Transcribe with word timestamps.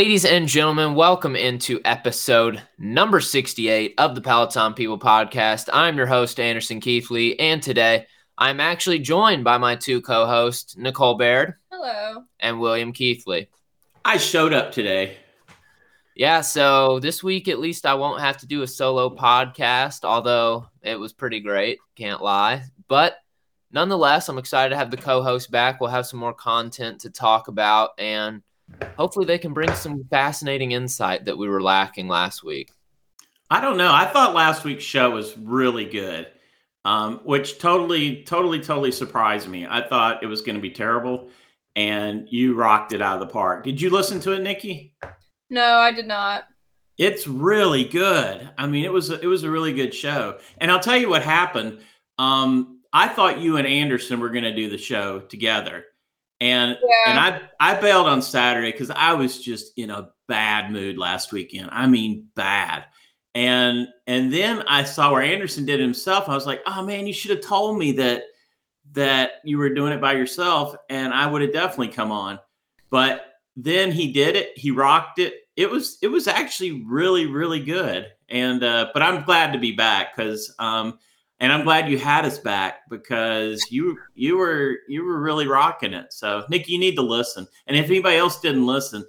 Ladies 0.00 0.24
and 0.24 0.48
gentlemen, 0.48 0.94
welcome 0.94 1.36
into 1.36 1.78
episode 1.84 2.62
number 2.78 3.20
68 3.20 3.96
of 3.98 4.14
the 4.14 4.22
Peloton 4.22 4.72
People 4.72 4.98
podcast. 4.98 5.68
I'm 5.70 5.98
your 5.98 6.06
host, 6.06 6.40
Anderson 6.40 6.80
Keithley, 6.80 7.38
and 7.38 7.62
today 7.62 8.06
I'm 8.38 8.60
actually 8.60 9.00
joined 9.00 9.44
by 9.44 9.58
my 9.58 9.76
two 9.76 10.00
co 10.00 10.24
hosts, 10.24 10.74
Nicole 10.74 11.18
Baird. 11.18 11.56
Hello. 11.70 12.24
And 12.40 12.58
William 12.58 12.94
Keithley. 12.94 13.50
I 14.02 14.16
showed 14.16 14.54
up 14.54 14.72
today. 14.72 15.18
Yeah, 16.16 16.40
so 16.40 16.98
this 16.98 17.22
week 17.22 17.46
at 17.48 17.60
least 17.60 17.84
I 17.84 17.92
won't 17.92 18.22
have 18.22 18.38
to 18.38 18.46
do 18.46 18.62
a 18.62 18.66
solo 18.66 19.14
podcast, 19.14 20.06
although 20.06 20.66
it 20.80 20.98
was 20.98 21.12
pretty 21.12 21.40
great, 21.40 21.78
can't 21.94 22.22
lie. 22.22 22.62
But 22.88 23.18
nonetheless, 23.70 24.30
I'm 24.30 24.38
excited 24.38 24.70
to 24.70 24.78
have 24.78 24.90
the 24.90 24.96
co 24.96 25.22
host 25.22 25.50
back. 25.50 25.78
We'll 25.78 25.90
have 25.90 26.06
some 26.06 26.20
more 26.20 26.32
content 26.32 27.02
to 27.02 27.10
talk 27.10 27.48
about 27.48 27.90
and 27.98 28.42
hopefully 28.96 29.26
they 29.26 29.38
can 29.38 29.52
bring 29.52 29.72
some 29.74 30.04
fascinating 30.10 30.72
insight 30.72 31.24
that 31.24 31.38
we 31.38 31.48
were 31.48 31.62
lacking 31.62 32.08
last 32.08 32.44
week. 32.44 32.72
I 33.50 33.60
don't 33.60 33.76
know. 33.76 33.92
I 33.92 34.06
thought 34.06 34.34
last 34.34 34.64
week's 34.64 34.84
show 34.84 35.10
was 35.10 35.36
really 35.36 35.84
good, 35.84 36.28
um, 36.84 37.20
which 37.24 37.58
totally, 37.58 38.22
totally, 38.22 38.60
totally 38.60 38.92
surprised 38.92 39.48
me. 39.48 39.66
I 39.68 39.86
thought 39.86 40.22
it 40.22 40.26
was 40.26 40.40
going 40.40 40.54
to 40.54 40.62
be 40.62 40.70
terrible, 40.70 41.30
and 41.74 42.28
you 42.30 42.54
rocked 42.54 42.92
it 42.92 43.02
out 43.02 43.20
of 43.20 43.26
the 43.26 43.32
park. 43.32 43.64
Did 43.64 43.80
you 43.80 43.90
listen 43.90 44.20
to 44.20 44.32
it, 44.32 44.42
Nikki? 44.42 44.94
No, 45.50 45.78
I 45.78 45.90
did 45.92 46.06
not. 46.06 46.44
It's 46.96 47.26
really 47.26 47.84
good. 47.84 48.50
I 48.56 48.66
mean, 48.66 48.84
it 48.84 48.92
was 48.92 49.10
a, 49.10 49.18
it 49.20 49.26
was 49.26 49.42
a 49.42 49.50
really 49.50 49.72
good 49.72 49.94
show, 49.94 50.38
and 50.58 50.70
I'll 50.70 50.80
tell 50.80 50.96
you 50.96 51.08
what 51.08 51.22
happened. 51.22 51.80
Um, 52.18 52.80
I 52.92 53.08
thought 53.08 53.40
you 53.40 53.56
and 53.56 53.66
Anderson 53.66 54.20
were 54.20 54.30
going 54.30 54.44
to 54.44 54.54
do 54.54 54.68
the 54.68 54.78
show 54.78 55.20
together, 55.20 55.86
and 56.40 56.78
yeah. 56.82 57.10
and 57.10 57.18
I 57.18 57.40
I 57.60 57.80
bailed 57.80 58.06
on 58.06 58.22
Saturday 58.22 58.72
because 58.72 58.90
I 58.90 59.12
was 59.12 59.42
just 59.42 59.72
in 59.76 59.90
a 59.90 60.10
bad 60.26 60.72
mood 60.72 60.96
last 60.96 61.32
weekend. 61.32 61.68
I 61.72 61.86
mean 61.86 62.28
bad. 62.34 62.84
And 63.34 63.88
and 64.06 64.32
then 64.32 64.62
I 64.66 64.84
saw 64.84 65.12
where 65.12 65.22
Anderson 65.22 65.66
did 65.66 65.80
it 65.80 65.82
himself. 65.82 66.28
I 66.28 66.34
was 66.34 66.46
like, 66.46 66.62
oh 66.66 66.82
man, 66.84 67.06
you 67.06 67.12
should 67.12 67.30
have 67.30 67.42
told 67.42 67.78
me 67.78 67.92
that 67.92 68.24
that 68.92 69.32
you 69.44 69.58
were 69.58 69.72
doing 69.72 69.92
it 69.92 70.00
by 70.00 70.14
yourself, 70.14 70.74
and 70.88 71.14
I 71.14 71.26
would 71.26 71.42
have 71.42 71.52
definitely 71.52 71.88
come 71.88 72.10
on. 72.10 72.40
But 72.90 73.26
then 73.56 73.92
he 73.92 74.12
did 74.12 74.34
it. 74.34 74.56
He 74.56 74.70
rocked 74.70 75.18
it. 75.18 75.34
It 75.56 75.70
was 75.70 75.98
it 76.02 76.08
was 76.08 76.26
actually 76.26 76.82
really 76.82 77.26
really 77.26 77.60
good. 77.60 78.08
And 78.28 78.64
uh, 78.64 78.90
but 78.94 79.02
I'm 79.02 79.24
glad 79.24 79.52
to 79.52 79.58
be 79.58 79.72
back 79.72 80.16
because 80.16 80.52
um, 80.58 80.98
and 81.40 81.52
I'm 81.52 81.64
glad 81.64 81.90
you 81.90 81.98
had 81.98 82.26
us 82.26 82.38
back 82.38 82.88
because 82.90 83.64
you 83.70 83.98
you 84.14 84.36
were 84.36 84.76
you 84.88 85.04
were 85.04 85.20
really 85.20 85.46
rocking 85.46 85.94
it. 85.94 86.12
So 86.12 86.44
Nick, 86.50 86.68
you 86.68 86.78
need 86.78 86.96
to 86.96 87.02
listen. 87.02 87.48
And 87.66 87.76
if 87.76 87.86
anybody 87.86 88.16
else 88.16 88.40
didn't 88.40 88.66
listen, 88.66 89.04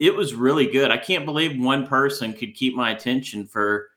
it 0.00 0.14
was 0.14 0.34
really 0.34 0.66
good. 0.66 0.90
I 0.90 0.96
can't 0.96 1.26
believe 1.26 1.62
one 1.62 1.86
person 1.86 2.32
could 2.32 2.54
keep 2.54 2.74
my 2.74 2.90
attention 2.90 3.46
for 3.46 3.88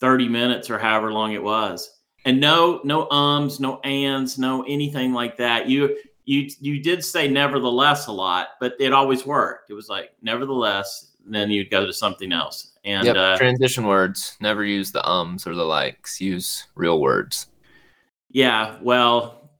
30 0.00 0.28
minutes 0.28 0.70
or 0.70 0.78
however 0.78 1.12
long 1.12 1.32
it 1.32 1.42
was. 1.42 1.90
And 2.24 2.40
no 2.40 2.80
no 2.84 3.08
ums, 3.10 3.58
no 3.58 3.80
ands, 3.80 4.38
no 4.38 4.62
anything 4.62 5.12
like 5.12 5.36
that. 5.38 5.68
You 5.68 5.98
you 6.24 6.48
you 6.60 6.80
did 6.80 7.04
say 7.04 7.26
nevertheless 7.26 8.06
a 8.06 8.12
lot, 8.12 8.50
but 8.60 8.74
it 8.78 8.92
always 8.92 9.26
worked. 9.26 9.68
It 9.70 9.74
was 9.74 9.88
like 9.88 10.10
nevertheless, 10.22 11.12
then 11.26 11.50
you'd 11.50 11.70
go 11.70 11.84
to 11.84 11.92
something 11.92 12.32
else. 12.32 12.71
And 12.84 13.06
yep, 13.06 13.16
uh, 13.16 13.38
transition 13.38 13.86
words. 13.86 14.36
Never 14.40 14.64
use 14.64 14.90
the 14.90 15.08
ums 15.08 15.46
or 15.46 15.54
the 15.54 15.64
likes. 15.64 16.20
Use 16.20 16.66
real 16.74 17.00
words. 17.00 17.46
Yeah, 18.30 18.76
well, 18.82 19.50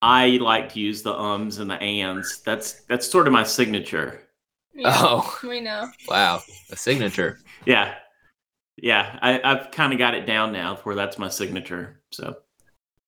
I 0.00 0.38
like 0.40 0.72
to 0.72 0.80
use 0.80 1.02
the 1.02 1.12
ums 1.12 1.58
and 1.58 1.70
the 1.70 1.80
ands. 1.82 2.40
That's 2.42 2.84
that's 2.84 3.10
sort 3.10 3.26
of 3.26 3.32
my 3.32 3.42
signature. 3.42 4.22
Yeah, 4.74 4.92
oh, 4.94 5.38
we 5.42 5.60
know. 5.60 5.88
Wow, 6.08 6.40
a 6.70 6.76
signature. 6.76 7.38
yeah, 7.66 7.94
yeah. 8.76 9.18
I, 9.20 9.40
I've 9.42 9.70
kind 9.70 9.92
of 9.92 9.98
got 9.98 10.14
it 10.14 10.26
down 10.26 10.52
now 10.52 10.76
where 10.84 10.94
that's 10.94 11.18
my 11.18 11.28
signature. 11.28 12.00
So 12.12 12.36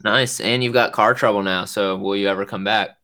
nice. 0.02 0.40
And 0.40 0.62
you've 0.62 0.72
got 0.72 0.92
car 0.92 1.14
trouble 1.14 1.42
now. 1.42 1.64
So 1.64 1.96
will 1.96 2.16
you 2.16 2.28
ever 2.28 2.44
come 2.44 2.64
back? 2.64 2.97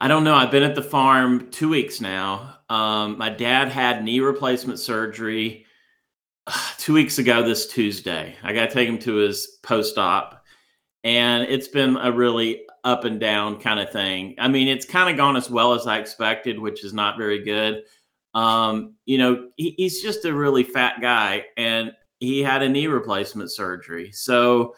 I 0.00 0.08
don't 0.08 0.24
know. 0.24 0.34
I've 0.34 0.50
been 0.50 0.62
at 0.62 0.74
the 0.74 0.82
farm 0.82 1.50
two 1.50 1.68
weeks 1.68 2.00
now. 2.00 2.56
Um, 2.70 3.18
my 3.18 3.28
dad 3.28 3.68
had 3.68 4.02
knee 4.02 4.20
replacement 4.20 4.78
surgery 4.78 5.66
two 6.78 6.94
weeks 6.94 7.18
ago 7.18 7.42
this 7.42 7.66
Tuesday. 7.66 8.34
I 8.42 8.54
got 8.54 8.70
to 8.70 8.74
take 8.74 8.88
him 8.88 8.98
to 9.00 9.16
his 9.16 9.58
post 9.62 9.98
op, 9.98 10.42
and 11.04 11.44
it's 11.44 11.68
been 11.68 11.98
a 11.98 12.10
really 12.10 12.62
up 12.82 13.04
and 13.04 13.20
down 13.20 13.60
kind 13.60 13.78
of 13.78 13.90
thing. 13.90 14.36
I 14.38 14.48
mean, 14.48 14.68
it's 14.68 14.86
kind 14.86 15.10
of 15.10 15.18
gone 15.18 15.36
as 15.36 15.50
well 15.50 15.74
as 15.74 15.86
I 15.86 15.98
expected, 15.98 16.58
which 16.58 16.82
is 16.82 16.94
not 16.94 17.18
very 17.18 17.44
good. 17.44 17.82
Um, 18.32 18.94
you 19.04 19.18
know, 19.18 19.50
he, 19.56 19.74
he's 19.76 20.00
just 20.00 20.24
a 20.24 20.32
really 20.32 20.62
fat 20.62 21.02
guy, 21.02 21.44
and 21.58 21.92
he 22.20 22.42
had 22.42 22.62
a 22.62 22.68
knee 22.70 22.86
replacement 22.86 23.52
surgery. 23.52 24.12
So 24.12 24.76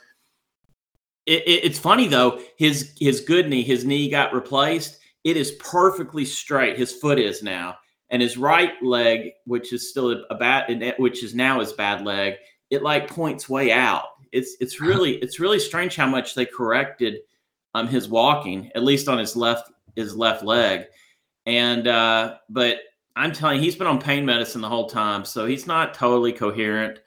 it, 1.27 1.47
it, 1.47 1.65
it's 1.65 1.79
funny 1.79 2.09
though. 2.09 2.41
His 2.57 2.93
his 2.99 3.21
good 3.21 3.49
knee, 3.49 3.63
his 3.63 3.85
knee 3.85 4.09
got 4.11 4.35
replaced. 4.35 4.99
It 5.25 5.37
is 5.37 5.53
perfectly 5.53 6.25
straight. 6.25 6.79
His 6.79 6.93
foot 6.93 7.19
is 7.19 7.43
now, 7.43 7.77
and 8.11 8.21
his 8.21 8.37
right 8.37 8.73
leg, 8.83 9.33
which 9.45 9.73
is 9.73 9.91
still 9.91 10.25
a 10.31 10.35
bad, 10.35 10.95
which 10.99 11.23
is 11.23 11.35
now 11.35 11.61
his 11.61 11.73
bad 11.73 12.05
leg, 12.05 12.35
it 12.71 12.83
like 12.83 13.09
points 13.09 13.49
way 13.49 13.73
out. 13.73 14.05
It's 14.33 14.57
it's 14.61 14.81
really 14.81 15.17
it's 15.17 15.39
really 15.39 15.59
strange 15.59 15.95
how 15.95 16.09
much 16.09 16.35
they 16.35 16.47
corrected 16.47 17.19
um 17.75 17.87
his 17.87 18.09
walking, 18.09 18.71
at 18.75 18.83
least 18.83 19.09
on 19.09 19.19
his 19.19 19.37
left 19.37 19.71
his 19.95 20.17
left 20.17 20.43
leg, 20.43 20.87
and 21.47 21.87
uh, 21.87 22.37
but 22.49 22.79
I'm 23.15 23.33
telling 23.33 23.59
you, 23.59 23.63
he's 23.63 23.77
been 23.77 23.87
on 23.87 24.01
pain 24.01 24.25
medicine 24.25 24.61
the 24.61 24.69
whole 24.69 24.89
time, 24.89 25.25
so 25.25 25.47
he's 25.47 25.67
not 25.67 25.95
totally 25.95 26.33
coherent, 26.33 27.01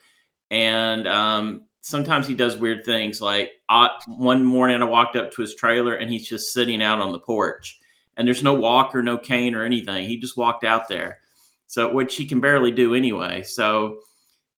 and 0.52 1.08
um, 1.08 1.64
sometimes 1.82 2.28
he 2.28 2.34
does 2.34 2.58
weird 2.58 2.86
things. 2.86 3.22
Like 3.22 3.52
uh, 3.70 3.90
one 4.08 4.44
morning, 4.44 4.82
I 4.82 4.86
walked 4.86 5.16
up 5.16 5.32
to 5.32 5.42
his 5.42 5.56
trailer 5.56 5.96
and 5.96 6.10
he's 6.10 6.28
just 6.28 6.52
sitting 6.52 6.82
out 6.82 7.00
on 7.00 7.12
the 7.12 7.20
porch 7.20 7.80
and 8.18 8.28
there's 8.28 8.44
no 8.44 8.54
walker, 8.54 9.04
no 9.04 9.18
cane 9.18 9.56
or 9.56 9.64
anything. 9.64 10.08
He 10.08 10.18
just 10.18 10.38
walked 10.38 10.64
out 10.64 10.88
there. 10.88 11.20
So 11.68 11.92
which 11.92 12.16
he 12.16 12.26
can 12.26 12.40
barely 12.40 12.72
do 12.72 12.94
anyway. 12.94 13.44
So 13.44 14.00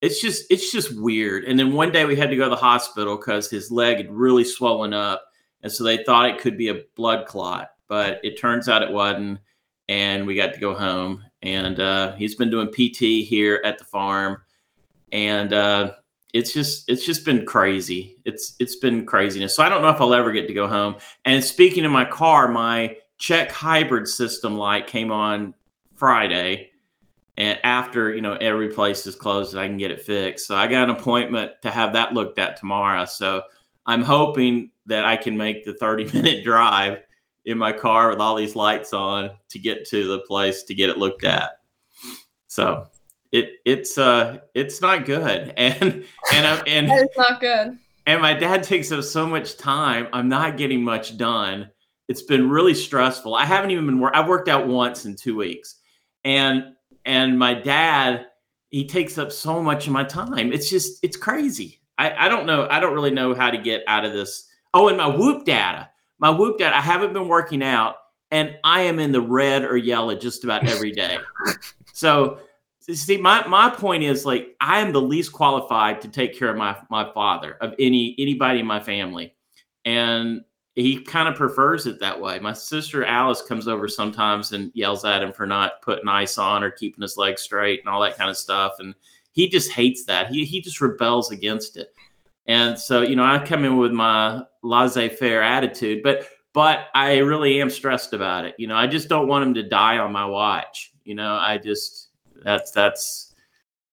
it's 0.01 0.21
just 0.21 0.45
it's 0.51 0.71
just 0.71 0.99
weird. 0.99 1.45
And 1.45 1.57
then 1.57 1.73
one 1.73 1.91
day 1.91 2.05
we 2.05 2.15
had 2.15 2.29
to 2.29 2.35
go 2.35 2.43
to 2.45 2.49
the 2.49 2.55
hospital 2.55 3.17
because 3.17 3.49
his 3.49 3.71
leg 3.71 3.97
had 3.97 4.11
really 4.11 4.43
swollen 4.43 4.93
up. 4.93 5.23
And 5.63 5.71
so 5.71 5.83
they 5.83 6.03
thought 6.03 6.29
it 6.29 6.39
could 6.39 6.57
be 6.57 6.69
a 6.69 6.83
blood 6.95 7.25
clot, 7.25 7.71
but 7.87 8.19
it 8.23 8.39
turns 8.39 8.69
out 8.69 8.83
it 8.83 8.91
wasn't. 8.91 9.39
And 9.89 10.27
we 10.27 10.35
got 10.35 10.53
to 10.53 10.59
go 10.59 10.75
home. 10.75 11.23
And 11.41 11.79
uh, 11.79 12.13
he's 12.15 12.35
been 12.35 12.49
doing 12.49 12.67
PT 12.67 13.25
here 13.25 13.61
at 13.63 13.77
the 13.77 13.85
farm. 13.85 14.41
And 15.11 15.53
uh, 15.53 15.93
it's 16.33 16.53
just 16.53 16.89
it's 16.89 17.05
just 17.05 17.25
been 17.25 17.45
crazy. 17.45 18.17
It's 18.25 18.55
it's 18.59 18.75
been 18.75 19.05
craziness. 19.05 19.55
So 19.55 19.63
I 19.63 19.69
don't 19.69 19.81
know 19.81 19.89
if 19.89 20.01
I'll 20.01 20.13
ever 20.13 20.31
get 20.31 20.47
to 20.47 20.53
go 20.53 20.67
home. 20.67 20.97
And 21.25 21.43
speaking 21.43 21.85
of 21.85 21.91
my 21.91 22.05
car, 22.05 22.47
my 22.47 22.97
check 23.17 23.51
hybrid 23.51 24.07
system 24.07 24.57
light 24.57 24.87
came 24.87 25.11
on 25.11 25.53
Friday. 25.95 26.71
And 27.37 27.59
after, 27.63 28.13
you 28.13 28.21
know, 28.21 28.33
every 28.33 28.69
place 28.69 29.05
is 29.05 29.15
closed, 29.15 29.55
I 29.55 29.67
can 29.67 29.77
get 29.77 29.91
it 29.91 30.01
fixed. 30.01 30.47
So 30.47 30.55
I 30.55 30.67
got 30.67 30.89
an 30.89 30.95
appointment 30.95 31.51
to 31.61 31.69
have 31.69 31.93
that 31.93 32.13
looked 32.13 32.39
at 32.39 32.57
tomorrow. 32.57 33.05
So 33.05 33.43
I'm 33.85 34.01
hoping 34.01 34.71
that 34.87 35.05
I 35.05 35.17
can 35.17 35.37
make 35.37 35.63
the 35.63 35.73
30 35.75 36.05
minute 36.13 36.43
drive 36.43 36.99
in 37.45 37.57
my 37.57 37.71
car 37.71 38.09
with 38.09 38.19
all 38.19 38.35
these 38.35 38.55
lights 38.55 38.91
on 38.91 39.31
to 39.49 39.59
get 39.59 39.87
to 39.89 40.07
the 40.07 40.19
place 40.19 40.63
to 40.63 40.75
get 40.75 40.89
it 40.89 40.97
looked 40.97 41.23
at. 41.23 41.59
So 42.47 42.87
it 43.31 43.51
it's 43.65 43.97
uh 43.97 44.37
it's 44.53 44.81
not 44.81 45.05
good 45.05 45.53
and 45.57 46.05
and 46.33 46.47
I'm, 46.47 46.63
and 46.65 46.87
it's 46.89 47.17
not 47.17 47.39
good 47.39 47.77
and 48.05 48.21
my 48.21 48.33
dad 48.33 48.63
takes 48.63 48.91
up 48.91 49.03
so 49.03 49.25
much 49.25 49.57
time 49.57 50.07
i'm 50.13 50.29
not 50.29 50.57
getting 50.57 50.83
much 50.83 51.17
done 51.17 51.69
it's 52.07 52.21
been 52.21 52.49
really 52.49 52.73
stressful. 52.73 53.35
I 53.35 53.45
haven't 53.45 53.71
even 53.71 53.85
been 53.85 53.99
work. 53.99 54.13
I've 54.15 54.27
worked 54.27 54.47
out 54.47 54.67
once 54.67 55.05
in 55.05 55.15
two 55.15 55.35
weeks, 55.35 55.75
and 56.23 56.63
and 57.05 57.37
my 57.37 57.53
dad 57.53 58.27
he 58.69 58.85
takes 58.85 59.17
up 59.17 59.31
so 59.31 59.61
much 59.61 59.87
of 59.87 59.93
my 59.93 60.03
time. 60.03 60.51
It's 60.51 60.69
just 60.69 61.03
it's 61.03 61.17
crazy. 61.17 61.81
I 61.97 62.25
I 62.25 62.29
don't 62.29 62.45
know. 62.45 62.67
I 62.69 62.79
don't 62.79 62.93
really 62.93 63.11
know 63.11 63.33
how 63.33 63.49
to 63.49 63.57
get 63.57 63.83
out 63.87 64.05
of 64.05 64.13
this. 64.13 64.47
Oh, 64.73 64.87
and 64.87 64.97
my 64.97 65.07
Whoop 65.07 65.45
data. 65.45 65.89
My 66.19 66.29
Whoop 66.29 66.57
data. 66.57 66.75
I 66.75 66.81
haven't 66.81 67.13
been 67.13 67.27
working 67.27 67.63
out, 67.63 67.95
and 68.31 68.57
I 68.63 68.81
am 68.81 68.99
in 68.99 69.11
the 69.11 69.21
red 69.21 69.63
or 69.63 69.77
yellow 69.77 70.15
just 70.15 70.43
about 70.43 70.67
every 70.67 70.91
day. 70.91 71.17
so 71.93 72.39
see 72.95 73.17
my 73.17 73.45
my 73.47 73.69
point 73.69 74.01
is 74.01 74.25
like 74.25 74.55
i 74.61 74.79
am 74.79 74.93
the 74.93 75.01
least 75.01 75.33
qualified 75.33 75.99
to 75.99 76.07
take 76.07 76.37
care 76.37 76.49
of 76.49 76.55
my 76.55 76.73
my 76.89 77.11
father 77.13 77.57
of 77.59 77.73
any 77.79 78.15
anybody 78.17 78.59
in 78.61 78.65
my 78.65 78.79
family 78.79 79.33
and 79.83 80.41
he 80.77 81.01
kind 81.01 81.27
of 81.27 81.33
prefers 81.33 81.87
it 81.87 81.99
that 81.99 82.21
way. 82.21 82.37
My 82.37 82.53
sister 82.53 83.03
Alice 83.03 83.41
comes 83.41 83.67
over 83.67 83.87
sometimes 83.87 84.51
and 84.51 84.71
yells 84.75 85.05
at 85.05 85.23
him 85.23 85.33
for 85.33 85.47
not 85.47 85.81
putting 85.81 86.07
ice 86.07 86.37
on 86.37 86.63
or 86.63 86.69
keeping 86.69 87.01
his 87.01 87.17
legs 87.17 87.41
straight 87.41 87.79
and 87.79 87.89
all 87.89 87.99
that 88.01 88.15
kind 88.15 88.29
of 88.29 88.37
stuff. 88.37 88.73
And 88.77 88.93
he 89.31 89.49
just 89.49 89.71
hates 89.71 90.05
that. 90.05 90.27
He 90.27 90.45
he 90.45 90.61
just 90.61 90.79
rebels 90.79 91.31
against 91.31 91.77
it. 91.77 91.95
And 92.45 92.77
so, 92.77 93.01
you 93.01 93.15
know, 93.15 93.23
I 93.23 93.39
come 93.39 93.65
in 93.65 93.77
with 93.77 93.91
my 93.91 94.43
laissez-faire 94.61 95.41
attitude, 95.41 96.03
but 96.03 96.27
but 96.53 96.89
I 96.93 97.17
really 97.17 97.59
am 97.59 97.71
stressed 97.71 98.13
about 98.13 98.45
it. 98.45 98.53
You 98.59 98.67
know, 98.67 98.75
I 98.75 98.85
just 98.85 99.09
don't 99.09 99.27
want 99.27 99.45
him 99.47 99.55
to 99.55 99.63
die 99.63 99.97
on 99.97 100.11
my 100.11 100.25
watch. 100.25 100.93
You 101.05 101.15
know, 101.15 101.37
I 101.37 101.57
just 101.57 102.09
that's 102.43 102.69
that's 102.69 103.33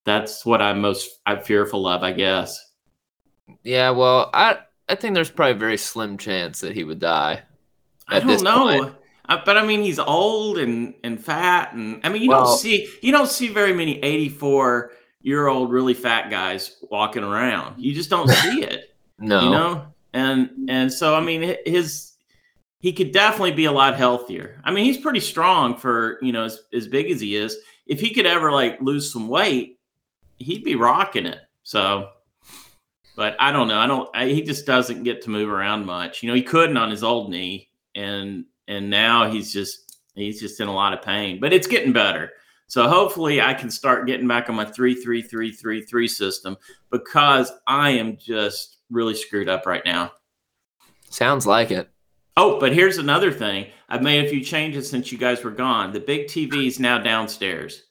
that's 0.04 0.44
what 0.44 0.60
I'm 0.60 0.82
most 0.82 1.18
I'm 1.24 1.40
fearful 1.40 1.88
of, 1.88 2.02
I 2.02 2.12
guess. 2.12 2.72
Yeah, 3.62 3.88
well, 3.88 4.28
I 4.34 4.58
I 4.88 4.94
think 4.94 5.14
there's 5.14 5.30
probably 5.30 5.52
a 5.52 5.56
very 5.58 5.76
slim 5.76 6.18
chance 6.18 6.60
that 6.60 6.74
he 6.74 6.84
would 6.84 7.00
die. 7.00 7.42
I 8.08 8.20
don't 8.20 8.42
know. 8.42 8.94
Uh, 9.26 9.40
but 9.44 9.56
I 9.56 9.64
mean, 9.64 9.82
he's 9.82 9.98
old 9.98 10.58
and 10.58 10.94
and 11.02 11.22
fat, 11.22 11.72
and 11.72 12.00
I 12.04 12.10
mean, 12.10 12.22
you 12.22 12.28
well, 12.28 12.44
don't 12.44 12.58
see 12.58 12.90
you 13.00 13.10
don't 13.10 13.28
see 13.28 13.48
very 13.48 13.72
many 13.72 13.98
84 14.00 14.92
year 15.22 15.46
old 15.46 15.72
really 15.72 15.94
fat 15.94 16.30
guys 16.30 16.76
walking 16.90 17.24
around. 17.24 17.82
You 17.82 17.94
just 17.94 18.10
don't 18.10 18.28
see 18.42 18.62
it. 18.62 18.94
no, 19.18 19.40
you 19.42 19.50
know, 19.50 19.86
and 20.12 20.68
and 20.68 20.92
so 20.92 21.14
I 21.14 21.20
mean, 21.20 21.56
his 21.64 22.12
he 22.80 22.92
could 22.92 23.12
definitely 23.12 23.52
be 23.52 23.64
a 23.64 23.72
lot 23.72 23.96
healthier. 23.96 24.60
I 24.62 24.70
mean, 24.70 24.84
he's 24.84 24.98
pretty 24.98 25.20
strong 25.20 25.78
for 25.78 26.18
you 26.20 26.32
know 26.32 26.44
as, 26.44 26.60
as 26.74 26.86
big 26.86 27.10
as 27.10 27.18
he 27.18 27.34
is. 27.34 27.56
If 27.86 28.00
he 28.00 28.12
could 28.12 28.26
ever 28.26 28.52
like 28.52 28.78
lose 28.82 29.10
some 29.10 29.28
weight, 29.28 29.78
he'd 30.36 30.64
be 30.64 30.74
rocking 30.74 31.24
it. 31.24 31.38
So, 31.62 32.10
but 33.16 33.36
I 33.38 33.52
don't 33.52 33.68
know. 33.68 33.78
I 33.78 33.86
don't. 33.86 34.08
I, 34.14 34.26
he 34.26 34.42
just 34.42 34.66
doesn't 34.66 35.04
get 35.04 35.22
to 35.22 35.30
move 35.30 35.48
around 35.48 35.86
much. 35.86 36.22
You 36.22 36.28
know, 36.28 36.34
he 36.34 36.42
couldn't 36.42 36.76
on 36.76 36.90
his 36.90 37.02
old 37.04 37.30
knee, 37.30 37.68
and 37.94 38.44
and 38.68 38.90
now 38.90 39.30
he's 39.30 39.52
just 39.52 39.98
he's 40.14 40.40
just 40.40 40.60
in 40.60 40.68
a 40.68 40.74
lot 40.74 40.92
of 40.92 41.02
pain. 41.02 41.40
But 41.40 41.52
it's 41.52 41.66
getting 41.66 41.92
better. 41.92 42.32
So 42.66 42.88
hopefully 42.88 43.40
I 43.40 43.54
can 43.54 43.70
start 43.70 44.06
getting 44.06 44.26
back 44.26 44.48
on 44.48 44.56
my 44.56 44.64
three 44.64 44.94
three 44.94 45.22
three 45.22 45.52
three 45.52 45.82
three 45.82 46.08
system 46.08 46.56
because 46.90 47.52
I 47.66 47.90
am 47.90 48.16
just 48.16 48.78
really 48.90 49.14
screwed 49.14 49.48
up 49.48 49.66
right 49.66 49.82
now. 49.84 50.12
Sounds 51.10 51.46
like 51.46 51.70
it. 51.70 51.90
Oh, 52.36 52.58
but 52.58 52.72
here's 52.72 52.98
another 52.98 53.30
thing. 53.30 53.66
I've 53.88 54.02
made 54.02 54.24
a 54.24 54.28
few 54.28 54.42
changes 54.42 54.90
since 54.90 55.12
you 55.12 55.18
guys 55.18 55.44
were 55.44 55.52
gone. 55.52 55.92
The 55.92 56.00
big 56.00 56.26
TV 56.26 56.66
is 56.66 56.80
now 56.80 56.98
downstairs. 56.98 57.84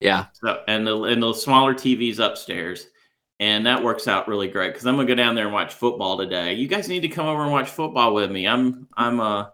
Yeah. 0.00 0.26
So 0.32 0.62
and 0.66 0.86
the 0.86 1.02
and 1.04 1.22
the 1.22 1.34
smaller 1.34 1.74
TV's 1.74 2.18
upstairs. 2.18 2.86
And 3.40 3.66
that 3.66 3.82
works 3.82 4.06
out 4.06 4.28
really 4.28 4.48
great 4.48 4.72
because 4.72 4.86
I'm 4.86 4.94
gonna 4.94 5.08
go 5.08 5.14
down 5.14 5.34
there 5.34 5.46
and 5.46 5.54
watch 5.54 5.74
football 5.74 6.16
today. 6.16 6.54
You 6.54 6.68
guys 6.68 6.88
need 6.88 7.00
to 7.00 7.08
come 7.08 7.26
over 7.26 7.42
and 7.42 7.50
watch 7.50 7.68
football 7.68 8.14
with 8.14 8.30
me. 8.30 8.46
I'm 8.46 8.88
I'm 8.96 9.20
uh 9.20 9.46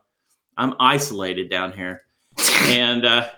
I'm 0.56 0.75
isolated 0.78 1.48
down 1.48 1.72
here. 1.72 2.02
and 2.64 3.04
uh 3.04 3.28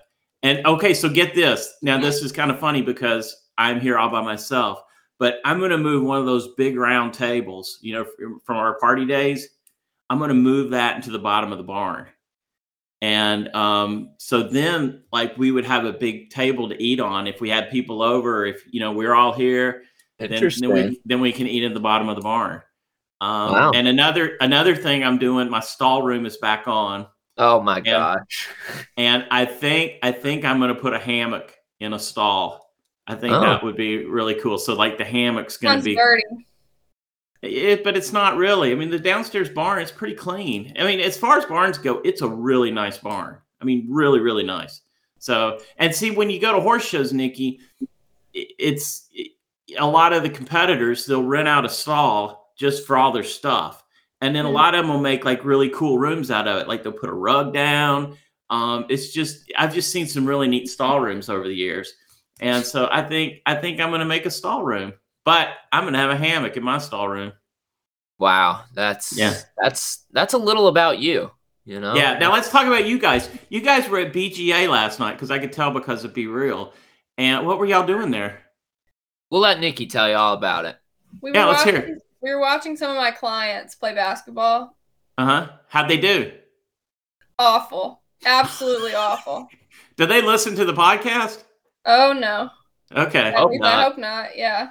and 0.43 0.67
okay, 0.67 0.95
so 0.95 1.09
get 1.09 1.35
this. 1.35 1.73
Now 1.83 2.01
this 2.01 2.23
is 2.23 2.33
kind 2.33 2.51
of 2.51 2.59
funny 2.59 2.83
because 2.83 3.37
I'm 3.59 3.81
here 3.81 3.99
all 3.99 4.11
by 4.11 4.23
myself, 4.23 4.83
but 5.19 5.37
I'm 5.45 5.61
gonna 5.61 5.79
move 5.79 6.03
one 6.03 6.19
of 6.19 6.27
those 6.27 6.49
big 6.57 6.77
round 6.77 7.15
tables, 7.15 7.79
you 7.81 7.95
know, 7.95 8.07
from 8.45 8.57
our 8.57 8.79
party 8.81 9.05
days 9.05 9.49
I'm 10.11 10.19
to 10.19 10.35
move 10.35 10.71
that 10.71 10.97
into 10.97 11.13
the 11.13 11.21
bottom 11.21 11.53
of 11.53 11.59
the 11.59 11.65
barn. 11.65 12.09
And 13.01 13.49
um, 13.55 14.11
so 14.19 14.43
then, 14.43 15.05
like, 15.13 15.39
we 15.39 15.53
would 15.53 15.65
have 15.65 15.85
a 15.85 15.93
big 15.93 16.31
table 16.31 16.69
to 16.69 16.83
eat 16.83 17.01
on 17.01 17.29
if 17.29 17.41
we 17.41 17.49
had 17.49 17.71
people 17.71 18.03
over. 18.03 18.45
If 18.45 18.63
you 18.71 18.81
know 18.81 18.93
we're 18.93 19.15
all 19.15 19.33
here, 19.33 19.85
then, 20.29 20.51
then 20.61 20.73
we 20.73 21.01
then 21.05 21.21
we 21.21 21.33
can 21.33 21.47
eat 21.47 21.65
in 21.65 21.75
the 21.75 21.81
bottom 21.81 22.09
of 22.09 22.17
the 22.17 22.23
barn. 22.23 22.63
Um, 23.21 23.53
wow. 23.53 23.71
And 23.75 23.87
another 23.89 24.37
another 24.41 24.75
thing 24.77 25.05
I'm 25.05 25.19
doing, 25.19 25.51
my 25.51 25.61
stall 25.61 26.03
room 26.03 26.27
is 26.27 26.37
back 26.37 26.69
on. 26.69 27.07
Oh 27.37 27.61
my 27.61 27.77
and, 27.77 27.85
gosh! 27.87 28.49
And 28.97 29.27
I 29.31 29.45
think 29.45 29.95
I 30.03 30.13
think 30.13 30.45
I'm 30.45 30.59
going 30.59 30.75
to 30.75 30.81
put 30.81 30.93
a 30.93 30.99
hammock 30.99 31.55
in 31.81 31.93
a 31.93 31.99
stall. 31.99 32.75
I 33.07 33.15
think 33.15 33.35
oh. 33.35 33.41
that 33.41 33.65
would 33.65 33.77
be 33.77 34.05
really 34.05 34.35
cool. 34.35 34.59
So 34.59 34.75
like 34.75 34.99
the 34.99 35.05
hammock's 35.05 35.57
going 35.57 35.79
to 35.79 35.85
be 35.85 35.97
dirty. 35.97 36.23
It, 37.43 37.83
but 37.83 37.97
it's 37.97 38.13
not 38.13 38.37
really. 38.37 38.71
I 38.71 38.75
mean, 38.75 38.91
the 38.91 38.99
downstairs 38.99 39.49
barn 39.49 39.83
is 39.83 39.91
pretty 39.91 40.15
clean. 40.15 40.75
I 40.79 40.85
mean, 40.85 41.01
as 41.01 41.17
far 41.17 41.39
as 41.39 41.47
barns 41.47 41.79
go, 41.79 42.01
it's 42.05 42.21
a 42.21 42.29
really 42.29 42.71
nice 42.71 42.99
barn. 42.99 43.39
I 43.61 43.65
mean, 43.65 43.87
really, 43.89 44.21
really 44.21 44.43
nice. 44.45 44.83
So, 45.19 45.61
and 45.79 45.95
see, 45.95 46.11
when 46.11 46.29
you 46.31 46.41
go 46.41 46.53
to 46.53 46.61
horse 46.61 46.85
shows, 46.85 47.13
Nikki, 47.13 47.61
it's 48.33 49.09
it, 49.13 49.33
a 49.79 49.87
lot 49.87 50.13
of 50.13 50.23
the 50.23 50.31
competitors, 50.31 51.07
they'll 51.07 51.23
rent 51.23 51.49
out 51.49 51.65
a 51.65 51.69
stall 51.69 52.53
just 52.57 52.87
for 52.87 52.97
all 52.97 53.13
their 53.13 53.25
stuff. 53.25 53.83
And 54.21 54.35
then 54.35 54.45
a 54.45 54.49
mm-hmm. 54.49 54.57
lot 54.57 54.75
of 54.75 54.83
them 54.83 54.91
will 54.93 55.01
make 55.01 55.25
like 55.25 55.45
really 55.45 55.71
cool 55.71 55.99
rooms 55.99 56.31
out 56.31 56.47
of 56.47 56.61
it. 56.61 56.69
Like 56.69 56.83
they'll 56.83 56.93
put 56.93 57.09
a 57.09 57.15
rug 57.15 57.55
down. 57.55 58.17
Um, 58.51 58.87
it's 58.89 59.13
just, 59.13 59.51
I've 59.57 59.73
just 59.73 59.93
seen 59.93 60.07
some 60.07 60.27
really 60.27 60.49
neat 60.49 60.69
stall 60.69 61.01
rooms 61.01 61.29
over 61.29 61.45
the 61.45 61.55
years. 61.55 61.95
And 62.41 62.65
so 62.65 62.89
I 62.91 63.03
think, 63.03 63.43
I 63.47 63.55
think 63.55 63.81
I'm 63.81 63.91
going 63.91 64.01
to 64.01 64.07
make 64.07 64.27
a 64.27 64.31
stall 64.31 64.63
room 64.63 64.93
but 65.25 65.49
I'm 65.73 65.85
gonna 65.85 65.99
have 65.99 66.11
a 66.11 66.17
hammock 66.17 66.57
in 66.57 66.63
my 66.63 66.79
stall 66.79 67.09
room. 67.09 67.33
Wow, 68.19 68.65
that's 68.75 69.17
yeah, 69.17 69.35
that's 69.57 70.05
that's 70.13 70.35
a 70.35 70.39
little 70.39 70.69
about 70.69 70.99
you. 70.99 71.31
You 71.65 71.79
know. 71.79 71.95
Yeah. 71.95 72.19
Now 72.19 72.33
let's 72.33 72.51
talk 72.51 72.67
about 72.67 72.87
you 72.87 72.99
guys. 72.99 73.29
You 73.49 73.61
guys 73.61 73.89
were 73.89 74.01
at 74.01 74.13
BGA 74.13 74.69
last 74.69 74.99
night 74.99 75.13
because 75.13 75.31
I 75.31 75.39
could 75.39 75.53
tell 75.53 75.71
because 75.71 76.05
of 76.05 76.15
Be 76.15 76.27
Real. 76.27 76.73
And 77.19 77.47
what 77.47 77.59
were 77.59 77.67
y'all 77.67 77.87
doing 77.87 78.11
there? 78.11 78.41
We'll 79.31 79.41
let 79.41 79.61
Nikki 79.61 79.87
tell 79.87 80.09
you 80.09 80.17
all 80.17 80.35
about 80.35 80.65
it. 80.65 80.77
We 81.21 81.33
yeah, 81.33 81.47
let's 81.47 81.65
watching, 81.65 81.81
hear. 81.81 81.95
It. 81.95 82.03
We 82.21 82.31
were 82.31 82.41
watching 82.41 82.77
some 82.77 82.91
of 82.91 82.97
my 82.97 83.11
clients 83.11 83.75
play 83.75 83.95
basketball. 83.95 84.77
Uh 85.17 85.25
huh. 85.25 85.49
How'd 85.69 85.89
they 85.89 85.99
do? 85.99 86.33
Awful. 87.39 88.03
Absolutely 88.25 88.95
awful. 88.95 89.49
Did 89.97 90.09
they 90.09 90.23
listen 90.23 90.57
to 90.57 90.65
the 90.65 90.75
podcast? 90.75 91.45
Oh 91.87 92.13
no. 92.13 92.51
Okay. 92.95 93.29
I 93.29 93.39
hope, 93.39 93.53
not. 93.55 93.75
I 93.75 93.83
hope 93.85 93.99
not. 93.99 94.37
Yeah. 94.37 94.71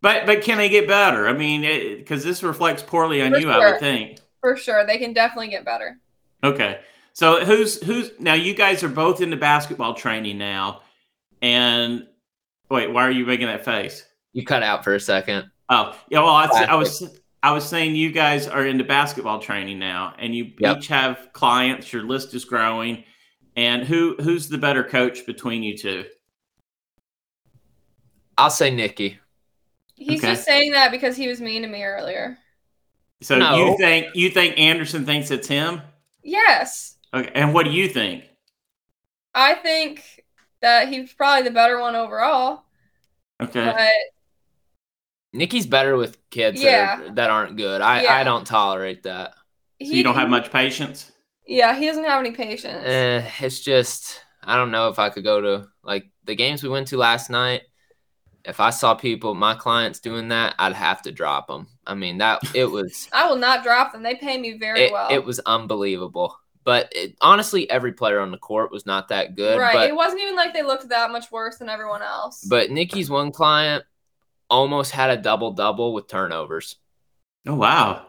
But 0.00 0.26
but 0.26 0.42
can 0.42 0.58
they 0.58 0.68
get 0.68 0.88
better? 0.88 1.28
I 1.28 1.32
mean, 1.32 1.62
because 1.98 2.24
this 2.24 2.42
reflects 2.42 2.82
poorly 2.82 3.20
on 3.22 3.32
For 3.32 3.38
you, 3.38 3.42
sure. 3.42 3.52
I 3.52 3.70
would 3.70 3.80
think. 3.80 4.18
For 4.40 4.56
sure, 4.56 4.86
they 4.86 4.96
can 4.96 5.12
definitely 5.12 5.48
get 5.48 5.64
better. 5.64 5.98
Okay, 6.42 6.80
so 7.12 7.44
who's 7.44 7.82
who's 7.82 8.12
now? 8.18 8.32
You 8.32 8.54
guys 8.54 8.82
are 8.82 8.88
both 8.88 9.20
into 9.20 9.36
basketball 9.36 9.92
training 9.92 10.38
now, 10.38 10.80
and 11.42 12.06
wait, 12.70 12.90
why 12.90 13.06
are 13.06 13.10
you 13.10 13.26
making 13.26 13.46
that 13.46 13.64
face? 13.64 14.04
You 14.32 14.44
cut 14.44 14.62
out 14.62 14.84
for 14.84 14.94
a 14.94 15.00
second. 15.00 15.50
Oh 15.68 15.96
yeah, 16.08 16.20
well 16.20 16.30
I, 16.30 16.46
I 16.68 16.74
was 16.76 17.20
I 17.42 17.52
was 17.52 17.68
saying 17.68 17.96
you 17.96 18.12
guys 18.12 18.46
are 18.46 18.66
into 18.66 18.84
basketball 18.84 19.40
training 19.40 19.78
now, 19.78 20.14
and 20.18 20.34
you 20.34 20.52
yep. 20.58 20.78
each 20.78 20.88
have 20.88 21.28
clients. 21.32 21.92
Your 21.92 22.02
list 22.02 22.34
is 22.34 22.44
growing, 22.44 23.04
and 23.56 23.84
who 23.84 24.16
who's 24.20 24.48
the 24.48 24.58
better 24.58 24.84
coach 24.84 25.26
between 25.26 25.62
you 25.62 25.76
two? 25.76 26.04
I'll 28.36 28.50
say 28.50 28.70
Nikki. 28.70 29.18
He's 29.96 30.20
okay. 30.20 30.32
just 30.32 30.44
saying 30.44 30.72
that 30.72 30.90
because 30.90 31.16
he 31.16 31.28
was 31.28 31.40
mean 31.40 31.62
to 31.62 31.68
me 31.68 31.84
earlier. 31.84 32.38
So 33.20 33.38
no. 33.38 33.54
you 33.54 33.76
think 33.76 34.06
you 34.14 34.30
think 34.30 34.58
Anderson 34.58 35.04
thinks 35.04 35.30
it's 35.30 35.48
him? 35.48 35.82
Yes. 36.22 36.96
Okay. 37.12 37.30
And 37.34 37.52
what 37.52 37.64
do 37.64 37.70
you 37.70 37.88
think? 37.88 38.24
I 39.34 39.54
think 39.54 40.19
that 40.62 40.88
he's 40.88 41.12
probably 41.12 41.44
the 41.44 41.54
better 41.54 41.78
one 41.80 41.94
overall. 41.94 42.64
Okay. 43.40 43.64
But 43.64 45.38
Nikki's 45.38 45.66
better 45.66 45.96
with 45.96 46.18
kids 46.30 46.62
yeah. 46.62 46.96
that, 46.96 47.06
are, 47.06 47.14
that 47.14 47.30
aren't 47.30 47.56
good. 47.56 47.80
I, 47.80 48.02
yeah. 48.02 48.14
I 48.14 48.24
don't 48.24 48.46
tolerate 48.46 49.04
that. 49.04 49.32
So 49.82 49.88
he, 49.88 49.98
you 49.98 50.02
don't 50.02 50.16
have 50.16 50.28
much 50.28 50.50
patience? 50.50 51.10
Yeah, 51.46 51.78
he 51.78 51.86
doesn't 51.86 52.04
have 52.04 52.20
any 52.20 52.32
patience. 52.32 52.82
Eh, 52.84 53.28
it's 53.40 53.60
just 53.60 54.20
I 54.42 54.56
don't 54.56 54.70
know 54.70 54.88
if 54.88 54.98
I 54.98 55.08
could 55.08 55.24
go 55.24 55.40
to 55.40 55.68
like 55.82 56.04
the 56.24 56.34
games 56.34 56.62
we 56.62 56.68
went 56.68 56.88
to 56.88 56.96
last 56.96 57.30
night 57.30 57.62
if 58.44 58.60
I 58.60 58.70
saw 58.70 58.94
people, 58.94 59.34
my 59.34 59.54
clients 59.54 60.00
doing 60.00 60.28
that, 60.28 60.54
I'd 60.58 60.72
have 60.72 61.02
to 61.02 61.12
drop 61.12 61.48
them. 61.48 61.68
I 61.86 61.94
mean, 61.94 62.18
that 62.18 62.40
it 62.54 62.66
was. 62.66 63.08
I 63.12 63.28
will 63.28 63.36
not 63.36 63.62
drop 63.62 63.92
them. 63.92 64.02
They 64.02 64.14
pay 64.14 64.38
me 64.38 64.58
very 64.58 64.84
it, 64.84 64.92
well. 64.92 65.08
It 65.10 65.24
was 65.24 65.40
unbelievable. 65.40 66.36
But 66.62 66.92
it, 66.92 67.16
honestly, 67.20 67.68
every 67.70 67.92
player 67.92 68.20
on 68.20 68.30
the 68.30 68.38
court 68.38 68.70
was 68.70 68.84
not 68.84 69.08
that 69.08 69.34
good. 69.34 69.58
Right. 69.58 69.74
But, 69.74 69.88
it 69.88 69.94
wasn't 69.96 70.20
even 70.22 70.36
like 70.36 70.52
they 70.52 70.62
looked 70.62 70.88
that 70.88 71.10
much 71.10 71.32
worse 71.32 71.56
than 71.56 71.68
everyone 71.68 72.02
else. 72.02 72.44
But 72.44 72.70
Nikki's 72.70 73.08
one 73.08 73.32
client 73.32 73.84
almost 74.50 74.90
had 74.90 75.10
a 75.10 75.16
double 75.16 75.52
double 75.52 75.94
with 75.94 76.08
turnovers. 76.08 76.76
Oh, 77.46 77.54
wow. 77.54 78.06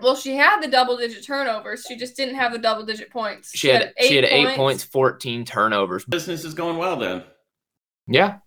Well, 0.00 0.16
she 0.16 0.34
had 0.34 0.60
the 0.60 0.68
double 0.68 0.96
digit 0.96 1.24
turnovers. 1.24 1.84
She 1.86 1.96
just 1.96 2.16
didn't 2.16 2.34
have 2.34 2.52
the 2.52 2.58
double 2.58 2.84
digit 2.84 3.10
points. 3.10 3.50
She, 3.50 3.58
she 3.58 3.68
had, 3.68 3.82
had 3.82 3.92
eight 3.98 4.08
she 4.08 4.16
had 4.16 4.24
points. 4.24 4.52
eight 4.52 4.56
points, 4.56 4.84
14 4.84 5.44
turnovers. 5.44 6.04
Business 6.06 6.44
is 6.44 6.54
going 6.54 6.78
well 6.78 6.96
then. 6.96 7.22
Yeah. 8.08 8.38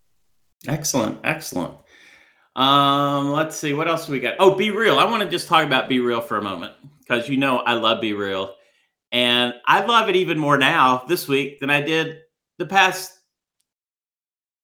Excellent, 0.67 1.19
excellent. 1.23 1.75
Um, 2.55 3.31
let's 3.31 3.55
see 3.57 3.73
what 3.73 3.87
else 3.87 4.07
we 4.07 4.19
got. 4.19 4.35
Oh, 4.39 4.55
be 4.55 4.71
real. 4.71 4.97
I 4.97 5.05
want 5.05 5.23
to 5.23 5.29
just 5.29 5.47
talk 5.47 5.65
about 5.65 5.89
be 5.89 5.99
real 5.99 6.21
for 6.21 6.37
a 6.37 6.41
moment 6.41 6.73
because 6.99 7.29
you 7.29 7.37
know 7.37 7.57
I 7.59 7.73
love 7.73 8.01
be 8.01 8.13
real, 8.13 8.54
and 9.15 9.53
I 9.65 9.85
love 9.85 10.09
it 10.09 10.17
even 10.17 10.37
more 10.37 10.57
now 10.57 11.05
this 11.07 11.25
week 11.25 11.61
than 11.61 11.69
I 11.69 11.79
did 11.79 12.19
the 12.57 12.65
past 12.65 13.17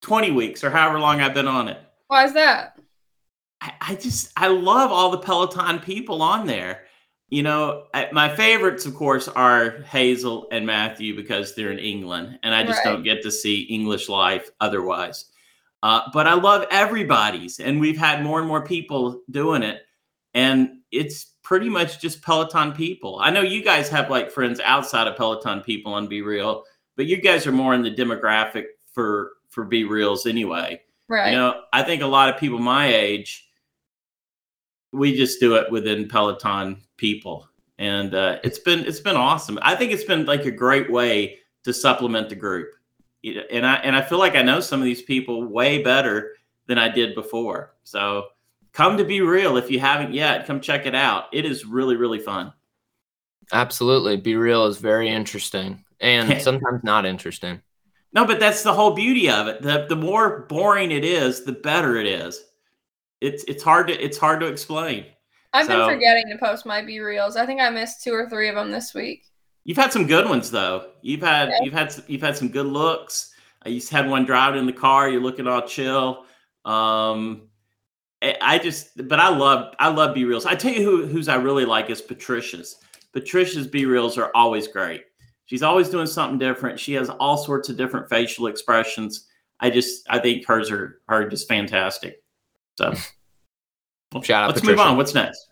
twenty 0.01 0.29
weeks 0.29 0.61
or 0.61 0.69
however 0.69 0.99
long 0.99 1.21
I've 1.21 1.33
been 1.33 1.47
on 1.47 1.69
it. 1.69 1.79
Why 2.07 2.25
is 2.25 2.33
that? 2.33 2.77
I, 3.61 3.73
I 3.79 3.95
just 3.95 4.33
I 4.35 4.49
love 4.49 4.91
all 4.91 5.09
the 5.09 5.19
Peloton 5.19 5.79
people 5.79 6.21
on 6.21 6.45
there. 6.45 6.81
You 7.29 7.43
know, 7.43 7.85
my 8.11 8.27
favorites, 8.35 8.85
of 8.85 8.93
course, 8.93 9.29
are 9.29 9.83
Hazel 9.83 10.49
and 10.51 10.65
Matthew 10.65 11.15
because 11.15 11.55
they're 11.55 11.71
in 11.71 11.79
England, 11.79 12.37
and 12.43 12.53
I 12.53 12.65
just 12.65 12.83
right. 12.83 12.91
don't 12.91 13.03
get 13.03 13.23
to 13.23 13.31
see 13.31 13.61
English 13.61 14.09
life 14.09 14.49
otherwise. 14.59 15.31
Uh, 15.81 16.01
but 16.11 16.27
I 16.27 16.33
love 16.33 16.65
everybody's, 16.71 17.61
and 17.61 17.79
we've 17.79 17.97
had 17.97 18.21
more 18.21 18.39
and 18.39 18.49
more 18.49 18.65
people 18.65 19.21
doing 19.31 19.63
it, 19.63 19.81
and 20.33 20.79
it's 20.91 21.30
pretty 21.43 21.69
much 21.69 21.99
just 21.99 22.21
Peloton 22.21 22.71
people. 22.71 23.19
I 23.21 23.31
know 23.31 23.41
you 23.41 23.63
guys 23.63 23.89
have 23.89 24.09
like 24.09 24.31
friends 24.31 24.59
outside 24.59 25.07
of 25.07 25.17
Peloton 25.17 25.61
people 25.61 25.93
on 25.93 26.07
Be 26.07 26.21
Real, 26.21 26.63
but 26.95 27.05
you 27.07 27.17
guys 27.17 27.47
are 27.47 27.51
more 27.51 27.73
in 27.73 27.81
the 27.81 27.93
demographic 27.93 28.65
for 28.93 29.31
for 29.49 29.65
Be 29.65 29.83
Reals 29.83 30.25
anyway. 30.25 30.81
Right. 31.07 31.31
You 31.31 31.37
know, 31.37 31.61
I 31.73 31.83
think 31.83 32.01
a 32.01 32.07
lot 32.07 32.29
of 32.29 32.39
people 32.39 32.59
my 32.59 32.87
age, 32.87 33.49
we 34.93 35.15
just 35.15 35.39
do 35.39 35.55
it 35.55 35.71
within 35.71 36.07
Peloton 36.07 36.81
people, 36.97 37.49
and 37.77 38.13
uh, 38.15 38.39
it's 38.43 38.59
been 38.59 38.85
it's 38.85 38.99
been 38.99 39.17
awesome. 39.17 39.59
I 39.61 39.75
think 39.75 39.91
it's 39.91 40.03
been 40.03 40.25
like 40.25 40.45
a 40.45 40.51
great 40.51 40.91
way 40.91 41.39
to 41.63 41.73
supplement 41.73 42.29
the 42.29 42.35
group, 42.35 42.69
and 43.23 43.65
I 43.65 43.75
and 43.75 43.95
I 43.95 44.01
feel 44.01 44.19
like 44.19 44.35
I 44.35 44.41
know 44.41 44.59
some 44.59 44.79
of 44.79 44.85
these 44.85 45.01
people 45.01 45.43
way 45.45 45.81
better 45.81 46.33
than 46.67 46.77
I 46.77 46.87
did 46.87 47.15
before. 47.15 47.73
So 47.83 48.27
come 48.73 48.97
to 48.97 49.03
be 49.05 49.21
real 49.21 49.57
if 49.57 49.69
you 49.71 49.79
haven't 49.79 50.13
yet. 50.13 50.45
Come 50.47 50.61
check 50.61 50.85
it 50.85 50.95
out. 50.95 51.25
It 51.33 51.45
is 51.45 51.65
really 51.65 51.95
really 51.95 52.19
fun. 52.19 52.53
Absolutely. 53.51 54.17
Be 54.17 54.35
real 54.35 54.65
is 54.65 54.77
very 54.77 55.09
interesting 55.09 55.83
and 55.99 56.41
sometimes 56.43 56.83
not 56.83 57.05
interesting. 57.05 57.61
No, 58.13 58.25
but 58.25 58.39
that's 58.39 58.63
the 58.63 58.73
whole 58.73 58.91
beauty 58.91 59.29
of 59.29 59.47
it. 59.47 59.61
The 59.61 59.85
the 59.87 59.95
more 59.95 60.41
boring 60.49 60.91
it 60.91 61.05
is, 61.05 61.43
the 61.43 61.51
better 61.53 61.95
it 61.97 62.07
is. 62.07 62.43
It's 63.21 63.43
it's 63.45 63.63
hard 63.63 63.87
to 63.87 63.93
it's 64.03 64.17
hard 64.17 64.39
to 64.41 64.47
explain. 64.47 65.05
I've 65.53 65.67
So- 65.67 65.87
been 65.87 65.95
forgetting 65.97 66.29
to 66.31 66.37
post 66.37 66.65
my 66.65 66.81
B 66.83 66.99
reels. 66.99 67.35
I 67.35 67.45
think 67.45 67.61
I 67.61 67.69
missed 67.69 68.03
two 68.03 68.13
or 68.13 68.29
three 68.29 68.47
of 68.49 68.55
them 68.55 68.71
this 68.71 68.93
week. 68.93 69.25
You've 69.63 69.77
had 69.77 69.93
some 69.93 70.07
good 70.07 70.27
ones 70.27 70.49
though. 70.49 70.87
You've 71.01 71.21
had 71.21 71.49
Yeah. 71.49 71.59
you've 71.63 71.73
had 71.73 71.87
s- 71.87 72.01
you've 72.07 72.21
had 72.21 72.35
some 72.37 72.49
good 72.49 72.65
looks. 72.65 73.33
You 73.65 73.79
had 73.91 74.09
one 74.09 74.25
driving 74.25 74.59
in 74.61 74.65
the 74.65 74.73
car. 74.73 75.07
You're 75.07 75.21
looking 75.21 75.45
all 75.47 75.61
chill. 75.67 76.25
Um, 76.65 77.43
I 78.21 78.59
just, 78.59 79.07
but 79.07 79.19
I 79.19 79.29
love 79.29 79.73
I 79.79 79.89
love 79.89 80.13
B 80.13 80.25
reels. 80.25 80.45
I 80.45 80.53
tell 80.55 80.71
you 80.71 80.83
who 80.83 81.07
who's 81.07 81.27
I 81.27 81.35
really 81.35 81.65
like 81.65 81.89
is 81.89 82.01
Patricia's. 82.01 82.77
Patricia's 83.13 83.67
B 83.67 83.85
reels 83.85 84.17
are 84.17 84.31
always 84.35 84.67
great. 84.67 85.05
She's 85.45 85.63
always 85.63 85.89
doing 85.89 86.07
something 86.07 86.37
different. 86.37 86.79
She 86.79 86.93
has 86.93 87.09
all 87.09 87.37
sorts 87.37 87.69
of 87.69 87.77
different 87.77 88.09
facial 88.09 88.47
expressions. 88.47 89.27
I 89.59 89.69
just 89.69 90.05
I 90.09 90.19
think 90.19 90.45
hers 90.45 90.69
are 90.69 91.01
are 91.07 91.27
just 91.27 91.47
fantastic. 91.47 92.23
So 92.77 92.93
well, 94.13 94.23
Shout 94.23 94.43
out 94.43 94.51
let's 94.55 94.63
move 94.63 94.79
on. 94.79 94.97
What's 94.97 95.15
next? 95.15 95.47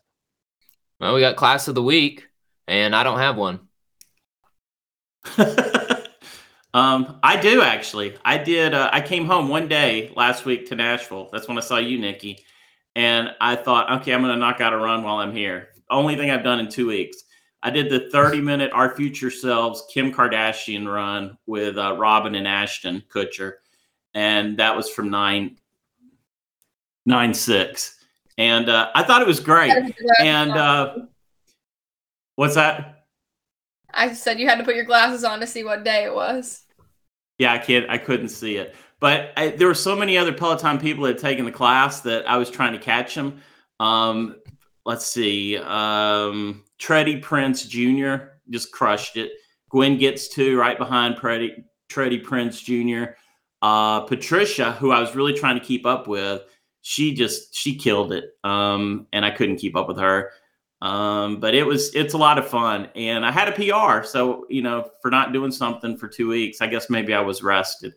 Well, 0.99 1.15
we 1.15 1.21
got 1.21 1.37
class 1.37 1.67
of 1.67 1.75
the 1.75 1.83
week, 1.83 2.27
and 2.67 2.95
I 2.95 3.03
don't 3.03 3.19
have 3.19 3.35
one. 3.35 3.61
um, 6.73 7.19
I 7.23 7.39
do 7.41 7.61
actually. 7.61 8.15
I 8.23 8.37
did. 8.37 8.73
Uh, 8.73 8.89
I 8.93 9.01
came 9.01 9.25
home 9.25 9.49
one 9.49 9.67
day 9.67 10.13
last 10.15 10.45
week 10.45 10.67
to 10.69 10.75
Nashville. 10.75 11.29
That's 11.31 11.47
when 11.47 11.57
I 11.57 11.61
saw 11.61 11.77
you, 11.77 11.97
Nikki, 11.99 12.43
and 12.95 13.29
I 13.39 13.55
thought, 13.55 14.01
okay, 14.01 14.13
I'm 14.13 14.21
going 14.21 14.33
to 14.33 14.39
knock 14.39 14.61
out 14.61 14.73
a 14.73 14.77
run 14.77 15.03
while 15.03 15.17
I'm 15.17 15.33
here. 15.33 15.69
Only 15.89 16.15
thing 16.15 16.31
I've 16.31 16.43
done 16.43 16.59
in 16.59 16.69
two 16.69 16.87
weeks. 16.87 17.23
I 17.61 17.69
did 17.69 17.89
the 17.89 18.09
30 18.09 18.41
minute 18.41 18.71
Our 18.73 18.95
Future 18.95 19.29
Selves 19.29 19.83
Kim 19.91 20.13
Kardashian 20.13 20.91
run 20.91 21.37
with 21.45 21.77
uh, 21.77 21.95
Robin 21.97 22.35
and 22.35 22.47
Ashton 22.47 23.03
Kutcher, 23.13 23.53
and 24.13 24.57
that 24.57 24.75
was 24.75 24.89
from 24.89 25.09
nine 25.09 25.57
nine 27.05 27.33
six, 27.33 27.97
and 28.37 28.69
uh, 28.69 28.91
I 28.95 29.03
thought 29.03 29.21
it 29.21 29.27
was 29.27 29.39
great. 29.39 29.73
And 30.19 30.51
uh, 30.51 30.97
what's 32.35 32.55
that? 32.55 33.05
I 33.93 34.13
said 34.13 34.39
you 34.39 34.47
had 34.47 34.59
to 34.59 34.63
put 34.63 34.75
your 34.75 34.85
glasses 34.85 35.23
on 35.23 35.39
to 35.41 35.47
see 35.47 35.63
what 35.63 35.83
day 35.83 36.05
it 36.05 36.13
was. 36.13 36.63
Yeah, 37.39 37.51
I 37.51 37.57
can't. 37.57 37.89
I 37.89 37.97
couldn't 37.97 38.29
see 38.29 38.55
it, 38.55 38.75
but 38.99 39.31
I, 39.37 39.49
there 39.49 39.67
were 39.67 39.73
so 39.73 39.95
many 39.95 40.17
other 40.17 40.33
Peloton 40.33 40.79
people 40.79 41.03
that 41.03 41.13
had 41.13 41.21
taken 41.21 41.45
the 41.45 41.51
class 41.51 42.01
that 42.01 42.29
I 42.29 42.37
was 42.37 42.49
trying 42.49 42.73
to 42.73 42.79
catch 42.79 43.15
them. 43.15 43.41
Um, 43.79 44.37
let's 44.85 45.05
see, 45.05 45.57
um, 45.57 46.63
Treddy 46.77 47.17
Prince 47.17 47.65
Jr. 47.65 48.15
just 48.49 48.71
crushed 48.71 49.17
it. 49.17 49.31
Gwen 49.69 49.97
gets 49.97 50.27
two 50.27 50.57
right 50.57 50.77
behind 50.77 51.17
Treddy, 51.17 51.63
Treddy 51.89 52.17
Prince 52.17 52.61
Jr. 52.61 53.05
Uh, 53.61 54.01
Patricia, 54.01 54.73
who 54.73 54.91
I 54.91 54.99
was 54.99 55.15
really 55.15 55.33
trying 55.33 55.59
to 55.59 55.65
keep 55.65 55.85
up 55.85 56.07
with, 56.07 56.43
she 56.81 57.13
just 57.13 57.55
she 57.55 57.75
killed 57.75 58.11
it, 58.11 58.31
um, 58.43 59.07
and 59.13 59.25
I 59.25 59.31
couldn't 59.31 59.57
keep 59.57 59.75
up 59.75 59.87
with 59.87 59.97
her. 59.97 60.31
Um, 60.81 61.41
but 61.41 61.53
it 61.53 61.63
was 61.63 61.93
it's 61.93 62.13
a 62.13 62.17
lot 62.17 62.39
of 62.39 62.47
fun, 62.47 62.89
and 62.95 63.25
I 63.25 63.31
had 63.31 63.49
a 63.49 63.51
PR, 63.51 64.05
so 64.05 64.45
you 64.49 64.61
know 64.61 64.89
for 65.01 65.11
not 65.11 65.33
doing 65.33 65.51
something 65.51 65.97
for 65.97 66.07
two 66.07 66.29
weeks, 66.29 66.61
I 66.61 66.67
guess 66.67 66.89
maybe 66.89 67.13
I 67.13 67.19
was 67.19 67.43
rested, 67.43 67.93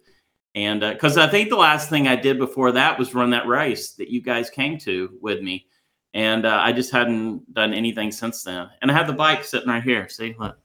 and 0.54 0.80
because 0.80 1.16
I 1.16 1.26
think 1.28 1.48
the 1.48 1.56
last 1.56 1.88
thing 1.88 2.08
I 2.08 2.16
did 2.16 2.38
before 2.38 2.72
that 2.72 2.98
was 2.98 3.14
run 3.14 3.30
that 3.30 3.46
race 3.46 3.92
that 3.92 4.08
you 4.08 4.20
guys 4.20 4.50
came 4.50 4.78
to 4.78 5.16
with 5.20 5.40
me, 5.42 5.66
and 6.14 6.44
uh, 6.44 6.58
I 6.60 6.72
just 6.72 6.92
hadn't 6.92 7.52
done 7.54 7.72
anything 7.72 8.10
since 8.12 8.42
then. 8.42 8.68
And 8.80 8.90
I 8.90 8.94
have 8.94 9.06
the 9.06 9.12
bike 9.14 9.44
sitting 9.44 9.68
right 9.68 9.82
here. 9.82 10.08
See, 10.08 10.34
look, 10.38 10.56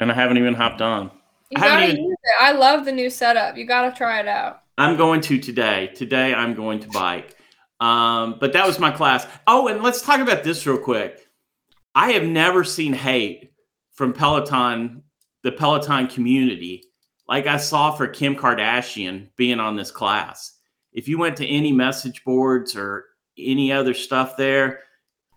and 0.00 0.10
I 0.10 0.14
haven't 0.14 0.38
even 0.38 0.54
hopped 0.54 0.82
on. 0.82 1.10
You 1.50 1.58
I 1.62 1.68
gotta 1.68 1.92
even- 1.92 2.04
use 2.04 2.16
it. 2.22 2.42
I 2.42 2.52
love 2.52 2.84
the 2.84 2.92
new 2.92 3.10
setup. 3.10 3.56
You 3.56 3.64
gotta 3.64 3.96
try 3.96 4.20
it 4.20 4.28
out. 4.28 4.62
I'm 4.76 4.96
going 4.96 5.20
to 5.22 5.38
today. 5.38 5.92
Today 5.94 6.34
I'm 6.34 6.54
going 6.54 6.80
to 6.80 6.88
bike. 6.88 7.36
Um, 7.80 8.38
but 8.40 8.52
that 8.54 8.66
was 8.66 8.78
my 8.78 8.90
class. 8.90 9.26
Oh, 9.46 9.68
and 9.68 9.82
let's 9.82 10.02
talk 10.02 10.20
about 10.20 10.42
this 10.42 10.66
real 10.66 10.78
quick. 10.78 11.28
I 11.94 12.12
have 12.12 12.24
never 12.24 12.64
seen 12.64 12.92
hate 12.92 13.52
from 13.92 14.12
Peloton, 14.12 15.02
the 15.42 15.52
Peloton 15.52 16.08
community, 16.08 16.82
like 17.28 17.46
I 17.46 17.56
saw 17.56 17.92
for 17.92 18.06
Kim 18.06 18.36
Kardashian 18.36 19.28
being 19.36 19.60
on 19.60 19.76
this 19.76 19.90
class. 19.90 20.58
If 20.92 21.08
you 21.08 21.18
went 21.18 21.36
to 21.38 21.46
any 21.46 21.72
message 21.72 22.24
boards 22.24 22.76
or 22.76 23.06
any 23.38 23.72
other 23.72 23.94
stuff 23.94 24.36
there, 24.36 24.80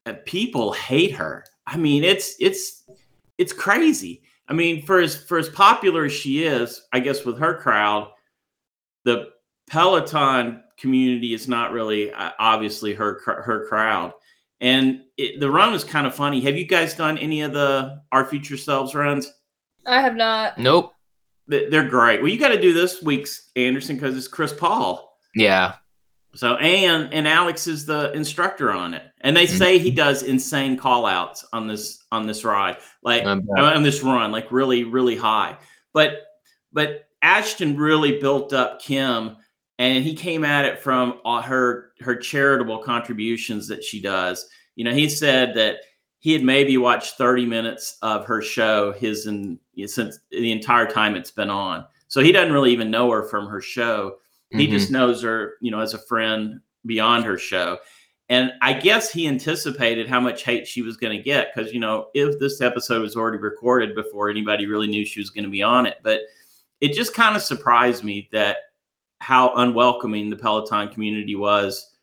uh, 0.05 0.13
people 0.25 0.73
hate 0.73 1.13
her. 1.13 1.45
I 1.65 1.77
mean, 1.77 2.03
it's 2.03 2.35
it's 2.39 2.83
it's 3.37 3.53
crazy. 3.53 4.23
I 4.47 4.53
mean, 4.53 4.85
for 4.85 4.99
as 4.99 5.15
for 5.15 5.37
as 5.37 5.49
popular 5.49 6.05
as 6.05 6.13
she 6.13 6.43
is, 6.43 6.83
I 6.93 6.99
guess 6.99 7.25
with 7.25 7.37
her 7.39 7.55
crowd, 7.55 8.11
the 9.03 9.29
Peloton 9.69 10.63
community 10.77 11.33
is 11.33 11.47
not 11.47 11.71
really 11.71 12.11
uh, 12.11 12.31
obviously 12.39 12.93
her 12.93 13.21
her 13.25 13.67
crowd. 13.67 14.13
And 14.59 15.01
it, 15.17 15.39
the 15.39 15.51
run 15.51 15.71
was 15.71 15.83
kind 15.83 16.07
of 16.07 16.15
funny. 16.15 16.41
Have 16.41 16.57
you 16.57 16.65
guys 16.65 16.95
done 16.95 17.17
any 17.17 17.41
of 17.41 17.53
the 17.53 18.01
Our 18.11 18.25
Future 18.25 18.57
Selves 18.57 18.95
runs? 18.95 19.31
I 19.85 20.01
have 20.01 20.15
not. 20.15 20.57
Nope. 20.57 20.93
They- 21.47 21.69
They're 21.69 21.87
great. 21.87 22.21
Well, 22.21 22.29
you 22.31 22.37
got 22.37 22.49
to 22.49 22.61
do 22.61 22.73
this 22.73 23.01
week's 23.01 23.49
Anderson 23.55 23.95
because 23.95 24.15
it's 24.17 24.27
Chris 24.27 24.53
Paul. 24.53 25.17
Yeah. 25.35 25.75
So 26.35 26.55
and 26.57 27.11
and 27.13 27.27
Alex 27.27 27.65
is 27.67 27.85
the 27.85 28.11
instructor 28.13 28.71
on 28.71 28.93
it, 28.93 29.03
and 29.21 29.35
they 29.35 29.45
Mm-hmm. 29.47 29.57
say 29.57 29.77
he 29.79 29.89
does 29.91 30.21
insane 30.23 30.77
call 30.77 31.05
outs 31.07 31.43
on 31.53 31.67
this 31.67 32.03
on 32.11 32.27
this 32.27 32.43
ride, 32.43 32.77
like 33.01 33.25
on 33.25 33.81
this 33.81 34.03
run, 34.03 34.31
like 34.31 34.51
really 34.51 34.83
really 34.83 35.15
high. 35.15 35.57
But 35.93 36.21
but 36.73 37.05
Ashton 37.23 37.75
really 37.77 38.19
built 38.19 38.53
up 38.53 38.81
Kim, 38.81 39.37
and 39.79 40.03
he 40.03 40.13
came 40.13 40.43
at 40.45 40.65
it 40.65 40.79
from 40.79 41.19
uh, 41.25 41.41
her 41.41 41.91
her 42.01 42.15
charitable 42.15 42.79
contributions 42.79 43.67
that 43.69 43.83
she 43.83 43.99
does. 43.99 44.47
You 44.75 44.83
know, 44.83 44.93
he 44.93 45.09
said 45.09 45.55
that 45.55 45.77
he 46.27 46.33
had 46.33 46.43
maybe 46.43 46.77
watched 46.77 47.13
30 47.17 47.45
minutes 47.45 47.97
of 48.01 48.25
her 48.25 48.41
show 48.41 48.91
his 48.91 49.27
and 49.27 49.57
since 49.85 50.19
the 50.29 50.51
entire 50.51 50.85
time 50.85 51.15
it's 51.15 51.31
been 51.31 51.49
on. 51.49 51.85
So 52.09 52.19
he 52.19 52.33
doesn't 52.33 52.51
really 52.51 52.73
even 52.73 52.91
know 52.91 53.09
her 53.11 53.23
from 53.23 53.47
her 53.47 53.61
show 53.61 54.17
he 54.51 54.67
Mhm. 54.67 54.71
just 54.71 54.91
knows 54.91 55.21
her 55.21 55.53
you 55.61 55.71
know 55.71 55.79
as 55.79 55.93
a 55.93 55.97
friend 55.99 56.59
beyond 56.85 57.23
her 57.23 57.37
show 57.37 57.77
and 58.27 58.51
i 58.61 58.73
guess 58.73 59.09
he 59.09 59.25
anticipated 59.25 60.09
how 60.09 60.19
much 60.19 60.43
hate 60.43 60.67
she 60.67 60.81
was 60.81 60.97
going 60.97 61.15
to 61.17 61.23
get 61.23 61.53
because 61.55 61.71
you 61.73 61.79
know 61.79 62.07
if 62.13 62.37
this 62.39 62.59
episode 62.59 63.01
was 63.01 63.15
already 63.15 63.37
recorded 63.37 63.95
before 63.95 64.29
anybody 64.29 64.65
really 64.65 64.87
knew 64.87 65.05
she 65.05 65.21
was 65.21 65.29
going 65.29 65.45
to 65.45 65.49
be 65.49 65.63
on 65.63 65.85
it 65.85 65.95
but 66.03 66.21
it 66.81 66.91
just 66.93 67.13
kind 67.13 67.37
of 67.37 67.41
surprised 67.41 68.03
me 68.03 68.27
that 68.33 68.57
how 69.19 69.53
unwelcoming 69.55 70.29
the 70.29 70.35
peloton 70.35 70.89
community 70.89 71.35
was 71.35 71.95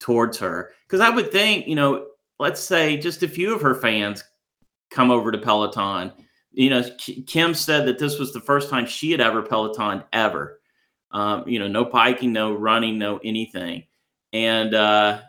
towards 0.00 0.38
her 0.38 0.70
because 0.86 1.00
i 1.00 1.10
would 1.10 1.30
think 1.32 1.66
you 1.68 1.74
know 1.76 2.06
let's 2.40 2.60
say 2.60 2.96
just 2.96 3.22
a 3.22 3.28
few 3.28 3.54
of 3.54 3.60
her 3.60 3.74
fans 3.74 4.24
come 4.90 5.10
over 5.10 5.30
to 5.30 5.38
peloton 5.38 6.12
you 6.52 6.68
know 6.68 6.82
kim 7.26 7.54
said 7.54 7.86
that 7.86 7.98
this 7.98 8.18
was 8.18 8.32
the 8.32 8.40
first 8.40 8.68
time 8.68 8.86
she 8.86 9.12
had 9.12 9.20
ever 9.20 9.42
peloton 9.42 10.02
ever 10.12 10.60
um, 11.12 11.44
you 11.46 11.58
know, 11.58 11.68
no 11.68 11.84
biking, 11.84 12.32
no 12.32 12.52
running, 12.52 12.98
no 12.98 13.18
anything. 13.24 13.84
And 14.32 14.74
uh, 14.74 15.20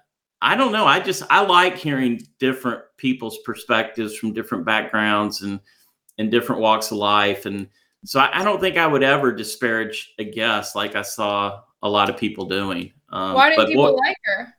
I 0.41 0.56
don't 0.56 0.72
know. 0.72 0.86
I 0.86 1.00
just 1.00 1.24
I 1.30 1.41
like 1.41 1.75
hearing 1.75 2.22
different 2.39 2.82
people's 2.98 3.39
perspectives 3.39 4.15
from 4.15 4.34
different 4.34 4.65
backgrounds 4.65 5.41
and 5.41 5.60
and 6.18 6.30
different 6.30 6.62
walks 6.62 6.91
of 6.91 6.98
life. 6.98 7.46
And 7.46 7.68
so 8.06 8.20
I, 8.20 8.41
I 8.41 8.44
don't 8.44 8.60
think 8.60 8.77
I 8.77 8.86
would 8.86 9.03
ever 9.03 9.32
disparage 9.32 10.13
a 10.20 10.24
guest 10.24 10.75
like 10.75 10.96
I 10.96 11.01
saw 11.01 11.62
a 11.82 11.89
lot 11.89 12.10
of 12.10 12.18
people 12.18 12.46
doing. 12.46 12.91
Um, 13.10 13.34
Why 13.34 13.56
but 13.56 13.68
people 13.68 13.91
boy- 13.91 13.98
like 13.98 14.18
her? 14.25 14.53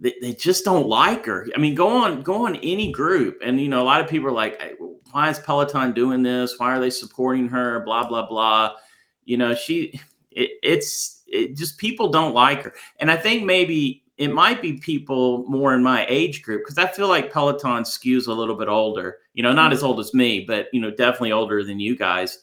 They, 0.00 0.14
they 0.20 0.32
just 0.32 0.64
don't 0.64 0.88
like 0.88 1.26
her. 1.26 1.46
I 1.54 1.58
mean, 1.58 1.74
go 1.74 1.88
on, 1.88 2.22
go 2.22 2.46
on 2.46 2.56
any 2.56 2.90
group, 2.90 3.40
and 3.44 3.60
you 3.60 3.68
know, 3.68 3.82
a 3.82 3.84
lot 3.84 4.00
of 4.00 4.08
people 4.08 4.28
are 4.28 4.32
like, 4.32 4.60
"Hey, 4.60 4.74
"Why 5.12 5.28
is 5.28 5.38
Peloton 5.38 5.92
doing 5.92 6.22
this? 6.22 6.58
Why 6.58 6.74
are 6.74 6.80
they 6.80 6.90
supporting 6.90 7.48
her?" 7.48 7.80
Blah 7.80 8.08
blah 8.08 8.26
blah. 8.26 8.76
You 9.24 9.36
know, 9.36 9.54
she, 9.54 10.00
it, 10.30 10.52
it's 10.62 11.22
it 11.26 11.56
just 11.56 11.78
people 11.78 12.08
don't 12.08 12.34
like 12.34 12.62
her, 12.62 12.74
and 12.98 13.10
I 13.10 13.16
think 13.16 13.44
maybe 13.44 14.04
it 14.16 14.32
might 14.32 14.60
be 14.60 14.74
people 14.74 15.44
more 15.48 15.74
in 15.74 15.82
my 15.82 16.06
age 16.08 16.42
group 16.42 16.62
because 16.62 16.78
I 16.78 16.86
feel 16.86 17.08
like 17.08 17.32
Peloton 17.32 17.84
skews 17.84 18.26
a 18.26 18.32
little 18.32 18.56
bit 18.56 18.68
older. 18.68 19.18
You 19.34 19.42
know, 19.42 19.52
not 19.52 19.72
as 19.72 19.82
old 19.82 20.00
as 20.00 20.14
me, 20.14 20.40
but 20.40 20.68
you 20.72 20.80
know, 20.80 20.90
definitely 20.90 21.32
older 21.32 21.62
than 21.62 21.78
you 21.78 21.96
guys. 21.96 22.38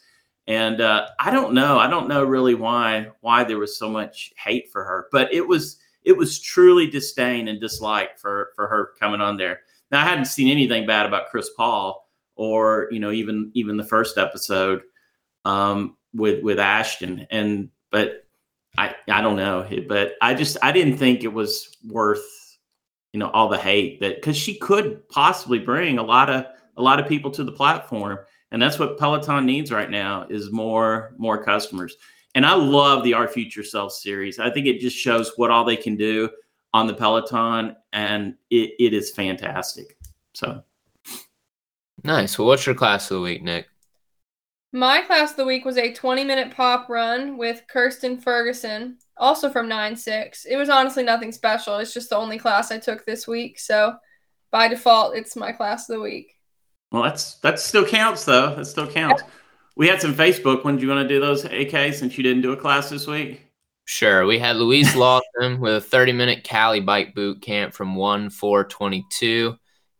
And 0.47 0.79
uh, 0.79 1.07
I 1.19 1.31
don't 1.31 1.53
know. 1.53 1.77
I 1.77 1.87
don't 1.89 2.07
know 2.07 2.23
really 2.23 2.55
why 2.55 3.11
why 3.21 3.43
there 3.43 3.57
was 3.57 3.77
so 3.77 3.89
much 3.89 4.31
hate 4.37 4.71
for 4.71 4.83
her, 4.83 5.07
but 5.11 5.33
it 5.33 5.45
was 5.45 5.77
it 6.07 6.15
was 6.15 6.39
truly 6.39 6.87
disdain 6.87 7.49
and 7.49 7.59
dislike 7.59 8.17
for 8.17 8.51
for 8.55 8.67
her 8.67 8.91
coming 8.99 9.21
on 9.21 9.37
there. 9.37 9.59
Now 9.91 10.01
I 10.01 10.05
hadn't 10.05 10.25
seen 10.25 10.47
anything 10.49 10.87
bad 10.87 11.05
about 11.05 11.27
Chris 11.27 11.49
Paul 11.55 12.07
or 12.35 12.87
you 12.91 12.99
know 12.99 13.11
even 13.11 13.51
even 13.53 13.75
the 13.75 13.83
first 13.83 14.17
episode 14.17 14.81
um, 15.43 15.97
with 16.13 16.41
with 16.43 16.59
Ashton, 16.59 17.27
and 17.29 17.69
but 17.91 18.25
I 18.77 18.95
I 19.09 19.21
don't 19.21 19.35
know, 19.35 19.67
but 19.87 20.13
I 20.21 20.33
just 20.33 20.57
I 20.61 20.71
didn't 20.71 20.97
think 20.97 21.23
it 21.23 21.33
was 21.33 21.75
worth 21.85 22.25
you 23.11 23.19
know 23.19 23.29
all 23.31 23.49
the 23.49 23.57
hate 23.57 23.99
that 23.99 24.15
because 24.15 24.37
she 24.37 24.57
could 24.57 25.07
possibly 25.09 25.59
bring 25.59 25.97
a 25.97 26.03
lot 26.03 26.29
of 26.29 26.45
a 26.77 26.81
lot 26.81 26.99
of 26.99 27.07
people 27.07 27.31
to 27.31 27.43
the 27.43 27.51
platform. 27.51 28.19
And 28.49 28.61
that's 28.61 28.79
what 28.79 28.97
peloton 28.97 29.45
needs 29.45 29.73
right 29.73 29.89
now 29.89 30.25
is 30.29 30.53
more 30.53 31.13
more 31.17 31.43
customers 31.43 31.97
and 32.37 32.45
i 32.45 32.53
love 32.53 33.03
the 33.03 33.15
our 33.15 33.27
future 33.27 33.63
self 33.63 33.91
series. 33.91 34.37
I 34.37 34.51
think 34.51 34.67
it 34.67 34.79
just 34.79 34.95
shows 34.95 35.31
what 35.37 35.49
all 35.49 35.65
they 35.65 35.75
can 35.75 35.95
do 35.97 36.29
on 36.71 36.85
the 36.85 36.93
peloton 36.93 37.75
and 37.91 38.35
it, 38.51 38.73
it 38.79 38.93
is 38.93 39.09
fantastic. 39.09 39.97
So. 40.35 40.63
Nice. 42.03 42.37
Well 42.37 42.47
what's 42.47 42.65
your 42.65 42.75
class 42.75 43.09
of 43.09 43.17
the 43.17 43.21
week 43.21 43.41
nick? 43.41 43.67
My 44.71 45.01
class 45.01 45.31
of 45.31 45.37
the 45.37 45.45
week 45.45 45.65
was 45.65 45.77
a 45.77 45.91
20 45.91 46.23
minute 46.23 46.55
pop 46.55 46.89
run 46.89 47.37
with 47.37 47.63
kirsten 47.67 48.19
ferguson 48.19 48.99
also 49.17 49.49
from 49.49 49.67
9-6 49.67 50.45
it 50.47 50.57
was 50.57 50.69
honestly 50.69 51.03
nothing 51.03 51.31
special. 51.31 51.77
It's 51.77 51.93
just 51.93 52.11
the 52.11 52.17
only 52.17 52.37
class 52.37 52.71
i 52.71 52.77
took 52.77 53.03
this 53.03 53.27
week 53.27 53.57
so 53.59 53.95
by 54.51 54.67
default 54.67 55.15
it's 55.15 55.35
my 55.35 55.53
class 55.53 55.89
of 55.89 55.95
the 55.95 56.03
week. 56.03 56.35
Well, 56.91 57.01
that's 57.01 57.39
that 57.39 57.59
still 57.59 57.85
counts 57.85 58.25
though. 58.25 58.55
That 58.55 58.67
still 58.67 58.87
counts. 58.87 59.23
We 59.77 59.87
had 59.87 60.01
some 60.01 60.15
Facebook. 60.15 60.63
When 60.63 60.75
do 60.75 60.81
you 60.81 60.89
want 60.89 61.07
to 61.07 61.13
do 61.13 61.19
those 61.19 61.45
AK 61.45 61.93
since 61.93 62.17
you 62.17 62.23
didn't 62.23 62.41
do 62.41 62.51
a 62.51 62.57
class 62.57 62.89
this 62.89 63.05
week? 63.05 63.43
Sure. 63.85 64.25
We 64.25 64.39
had 64.39 64.55
Louise 64.55 64.95
Lawson 64.95 65.59
with 65.59 65.75
a 65.75 65.81
30 65.81 66.13
minute 66.13 66.43
Cali 66.43 66.79
bike 66.79 67.13
boot 67.13 67.43
camp 67.43 67.75
from 67.75 67.95
1 67.95 68.31
422. 68.31 69.55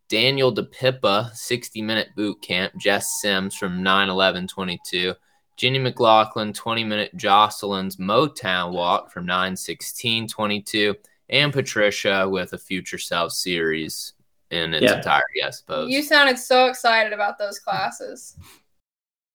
Daniel 0.09 0.53
DePippa, 0.53 1.31
60 1.35 1.81
minute 1.83 2.07
boot 2.15 2.41
camp. 2.41 2.73
Jess 2.77 3.21
Sims 3.21 3.55
from 3.55 3.83
9 3.83 4.09
11 4.09 4.47
22. 4.47 5.13
Ginny 5.57 5.79
McLaughlin, 5.79 6.53
20 6.53 6.83
minute 6.83 7.15
Jocelyn's 7.15 7.97
Motown 7.97 8.71
walk 8.71 9.11
from 9.11 9.27
9 9.27 9.55
16 9.55 10.27
22. 10.27 10.95
And 11.29 11.53
Patricia 11.53 12.27
with 12.27 12.53
a 12.53 12.57
Future 12.57 12.97
Self 12.97 13.31
series 13.31 14.13
in 14.49 14.73
its 14.73 14.85
yeah. 14.85 14.97
entirety, 14.97 15.43
I 15.45 15.51
suppose. 15.51 15.91
You 15.91 16.01
sounded 16.01 16.39
so 16.39 16.65
excited 16.65 17.13
about 17.13 17.37
those 17.37 17.59
classes. 17.59 18.35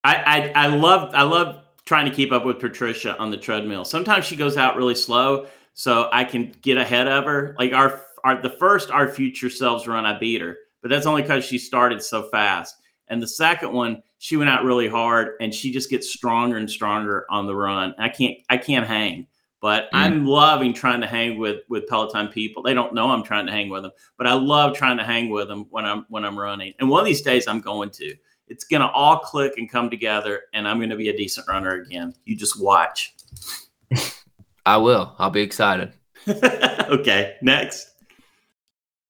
I, 0.05 0.53
I 0.55 0.65
I 0.65 0.67
love 0.67 1.15
I 1.15 1.23
love 1.23 1.63
trying 1.85 2.07
to 2.07 2.15
keep 2.15 2.33
up 2.33 2.45
with 2.45 2.59
Patricia 2.59 3.17
on 3.19 3.31
the 3.31 3.37
treadmill. 3.37 3.85
Sometimes 3.85 4.25
she 4.25 4.37
goes 4.37 4.57
out 4.57 4.77
really 4.77 4.95
slow, 4.95 5.47
so 5.75 6.09
I 6.13 6.25
can 6.25 6.55
get 6.63 6.77
ahead 6.77 7.07
of 7.07 7.25
her. 7.25 7.55
Like 7.59 7.73
our 7.73 8.03
our 8.25 8.41
the 8.41 8.51
first 8.51 8.91
our 8.91 9.09
future 9.09 9.51
selves 9.51 9.87
run, 9.87 10.05
I 10.05 10.19
beat 10.19 10.41
her, 10.41 10.57
but 10.81 10.91
that's 10.91 11.07
only 11.07 11.23
because 11.23 11.45
she 11.45 11.59
started 11.59 12.03
so 12.03 12.25
fast. 12.25 12.77
And 13.09 13.23
the 13.23 13.29
second 13.29 13.73
one, 13.73 14.03
she 14.19 14.37
went 14.37 14.49
out 14.49 14.65
really 14.65 14.89
hard, 14.89 15.35
and 15.41 15.53
she 15.55 15.73
just 15.73 15.91
gets 15.91 16.13
stronger 16.13 16.57
and 16.57 16.71
stronger 16.71 17.27
on 17.31 17.47
the 17.47 17.55
run. 17.55 17.95
I 17.99 18.09
can't 18.09 18.39
I 18.49 18.57
can't 18.57 18.87
hang. 18.87 19.27
But 19.61 19.85
mm. 19.85 19.89
I'm 19.93 20.27
loving 20.27 20.75
trying 20.75 21.01
to 21.03 21.07
hang 21.07 21.39
with 21.39 21.61
with 21.69 21.87
Peloton 21.87 22.29
people. 22.29 22.63
They 22.63 22.75
don't 22.75 22.95
know 22.95 23.11
I'm 23.11 23.23
trying 23.23 23.47
to 23.47 23.53
hang 23.53 23.69
with 23.69 23.83
them, 23.83 23.93
but 24.19 24.27
I 24.27 24.33
love 24.35 24.75
trying 24.75 24.99
to 24.99 25.05
hang 25.05 25.31
with 25.31 25.47
them 25.47 25.67
when 25.71 25.85
I'm 25.85 26.05
when 26.09 26.25
I'm 26.25 26.39
running. 26.39 26.75
And 26.81 26.89
one 26.89 27.01
of 27.01 27.07
these 27.07 27.23
days 27.23 27.47
I'm 27.47 27.61
going 27.61 27.91
to. 27.91 28.15
It's 28.53 28.65
going 28.65 28.83
to 28.83 28.91
all 28.91 29.19
click 29.19 29.55
and 29.57 29.69
come 29.69 29.89
together, 29.89 30.43
and 30.53 30.69
I'm 30.69 30.77
going 30.77 30.91
to 30.91 30.97
be 30.97 31.09
a 31.09 31.17
decent 31.17 31.49
runner 31.49 31.81
again. 31.81 32.15
You 32.27 32.37
just 32.37 32.61
watch. 32.61 33.15
I 34.67 34.77
will. 34.77 35.15
I'll 35.19 35.31
be 35.31 35.41
excited. 35.41 35.95
okay, 36.29 37.37
next. 37.41 37.89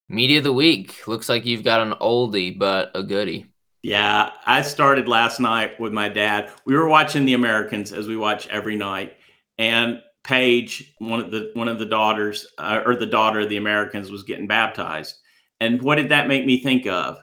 Media 0.08 0.38
of 0.38 0.44
the 0.44 0.52
week. 0.52 1.08
Looks 1.08 1.28
like 1.28 1.44
you've 1.44 1.64
got 1.64 1.80
an 1.80 1.94
oldie, 1.94 2.56
but 2.56 2.92
a 2.94 3.02
goodie. 3.02 3.46
Yeah, 3.82 4.30
I 4.46 4.62
started 4.62 5.08
last 5.08 5.40
night 5.40 5.80
with 5.80 5.92
my 5.92 6.08
dad. 6.08 6.52
We 6.64 6.76
were 6.76 6.88
watching 6.88 7.24
The 7.24 7.34
Americans 7.34 7.92
as 7.92 8.06
we 8.06 8.16
watch 8.16 8.46
every 8.46 8.76
night. 8.76 9.16
And 9.58 10.00
Paige, 10.22 10.94
one 10.98 11.18
of 11.18 11.32
the 11.32 11.50
one 11.54 11.66
of 11.66 11.80
the 11.80 11.86
daughters 11.86 12.46
uh, 12.58 12.82
or 12.86 12.94
the 12.94 13.06
daughter 13.06 13.40
of 13.40 13.48
the 13.48 13.56
Americans, 13.56 14.08
was 14.08 14.22
getting 14.22 14.46
baptized. 14.46 15.16
And 15.60 15.82
what 15.82 15.96
did 15.96 16.10
that 16.10 16.28
make 16.28 16.46
me 16.46 16.62
think 16.62 16.86
of? 16.86 17.18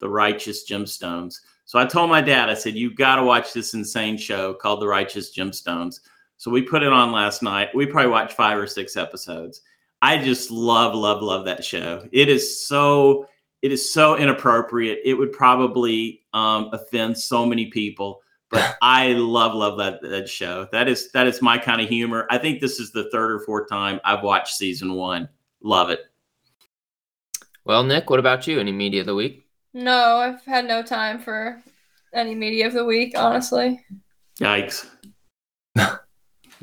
The 0.00 0.10
Righteous 0.10 0.70
Gemstones. 0.70 1.36
So 1.64 1.78
I 1.78 1.86
told 1.86 2.10
my 2.10 2.20
dad, 2.20 2.48
I 2.50 2.54
said, 2.54 2.74
"You've 2.74 2.96
got 2.96 3.16
to 3.16 3.24
watch 3.24 3.52
this 3.52 3.74
insane 3.74 4.16
show 4.16 4.54
called 4.54 4.80
The 4.80 4.88
Righteous 4.88 5.34
Gemstones." 5.36 6.00
So 6.36 6.50
we 6.50 6.62
put 6.62 6.82
it 6.82 6.92
on 6.92 7.12
last 7.12 7.42
night. 7.42 7.74
We 7.74 7.86
probably 7.86 8.10
watched 8.10 8.34
five 8.34 8.58
or 8.58 8.66
six 8.66 8.96
episodes. 8.96 9.62
I 10.02 10.18
just 10.18 10.50
love, 10.50 10.94
love, 10.94 11.22
love 11.22 11.44
that 11.46 11.64
show. 11.64 12.06
It 12.12 12.28
is 12.28 12.66
so 12.66 13.28
it 13.62 13.72
is 13.72 13.92
so 13.92 14.16
inappropriate. 14.16 14.98
It 15.04 15.14
would 15.14 15.32
probably 15.32 16.22
um, 16.34 16.68
offend 16.72 17.16
so 17.16 17.46
many 17.46 17.66
people 17.66 18.20
but 18.54 18.76
I 18.82 19.08
love 19.12 19.54
love 19.54 19.78
that 19.78 20.00
that 20.02 20.28
show. 20.28 20.68
That 20.72 20.88
is 20.88 21.10
that 21.12 21.26
is 21.26 21.42
my 21.42 21.58
kind 21.58 21.80
of 21.80 21.88
humor. 21.88 22.26
I 22.30 22.38
think 22.38 22.60
this 22.60 22.80
is 22.80 22.92
the 22.92 23.10
third 23.10 23.32
or 23.32 23.40
fourth 23.40 23.68
time 23.68 24.00
I've 24.04 24.22
watched 24.22 24.54
season 24.54 24.94
one. 24.94 25.28
Love 25.62 25.90
it. 25.90 26.00
Well, 27.64 27.82
Nick, 27.82 28.10
what 28.10 28.20
about 28.20 28.46
you? 28.46 28.60
Any 28.60 28.72
media 28.72 29.00
of 29.00 29.06
the 29.06 29.14
week? 29.14 29.43
No, 29.74 30.18
I've 30.18 30.44
had 30.44 30.66
no 30.66 30.82
time 30.82 31.18
for 31.18 31.60
any 32.12 32.36
media 32.36 32.68
of 32.68 32.72
the 32.72 32.84
week, 32.84 33.18
honestly. 33.18 33.84
Yikes. 34.40 34.86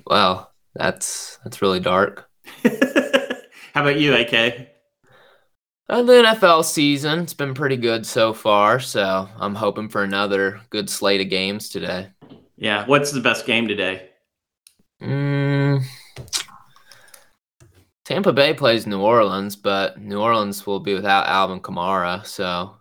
well, 0.07 0.53
that's 0.75 1.37
that's 1.43 1.61
really 1.61 1.81
dark. 1.81 2.29
How 2.63 3.81
about 3.81 3.99
you, 3.99 4.15
AK? 4.15 4.69
Uh, 5.89 6.03
the 6.03 6.13
NFL 6.13 6.63
season, 6.63 7.19
it's 7.19 7.33
been 7.33 7.53
pretty 7.53 7.75
good 7.75 8.05
so 8.05 8.31
far, 8.31 8.79
so 8.79 9.27
I'm 9.37 9.55
hoping 9.55 9.89
for 9.89 10.03
another 10.03 10.61
good 10.69 10.89
slate 10.89 11.19
of 11.19 11.29
games 11.29 11.67
today. 11.67 12.07
Yeah, 12.55 12.85
what's 12.85 13.11
the 13.11 13.19
best 13.19 13.45
game 13.45 13.67
today? 13.67 14.07
Mm, 15.01 15.83
Tampa 18.05 18.31
Bay 18.31 18.53
plays 18.53 18.87
New 18.87 19.01
Orleans, 19.01 19.57
but 19.57 19.99
New 19.99 20.21
Orleans 20.21 20.65
will 20.65 20.79
be 20.79 20.93
without 20.93 21.27
Alvin 21.27 21.59
Kamara, 21.59 22.25
so 22.25 22.77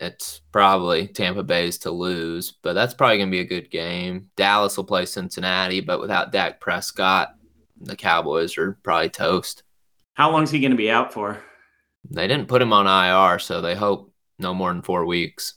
it's 0.00 0.40
probably 0.52 1.08
Tampa 1.08 1.42
Bay's 1.42 1.78
to 1.78 1.90
lose, 1.90 2.52
but 2.62 2.74
that's 2.74 2.94
probably 2.94 3.18
going 3.18 3.28
to 3.28 3.36
be 3.36 3.40
a 3.40 3.44
good 3.44 3.70
game. 3.70 4.30
Dallas 4.36 4.76
will 4.76 4.84
play 4.84 5.06
Cincinnati, 5.06 5.80
but 5.80 6.00
without 6.00 6.32
Dak 6.32 6.60
Prescott, 6.60 7.34
the 7.80 7.96
Cowboys 7.96 8.56
are 8.58 8.78
probably 8.82 9.08
toast. 9.08 9.62
How 10.14 10.30
long 10.30 10.44
is 10.44 10.50
he 10.50 10.60
going 10.60 10.70
to 10.70 10.76
be 10.76 10.90
out 10.90 11.12
for? 11.12 11.42
They 12.10 12.26
didn't 12.26 12.48
put 12.48 12.62
him 12.62 12.72
on 12.72 12.86
IR, 12.86 13.38
so 13.38 13.60
they 13.60 13.74
hope 13.74 14.12
no 14.38 14.54
more 14.54 14.72
than 14.72 14.82
four 14.82 15.04
weeks. 15.04 15.54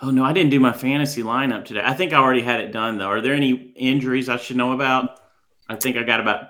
Oh 0.00 0.10
no, 0.10 0.24
I 0.24 0.32
didn't 0.32 0.50
do 0.50 0.60
my 0.60 0.72
fantasy 0.72 1.22
lineup 1.22 1.64
today. 1.64 1.82
I 1.82 1.94
think 1.94 2.12
I 2.12 2.16
already 2.16 2.42
had 2.42 2.60
it 2.60 2.72
done 2.72 2.98
though. 2.98 3.08
Are 3.08 3.22
there 3.22 3.32
any 3.32 3.52
injuries 3.76 4.28
I 4.28 4.36
should 4.36 4.56
know 4.56 4.72
about? 4.72 5.20
I 5.68 5.76
think 5.76 5.96
I 5.96 6.02
got 6.02 6.20
about 6.20 6.48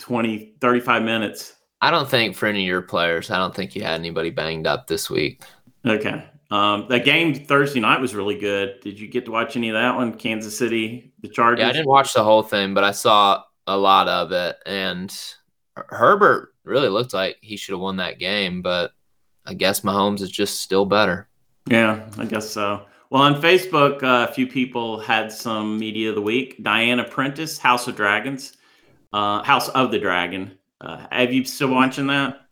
20, 0.00 0.56
35 0.60 1.02
minutes. 1.02 1.54
I 1.80 1.90
don't 1.90 2.08
think 2.08 2.36
for 2.36 2.46
any 2.46 2.64
of 2.64 2.68
your 2.68 2.82
players, 2.82 3.30
I 3.30 3.38
don't 3.38 3.54
think 3.54 3.74
you 3.74 3.82
had 3.82 3.94
anybody 3.94 4.30
banged 4.30 4.66
up 4.66 4.86
this 4.86 5.08
week. 5.08 5.42
Okay. 5.86 6.24
Um, 6.52 6.86
the 6.86 7.00
game 7.00 7.34
Thursday 7.34 7.80
night 7.80 7.98
was 7.98 8.14
really 8.14 8.38
good. 8.38 8.80
Did 8.82 9.00
you 9.00 9.08
get 9.08 9.24
to 9.24 9.30
watch 9.30 9.56
any 9.56 9.70
of 9.70 9.74
that 9.74 9.96
one? 9.96 10.12
Kansas 10.12 10.56
City, 10.56 11.14
the 11.22 11.28
Chargers? 11.28 11.60
Yeah, 11.60 11.70
I 11.70 11.72
didn't 11.72 11.88
watch 11.88 12.12
the 12.12 12.22
whole 12.22 12.42
thing, 12.42 12.74
but 12.74 12.84
I 12.84 12.90
saw 12.90 13.42
a 13.66 13.74
lot 13.74 14.06
of 14.06 14.32
it. 14.32 14.56
And 14.66 15.10
Herbert 15.88 16.54
really 16.64 16.90
looked 16.90 17.14
like 17.14 17.38
he 17.40 17.56
should 17.56 17.72
have 17.72 17.80
won 17.80 17.96
that 17.96 18.18
game, 18.18 18.60
but 18.60 18.92
I 19.46 19.54
guess 19.54 19.80
Mahomes 19.80 20.20
is 20.20 20.30
just 20.30 20.60
still 20.60 20.84
better. 20.84 21.26
Yeah, 21.70 22.06
I 22.18 22.26
guess 22.26 22.50
so. 22.50 22.84
Well, 23.08 23.22
on 23.22 23.40
Facebook, 23.40 24.02
uh, 24.02 24.28
a 24.28 24.32
few 24.34 24.46
people 24.46 25.00
had 25.00 25.32
some 25.32 25.78
media 25.78 26.10
of 26.10 26.16
the 26.16 26.22
week. 26.22 26.62
Diana 26.62 27.04
Prentice, 27.04 27.56
House 27.56 27.88
of 27.88 27.96
Dragons, 27.96 28.58
uh, 29.14 29.42
House 29.42 29.70
of 29.70 29.90
the 29.90 29.98
Dragon. 29.98 30.58
Uh, 30.82 31.06
have 31.10 31.32
you 31.32 31.44
still 31.44 31.68
watching 31.68 32.08
that? 32.08 32.42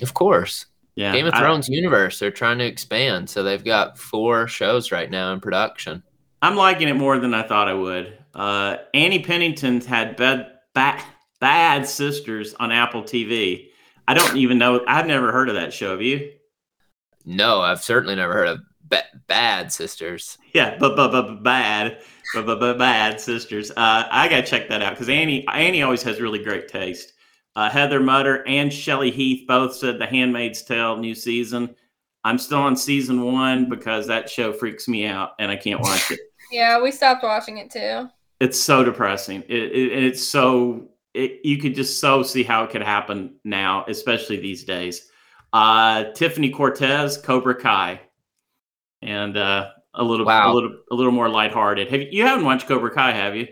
Of 0.00 0.14
course. 0.14 0.64
Yeah. 0.94 1.12
Game 1.12 1.26
of 1.26 1.34
Thrones 1.34 1.68
I, 1.70 1.74
universe. 1.74 2.18
They're 2.18 2.30
trying 2.30 2.58
to 2.58 2.66
expand, 2.66 3.30
so 3.30 3.42
they've 3.42 3.64
got 3.64 3.98
four 3.98 4.46
shows 4.48 4.92
right 4.92 5.10
now 5.10 5.32
in 5.32 5.40
production. 5.40 6.02
I'm 6.42 6.56
liking 6.56 6.88
it 6.88 6.94
more 6.94 7.18
than 7.18 7.34
I 7.34 7.42
thought 7.42 7.68
I 7.68 7.74
would. 7.74 8.18
Uh, 8.34 8.76
Annie 8.94 9.22
Pennington's 9.22 9.86
had 9.86 10.16
bed, 10.16 10.52
bat, 10.74 11.04
Bad 11.40 11.86
Sisters 11.86 12.54
on 12.54 12.72
Apple 12.72 13.02
TV. 13.02 13.68
I 14.06 14.14
don't 14.14 14.36
even 14.36 14.58
know. 14.58 14.84
I've 14.86 15.06
never 15.06 15.32
heard 15.32 15.48
of 15.48 15.54
that 15.54 15.72
show. 15.72 15.92
Have 15.92 16.02
you? 16.02 16.32
No, 17.24 17.60
I've 17.60 17.82
certainly 17.82 18.14
never 18.14 18.32
heard 18.32 18.48
of 18.48 18.60
ba- 18.82 19.04
Bad 19.26 19.72
Sisters. 19.72 20.36
Yeah, 20.52 20.76
but 20.80 20.96
but 20.96 21.12
but 21.12 21.44
bad, 21.44 22.00
but 22.34 22.44
but 22.44 22.76
Bad 22.76 23.20
Sisters. 23.20 23.70
Uh, 23.70 24.02
I 24.10 24.28
gotta 24.28 24.42
check 24.42 24.68
that 24.68 24.82
out 24.82 24.94
because 24.94 25.08
Annie 25.08 25.46
Annie 25.46 25.82
always 25.82 26.02
has 26.02 26.20
really 26.20 26.42
great 26.42 26.66
taste. 26.66 27.12
Uh, 27.56 27.68
Heather 27.68 28.00
Mutter 28.00 28.46
and 28.46 28.72
Shelly 28.72 29.10
Heath 29.10 29.46
both 29.46 29.74
said 29.74 29.98
The 29.98 30.06
Handmaid's 30.06 30.62
Tale 30.62 30.96
new 30.96 31.14
season. 31.14 31.74
I'm 32.24 32.38
still 32.38 32.58
on 32.60 32.76
season 32.76 33.22
one 33.22 33.68
because 33.68 34.06
that 34.06 34.28
show 34.30 34.52
freaks 34.52 34.86
me 34.88 35.06
out 35.06 35.30
and 35.38 35.50
I 35.50 35.56
can't 35.56 35.80
watch 35.80 36.10
it. 36.10 36.20
Yeah, 36.52 36.82
we 36.82 36.90
stopped 36.90 37.22
watching 37.22 37.58
it 37.58 37.70
too. 37.70 38.08
It's 38.40 38.58
so 38.58 38.82
depressing. 38.82 39.44
It, 39.48 39.70
it, 39.70 40.04
it's 40.04 40.20
so 40.20 40.88
it, 41.14 41.38
you 41.44 41.58
could 41.58 41.76
just 41.76 42.00
so 42.00 42.24
see 42.24 42.42
how 42.42 42.64
it 42.64 42.70
could 42.70 42.82
happen 42.82 43.36
now, 43.44 43.84
especially 43.86 44.40
these 44.40 44.64
days. 44.64 45.10
Uh, 45.52 46.04
Tiffany 46.12 46.50
Cortez, 46.50 47.16
Cobra 47.18 47.54
Kai, 47.54 48.00
and 49.02 49.36
uh, 49.36 49.68
a 49.94 50.02
little, 50.02 50.26
Wow. 50.26 50.50
a 50.50 50.54
little, 50.54 50.76
a 50.90 50.94
little 50.96 51.12
more 51.12 51.28
lighthearted. 51.28 51.88
Have 51.88 52.00
you, 52.00 52.08
you 52.10 52.26
haven't 52.26 52.44
watched 52.44 52.66
Cobra 52.66 52.90
Kai, 52.90 53.12
have 53.12 53.36
you? 53.36 53.46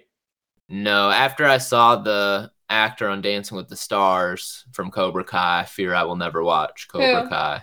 No, 0.68 1.08
after 1.08 1.46
I 1.46 1.58
saw 1.58 1.94
the 1.96 2.50
actor 2.70 3.08
on 3.08 3.20
Dancing 3.22 3.56
with 3.56 3.68
the 3.68 3.76
Stars 3.76 4.64
from 4.72 4.90
Cobra 4.90 5.24
Kai, 5.24 5.60
I 5.60 5.64
fear 5.64 5.94
I 5.94 6.02
will 6.04 6.16
never 6.16 6.42
watch 6.42 6.88
Cobra 6.88 7.22
Who? 7.24 7.28
Kai. 7.28 7.62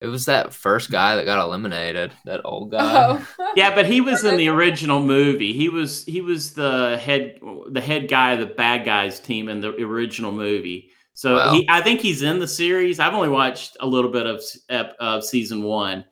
It 0.00 0.08
was 0.08 0.26
that 0.26 0.52
first 0.52 0.90
guy 0.90 1.16
that 1.16 1.24
got 1.24 1.42
eliminated, 1.42 2.12
that 2.26 2.42
old 2.44 2.70
guy. 2.70 3.16
Oh. 3.18 3.28
Yeah, 3.56 3.74
but 3.74 3.86
he 3.86 4.02
was 4.02 4.22
in 4.24 4.36
the 4.36 4.48
original 4.56 5.00
movie. 5.02 5.54
He 5.54 5.70
was 5.70 6.04
he 6.04 6.20
was 6.20 6.52
the 6.52 6.98
head 7.02 7.40
the 7.70 7.80
head 7.80 8.06
guy 8.08 8.32
of 8.32 8.40
the 8.40 8.54
bad 8.54 8.84
guys 8.84 9.18
team 9.18 9.48
in 9.48 9.60
the 9.60 9.70
original 9.82 10.30
movie. 10.32 10.90
So 11.14 11.36
Wow. 11.36 11.52
he, 11.54 11.66
I 11.70 11.80
think 11.80 12.00
he's 12.00 12.20
in 12.20 12.38
the 12.38 12.46
series. 12.46 13.00
I've 13.00 13.14
only 13.14 13.30
watched 13.30 13.78
a 13.80 13.86
little 13.86 14.10
bit 14.10 14.26
of 14.26 14.42
of 15.00 15.24
season 15.24 15.62
one, 15.62 16.04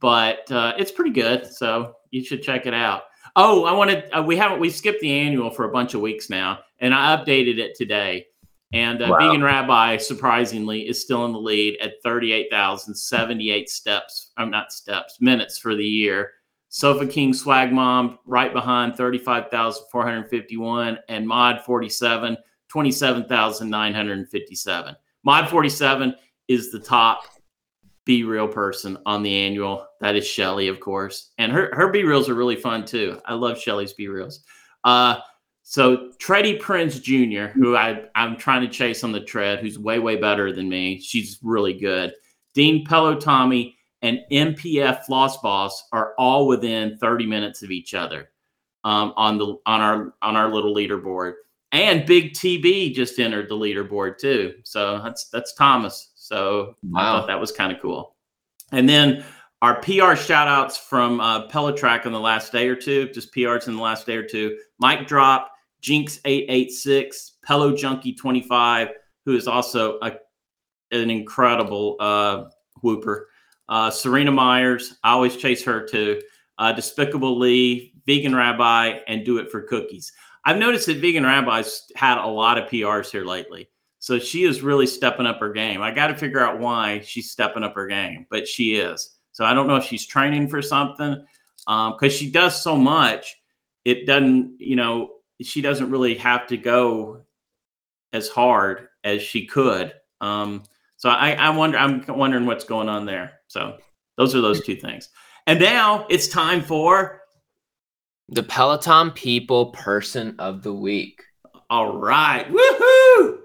but 0.00 0.50
uh, 0.50 0.72
it's 0.78 0.90
pretty 0.90 1.10
good. 1.10 1.46
So 1.52 1.92
you 2.10 2.24
should 2.24 2.42
check 2.42 2.64
it 2.64 2.72
out. 2.72 3.02
Oh, 3.36 3.64
I 3.64 3.72
wanted 3.72 4.04
uh, 4.16 4.22
we 4.22 4.36
haven't 4.36 4.58
we 4.60 4.70
skipped 4.70 5.00
the 5.00 5.12
annual 5.12 5.50
for 5.50 5.64
a 5.66 5.70
bunch 5.70 5.94
of 5.94 6.00
weeks 6.00 6.28
now, 6.30 6.60
and 6.80 6.94
I 6.94 7.16
updated 7.16 7.58
it 7.58 7.76
today. 7.76 8.26
And 8.72 9.00
uh, 9.02 9.08
Wow. 9.10 9.18
Vegan 9.18 9.42
Rabbi, 9.44 9.96
surprisingly, 9.98 10.88
is 10.88 11.00
still 11.00 11.24
in 11.26 11.32
the 11.32 11.38
lead 11.38 11.78
at 11.80 12.02
38,078 12.02 13.70
steps. 13.70 14.32
I'm 14.36 14.50
not 14.50 14.72
steps, 14.72 15.18
minutes 15.20 15.56
for 15.58 15.76
the 15.76 15.84
year. 15.84 16.32
Sofa 16.68 17.06
King 17.06 17.32
Swag 17.32 17.72
Mom 17.72 18.18
right 18.26 18.52
behind 18.52 18.96
35,451 18.96 20.98
and 21.08 21.28
Mod 21.28 21.60
47 21.64 22.36
27,957. 22.68 24.96
Mod 25.22 25.48
47 25.48 26.14
is 26.48 26.72
the 26.72 26.80
top 26.80 27.22
Be 28.06 28.24
Real 28.24 28.48
person 28.48 28.96
on 29.04 29.22
the 29.22 29.36
annual. 29.36 29.86
That 30.00 30.16
is 30.16 30.26
Shelly, 30.26 30.68
of 30.68 30.80
course. 30.80 31.32
And 31.36 31.52
her, 31.52 31.70
her 31.74 31.90
Be 31.90 32.04
Reals 32.04 32.30
are 32.30 32.34
really 32.34 32.56
fun 32.56 32.86
too. 32.86 33.20
I 33.26 33.34
love 33.34 33.58
Shelly's 33.58 33.92
be 33.92 34.08
reels. 34.08 34.40
Uh, 34.84 35.16
so 35.62 36.12
Treddy 36.18 36.56
Prince 36.56 37.00
Jr., 37.00 37.46
who 37.46 37.76
I, 37.76 38.04
I'm 38.14 38.36
trying 38.36 38.62
to 38.62 38.68
chase 38.68 39.02
on 39.02 39.10
the 39.10 39.20
tread, 39.20 39.58
who's 39.58 39.78
way, 39.78 39.98
way 39.98 40.14
better 40.14 40.52
than 40.52 40.68
me. 40.68 41.00
She's 41.00 41.40
really 41.42 41.74
good. 41.74 42.14
Dean 42.54 42.86
Pelotami 42.86 43.74
and 44.02 44.20
MPF 44.30 45.04
Floss 45.04 45.38
Boss 45.38 45.88
are 45.92 46.14
all 46.16 46.46
within 46.46 46.96
30 46.98 47.26
minutes 47.26 47.62
of 47.62 47.72
each 47.72 47.94
other 47.94 48.30
um, 48.84 49.12
on 49.16 49.38
the 49.38 49.56
on 49.66 49.80
our 49.80 50.14
on 50.22 50.36
our 50.36 50.48
little 50.48 50.74
leaderboard. 50.74 51.34
And 51.72 52.06
Big 52.06 52.32
TB 52.32 52.94
just 52.94 53.18
entered 53.18 53.48
the 53.48 53.56
leaderboard 53.56 54.18
too. 54.18 54.54
So 54.62 55.00
that's 55.02 55.28
that's 55.30 55.52
Thomas. 55.54 56.12
So 56.26 56.74
I 56.94 57.02
Wow. 57.02 57.20
thought 57.20 57.26
that 57.28 57.40
was 57.40 57.52
kind 57.52 57.72
of 57.72 57.80
cool. 57.80 58.16
And 58.72 58.88
then 58.88 59.24
our 59.62 59.80
PR 59.80 60.14
shout 60.16 60.48
outs 60.48 60.76
from 60.76 61.20
uh, 61.20 61.46
Pelotrack 61.48 62.04
in 62.04 62.12
the 62.12 62.20
last 62.20 62.52
day 62.52 62.68
or 62.68 62.76
two, 62.76 63.08
just 63.10 63.32
PRs 63.34 63.68
in 63.68 63.76
the 63.76 63.82
last 63.82 64.06
day 64.06 64.16
or 64.16 64.24
two. 64.24 64.58
Mike 64.78 65.06
Drop, 65.06 65.50
Jinx886, 65.82 67.32
Pelo 67.44 67.74
Junkie 67.76 68.12
25, 68.12 68.88
who 69.24 69.36
is 69.36 69.46
also 69.46 69.98
a, 70.02 70.12
an 70.90 71.10
incredible 71.10 71.96
uh, 72.00 72.44
whooper. 72.82 73.28
Uh, 73.68 73.90
Serena 73.90 74.30
Myers, 74.32 74.94
I 75.02 75.12
always 75.12 75.36
chase 75.36 75.64
her 75.64 75.86
too. 75.86 76.20
Uh, 76.58 76.72
Despicable 76.72 77.38
Lee, 77.38 77.94
Vegan 78.06 78.34
Rabbi, 78.34 78.98
and 79.06 79.24
Do 79.24 79.38
It 79.38 79.50
for 79.50 79.62
Cookies. 79.62 80.12
I've 80.44 80.58
noticed 80.58 80.86
that 80.86 80.98
Vegan 80.98 81.24
Rabbi's 81.24 81.90
had 81.96 82.18
a 82.18 82.26
lot 82.26 82.56
of 82.58 82.68
PRs 82.68 83.10
here 83.10 83.24
lately. 83.24 83.68
So 84.06 84.20
she 84.20 84.44
is 84.44 84.62
really 84.62 84.86
stepping 84.86 85.26
up 85.26 85.40
her 85.40 85.52
game. 85.52 85.82
I 85.82 85.90
got 85.90 86.06
to 86.06 86.16
figure 86.16 86.38
out 86.38 86.60
why 86.60 87.00
she's 87.00 87.32
stepping 87.32 87.64
up 87.64 87.74
her 87.74 87.88
game, 87.88 88.24
but 88.30 88.46
she 88.46 88.76
is. 88.76 89.16
So 89.32 89.44
I 89.44 89.52
don't 89.52 89.66
know 89.66 89.74
if 89.74 89.82
she's 89.82 90.06
training 90.06 90.46
for 90.46 90.62
something 90.62 91.26
because 91.66 92.12
she 92.12 92.30
does 92.30 92.62
so 92.62 92.76
much. 92.76 93.34
It 93.84 94.06
doesn't, 94.06 94.60
you 94.60 94.76
know, 94.76 95.14
she 95.42 95.60
doesn't 95.60 95.90
really 95.90 96.14
have 96.18 96.46
to 96.46 96.56
go 96.56 97.22
as 98.12 98.28
hard 98.28 98.86
as 99.02 99.22
she 99.22 99.44
could. 99.44 99.92
Um, 100.20 100.62
so 100.98 101.08
I, 101.08 101.32
I 101.32 101.50
wonder, 101.50 101.76
I'm 101.76 102.04
wondering 102.06 102.46
what's 102.46 102.62
going 102.62 102.88
on 102.88 103.06
there. 103.06 103.40
So 103.48 103.76
those 104.16 104.36
are 104.36 104.40
those 104.40 104.64
two 104.64 104.76
things. 104.76 105.08
And 105.48 105.58
now 105.58 106.06
it's 106.08 106.28
time 106.28 106.62
for 106.62 107.22
The 108.28 108.44
Peloton 108.44 109.10
People 109.10 109.72
Person 109.72 110.36
of 110.38 110.62
the 110.62 110.72
Week. 110.72 111.24
all 111.70 111.98
right, 111.98 112.46
woohoo! 112.48 113.35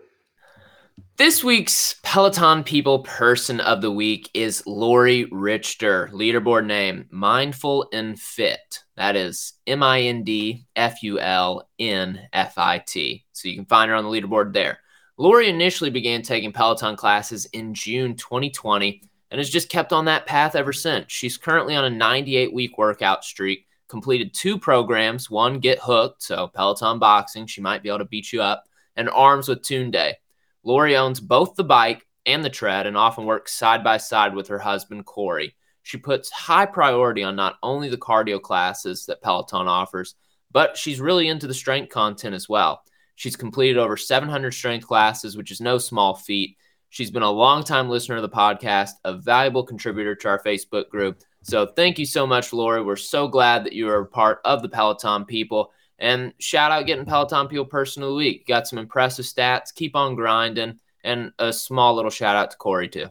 This 1.21 1.43
week's 1.43 1.97
Peloton 2.01 2.63
People 2.63 3.03
Person 3.03 3.59
of 3.59 3.83
the 3.83 3.91
Week 3.91 4.27
is 4.33 4.65
Lori 4.65 5.25
Richter. 5.25 6.09
Leaderboard 6.11 6.65
name 6.65 7.05
Mindful 7.11 7.87
and 7.93 8.19
Fit. 8.19 8.79
That 8.95 9.15
is 9.15 9.53
M 9.67 9.83
I 9.83 10.01
N 10.01 10.23
D 10.23 10.65
F 10.75 11.03
U 11.03 11.19
L 11.19 11.69
N 11.77 12.27
F 12.33 12.57
I 12.57 12.79
T. 12.79 13.23
So 13.33 13.47
you 13.47 13.55
can 13.55 13.65
find 13.65 13.91
her 13.91 13.95
on 13.95 14.03
the 14.03 14.09
leaderboard 14.09 14.51
there. 14.51 14.79
Lori 15.15 15.47
initially 15.47 15.91
began 15.91 16.23
taking 16.23 16.51
Peloton 16.51 16.95
classes 16.95 17.45
in 17.53 17.75
June 17.75 18.15
2020 18.15 19.03
and 19.29 19.37
has 19.37 19.51
just 19.51 19.69
kept 19.69 19.93
on 19.93 20.05
that 20.05 20.25
path 20.25 20.55
ever 20.55 20.73
since. 20.73 21.11
She's 21.11 21.37
currently 21.37 21.75
on 21.75 21.85
a 21.85 21.89
98 21.91 22.51
week 22.51 22.79
workout 22.79 23.23
streak, 23.23 23.67
completed 23.87 24.33
two 24.33 24.57
programs 24.57 25.29
one, 25.29 25.59
Get 25.59 25.77
Hooked, 25.77 26.23
so 26.23 26.47
Peloton 26.47 26.97
Boxing, 26.97 27.45
she 27.45 27.61
might 27.61 27.83
be 27.83 27.89
able 27.89 27.99
to 27.99 28.05
beat 28.05 28.33
you 28.33 28.41
up, 28.41 28.63
and 28.95 29.07
Arms 29.07 29.47
with 29.47 29.61
Tunde. 29.61 30.15
Lori 30.63 30.95
owns 30.95 31.19
both 31.19 31.55
the 31.55 31.63
bike 31.63 32.05
and 32.25 32.43
the 32.43 32.49
tread 32.49 32.85
and 32.85 32.95
often 32.95 33.25
works 33.25 33.53
side 33.53 33.83
by 33.83 33.97
side 33.97 34.35
with 34.35 34.47
her 34.47 34.59
husband, 34.59 35.05
Corey. 35.05 35.55
She 35.83 35.97
puts 35.97 36.31
high 36.31 36.67
priority 36.67 37.23
on 37.23 37.35
not 37.35 37.57
only 37.63 37.89
the 37.89 37.97
cardio 37.97 38.41
classes 38.41 39.05
that 39.07 39.21
Peloton 39.21 39.67
offers, 39.67 40.15
but 40.51 40.77
she's 40.77 41.01
really 41.01 41.27
into 41.27 41.47
the 41.47 41.53
strength 41.53 41.89
content 41.89 42.35
as 42.35 42.47
well. 42.47 42.83
She's 43.15 43.35
completed 43.35 43.77
over 43.77 43.97
700 43.97 44.51
strength 44.51 44.85
classes, 44.85 45.35
which 45.35 45.51
is 45.51 45.61
no 45.61 45.77
small 45.77 46.13
feat. 46.13 46.57
She's 46.89 47.11
been 47.11 47.23
a 47.23 47.31
longtime 47.31 47.89
listener 47.89 48.17
of 48.17 48.21
the 48.21 48.29
podcast, 48.29 48.91
a 49.05 49.13
valuable 49.13 49.63
contributor 49.63 50.15
to 50.15 50.27
our 50.27 50.43
Facebook 50.43 50.89
group. 50.89 51.21
So 51.43 51.65
thank 51.65 51.97
you 51.97 52.05
so 52.05 52.27
much, 52.27 52.53
Lori. 52.53 52.83
We're 52.83 52.95
so 52.95 53.27
glad 53.27 53.63
that 53.63 53.73
you 53.73 53.89
are 53.89 54.01
a 54.01 54.05
part 54.05 54.41
of 54.45 54.61
the 54.61 54.69
Peloton 54.69 55.25
people. 55.25 55.71
And 56.01 56.33
shout 56.39 56.71
out 56.71 56.87
getting 56.87 57.05
Peloton 57.05 57.47
People 57.47 57.65
Person 57.65 58.01
of 58.01 58.09
the 58.09 58.15
Week. 58.15 58.47
Got 58.47 58.67
some 58.67 58.79
impressive 58.79 59.23
stats. 59.23 59.73
Keep 59.73 59.95
on 59.95 60.15
grinding. 60.15 60.79
And 61.03 61.31
a 61.39 61.53
small 61.53 61.95
little 61.95 62.11
shout 62.11 62.35
out 62.35 62.51
to 62.51 62.57
Corey, 62.57 62.89
too. 62.89 63.07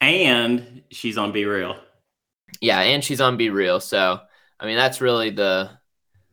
And 0.00 0.82
she's 0.90 1.18
on 1.18 1.32
Be 1.32 1.44
Real. 1.44 1.76
Yeah, 2.60 2.80
and 2.80 3.04
she's 3.04 3.20
on 3.20 3.36
Be 3.36 3.50
Real. 3.50 3.80
So, 3.80 4.20
I 4.58 4.66
mean, 4.66 4.76
that's 4.76 5.00
really 5.00 5.30
the. 5.30 5.70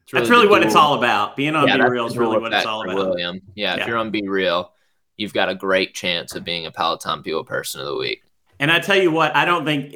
it's 0.03 0.11
That's 0.13 0.29
really 0.29 0.47
what 0.47 0.63
it's 0.63 0.75
all 0.75 0.95
about. 0.95 1.35
Being 1.35 1.55
on 1.55 1.67
Yeah, 1.67 1.77
Be 1.77 1.83
Real 1.83 2.05
is 2.05 2.17
really 2.17 2.37
what 2.39 2.53
it's 2.53 2.65
all 2.65 2.83
about. 2.83 2.95
William. 2.95 3.41
Yeah, 3.55 3.75
Yeah. 3.75 3.81
if 3.81 3.87
you're 3.87 3.97
on 3.97 4.09
Be 4.11 4.27
Real, 4.27 4.71
you've 5.17 5.33
got 5.33 5.49
a 5.49 5.55
great 5.55 5.93
chance 5.93 6.33
of 6.35 6.43
being 6.43 6.65
a 6.65 6.71
Peloton 6.71 7.23
People 7.23 7.43
Person 7.43 7.81
of 7.81 7.87
the 7.87 7.95
Week. 7.97 8.23
And 8.59 8.71
I 8.71 8.79
tell 8.79 8.97
you 8.97 9.11
what, 9.11 9.35
I 9.35 9.45
don't 9.45 9.65
think 9.65 9.93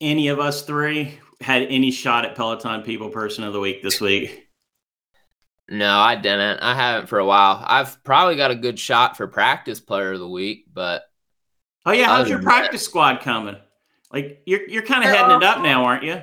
any 0.00 0.28
of 0.28 0.38
us 0.40 0.62
three 0.62 1.18
had 1.40 1.62
any 1.62 1.90
shot 1.90 2.24
at 2.26 2.34
Peloton 2.34 2.82
People 2.82 3.08
Person 3.08 3.44
of 3.44 3.52
the 3.52 3.60
Week 3.60 3.82
this 3.82 4.00
week. 4.00 4.48
No, 5.68 5.98
I 5.98 6.16
didn't. 6.16 6.58
I 6.60 6.74
haven't 6.74 7.08
for 7.08 7.18
a 7.18 7.24
while. 7.24 7.64
I've 7.66 8.02
probably 8.04 8.36
got 8.36 8.50
a 8.50 8.54
good 8.56 8.78
shot 8.78 9.16
for 9.16 9.26
practice 9.28 9.80
player 9.80 10.12
of 10.12 10.18
the 10.18 10.28
week, 10.28 10.66
but 10.72 11.02
Oh 11.86 11.92
yeah, 11.92 12.06
how's 12.06 12.28
your 12.28 12.38
than 12.38 12.44
that- 12.46 12.50
practice 12.60 12.84
squad 12.84 13.20
coming? 13.20 13.56
Like 14.12 14.42
you're 14.44 14.68
you're 14.68 14.82
kind 14.82 15.02
of 15.04 15.10
They're 15.10 15.16
heading 15.18 15.36
it 15.36 15.42
up 15.44 15.62
now, 15.62 15.84
aren't 15.84 16.04
you? 16.04 16.22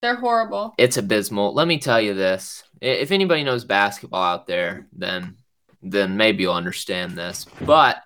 They're 0.00 0.16
horrible. 0.16 0.74
it's 0.78 0.96
abysmal. 0.96 1.54
Let 1.54 1.68
me 1.68 1.78
tell 1.78 2.00
you 2.00 2.14
this. 2.14 2.64
If 2.80 3.12
anybody 3.12 3.44
knows 3.44 3.64
basketball 3.64 4.22
out 4.22 4.46
there, 4.46 4.88
then 4.92 5.36
then 5.82 6.16
maybe 6.16 6.42
you'll 6.44 6.54
understand 6.54 7.12
this. 7.12 7.46
But 7.60 8.02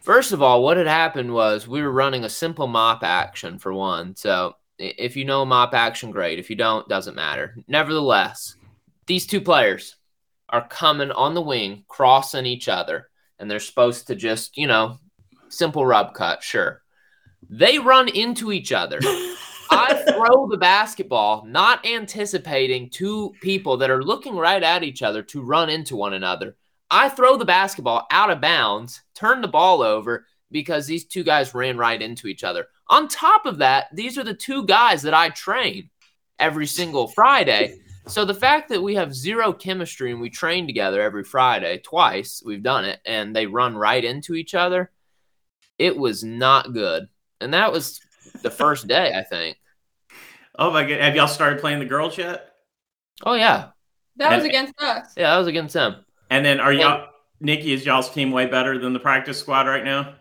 first 0.00 0.32
of 0.32 0.42
all, 0.42 0.62
what 0.62 0.76
had 0.76 0.86
happened 0.86 1.32
was 1.32 1.68
we 1.68 1.82
were 1.82 1.90
running 1.92 2.24
a 2.24 2.28
simple 2.28 2.66
mop 2.66 3.02
action 3.04 3.58
for 3.58 3.72
one. 3.74 4.16
So 4.16 4.56
if 4.78 5.16
you 5.16 5.24
know 5.24 5.44
mop 5.44 5.74
action, 5.74 6.10
great. 6.10 6.38
If 6.38 6.50
you 6.50 6.56
don't, 6.56 6.88
doesn't 6.88 7.14
matter. 7.14 7.56
Nevertheless, 7.68 8.56
these 9.06 9.26
two 9.26 9.40
players 9.40 9.96
are 10.48 10.66
coming 10.68 11.10
on 11.10 11.34
the 11.34 11.42
wing, 11.42 11.84
crossing 11.88 12.46
each 12.46 12.68
other, 12.68 13.08
and 13.38 13.50
they're 13.50 13.60
supposed 13.60 14.06
to 14.06 14.14
just, 14.14 14.56
you 14.56 14.66
know, 14.66 14.98
simple 15.48 15.84
rub 15.84 16.14
cut, 16.14 16.42
sure. 16.42 16.82
They 17.48 17.78
run 17.78 18.08
into 18.08 18.52
each 18.52 18.72
other. 18.72 18.98
I 19.70 20.04
throw 20.06 20.46
the 20.48 20.56
basketball, 20.56 21.44
not 21.46 21.84
anticipating 21.86 22.90
two 22.90 23.32
people 23.40 23.76
that 23.78 23.90
are 23.90 24.04
looking 24.04 24.36
right 24.36 24.62
at 24.62 24.84
each 24.84 25.02
other 25.02 25.22
to 25.24 25.42
run 25.42 25.70
into 25.70 25.96
one 25.96 26.14
another. 26.14 26.56
I 26.90 27.08
throw 27.08 27.36
the 27.36 27.44
basketball 27.44 28.06
out 28.10 28.30
of 28.30 28.40
bounds, 28.40 29.02
turn 29.14 29.40
the 29.40 29.48
ball 29.48 29.82
over 29.82 30.26
because 30.50 30.86
these 30.86 31.06
two 31.06 31.24
guys 31.24 31.54
ran 31.54 31.76
right 31.76 32.00
into 32.00 32.28
each 32.28 32.44
other. 32.44 32.66
On 32.88 33.08
top 33.08 33.46
of 33.46 33.58
that, 33.58 33.86
these 33.92 34.16
are 34.18 34.22
the 34.22 34.34
two 34.34 34.66
guys 34.66 35.02
that 35.02 35.14
I 35.14 35.30
train 35.30 35.90
every 36.38 36.66
single 36.66 37.08
Friday. 37.08 37.78
So 38.06 38.24
the 38.24 38.34
fact 38.34 38.68
that 38.68 38.82
we 38.82 38.94
have 38.96 39.14
zero 39.14 39.52
chemistry 39.52 40.10
and 40.10 40.20
we 40.20 40.28
train 40.28 40.66
together 40.66 41.00
every 41.00 41.24
Friday, 41.24 41.78
twice, 41.78 42.42
we've 42.44 42.62
done 42.62 42.84
it, 42.84 43.00
and 43.06 43.34
they 43.34 43.46
run 43.46 43.76
right 43.76 44.04
into 44.04 44.34
each 44.34 44.54
other, 44.54 44.90
it 45.78 45.96
was 45.96 46.22
not 46.22 46.72
good. 46.74 47.08
And 47.40 47.54
that 47.54 47.72
was 47.72 48.00
the 48.42 48.50
first 48.50 48.86
day, 48.88 49.14
I 49.14 49.22
think. 49.22 49.56
Oh 50.58 50.70
my 50.70 50.82
god! 50.84 51.00
Have 51.00 51.16
y'all 51.16 51.26
started 51.26 51.60
playing 51.60 51.78
the 51.80 51.84
girls 51.86 52.16
yet? 52.18 52.50
Oh 53.24 53.34
yeah, 53.34 53.68
That 54.16 54.36
was 54.36 54.44
against 54.44 54.74
us. 54.80 55.12
yeah, 55.16 55.30
that 55.32 55.38
was 55.38 55.46
against 55.48 55.72
them. 55.74 56.04
And 56.30 56.44
then 56.44 56.60
are 56.60 56.72
y'all 56.72 57.08
Nikki? 57.40 57.72
Is 57.72 57.84
y'all's 57.86 58.10
team 58.10 58.30
way 58.32 58.46
better 58.46 58.78
than 58.78 58.92
the 58.92 59.00
practice 59.00 59.38
squad 59.40 59.66
right 59.66 59.84
now? 59.84 60.14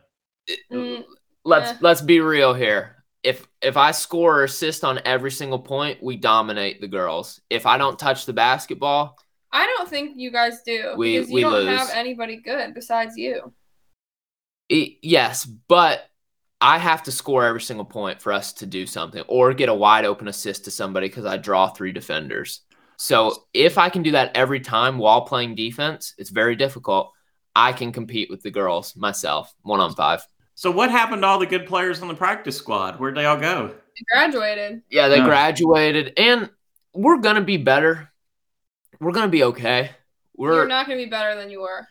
Mm, 0.71 1.03
let's 1.43 1.71
Eh. 1.71 1.77
let's 1.81 2.01
be 2.01 2.19
real 2.19 2.53
here. 2.53 3.02
If 3.23 3.47
if 3.61 3.77
I 3.77 3.91
score 3.91 4.39
or 4.41 4.43
assist 4.43 4.83
on 4.83 4.99
every 5.05 5.31
single 5.31 5.59
point, 5.59 6.03
we 6.03 6.17
dominate 6.17 6.81
the 6.81 6.87
girls. 6.87 7.39
If 7.49 7.65
I 7.65 7.77
don't 7.77 7.97
touch 7.97 8.25
the 8.25 8.33
basketball, 8.33 9.17
I 9.51 9.65
don't 9.65 9.89
think 9.89 10.17
you 10.17 10.29
guys 10.31 10.61
do 10.65 10.93
We- 10.97 11.13
because 11.13 11.29
you 11.29 11.35
we 11.35 11.41
don't 11.41 11.53
lose. 11.53 11.67
have 11.79 11.89
anybody 11.91 12.37
good 12.37 12.73
besides 12.73 13.15
you. 13.17 13.53
it, 14.69 14.97
yes, 15.01 15.45
but 15.45 16.01
I 16.59 16.77
have 16.77 17.03
to 17.03 17.11
score 17.11 17.45
every 17.45 17.61
single 17.61 17.85
point 17.85 18.21
for 18.21 18.31
us 18.31 18.53
to 18.53 18.65
do 18.65 18.85
something 18.87 19.21
or 19.27 19.53
get 19.53 19.69
a 19.69 19.73
wide 19.73 20.05
open 20.05 20.27
assist 20.27 20.65
to 20.65 20.71
somebody 20.71 21.07
because 21.07 21.25
I 21.25 21.37
draw 21.37 21.67
three 21.69 21.91
defenders. 21.91 22.61
So 22.97 23.43
if 23.53 23.77
I 23.77 23.89
can 23.89 24.01
do 24.03 24.11
that 24.11 24.31
every 24.35 24.61
time 24.61 24.97
while 24.97 25.21
playing 25.21 25.55
defense, 25.55 26.13
it's 26.17 26.29
very 26.29 26.55
difficult. 26.55 27.11
I 27.55 27.73
can 27.73 27.91
compete 27.91 28.29
with 28.29 28.41
the 28.41 28.51
girls 28.51 28.95
myself, 28.95 29.53
one 29.61 29.79
on 29.81 29.93
five. 29.93 30.25
So 30.55 30.71
what 30.71 30.91
happened 30.91 31.21
to 31.23 31.27
all 31.27 31.39
the 31.39 31.45
good 31.45 31.65
players 31.65 32.01
on 32.01 32.07
the 32.07 32.13
practice 32.13 32.57
squad? 32.57 32.99
Where'd 32.99 33.15
they 33.15 33.25
all 33.25 33.37
go? 33.37 33.73
You 33.97 34.05
graduated. 34.11 34.81
Yeah, 34.89 35.07
they 35.07 35.17
Yeah. 35.17 35.25
graduated, 35.25 36.13
and 36.17 36.49
we're 36.93 37.17
gonna 37.17 37.41
be 37.41 37.57
better. 37.57 38.11
We're 38.99 39.11
gonna 39.11 39.27
be 39.27 39.43
okay. 39.43 39.91
We're 40.35 40.53
You're 40.55 40.67
not 40.67 40.87
going 40.87 40.97
to 40.97 41.05
be 41.05 41.09
better 41.09 41.35
than 41.35 41.51
you 41.51 41.61
were. 41.61 41.87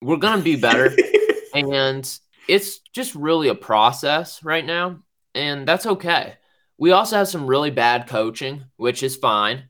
we're 0.00 0.16
gonna 0.16 0.42
be 0.42 0.56
better, 0.56 0.96
and 1.54 2.18
it's 2.48 2.78
just 2.94 3.14
really 3.14 3.48
a 3.48 3.54
process 3.54 4.42
right 4.42 4.64
now, 4.64 5.00
and 5.34 5.66
that's 5.68 5.84
okay. 5.86 6.36
We 6.78 6.92
also 6.92 7.16
have 7.16 7.28
some 7.28 7.46
really 7.46 7.70
bad 7.70 8.06
coaching, 8.06 8.64
which 8.76 9.02
is 9.02 9.16
fine. 9.16 9.68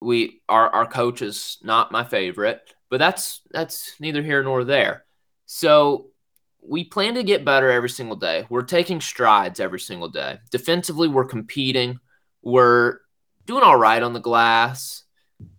We 0.00 0.42
our 0.48 0.68
our 0.68 0.86
coach 0.86 1.22
is 1.22 1.58
not 1.62 1.92
my 1.92 2.04
favorite, 2.04 2.60
but 2.90 2.98
that's 2.98 3.40
that's 3.50 3.94
neither 4.00 4.22
here 4.22 4.42
nor 4.42 4.64
there. 4.64 5.04
So 5.46 6.11
we 6.64 6.84
plan 6.84 7.14
to 7.14 7.22
get 7.22 7.44
better 7.44 7.70
every 7.70 7.90
single 7.90 8.16
day. 8.16 8.46
We're 8.48 8.62
taking 8.62 9.00
strides 9.00 9.60
every 9.60 9.80
single 9.80 10.08
day. 10.08 10.38
Defensively, 10.50 11.08
we're 11.08 11.24
competing. 11.24 11.98
We're 12.42 12.98
doing 13.46 13.64
all 13.64 13.76
right 13.76 14.02
on 14.02 14.12
the 14.12 14.20
glass. 14.20 15.02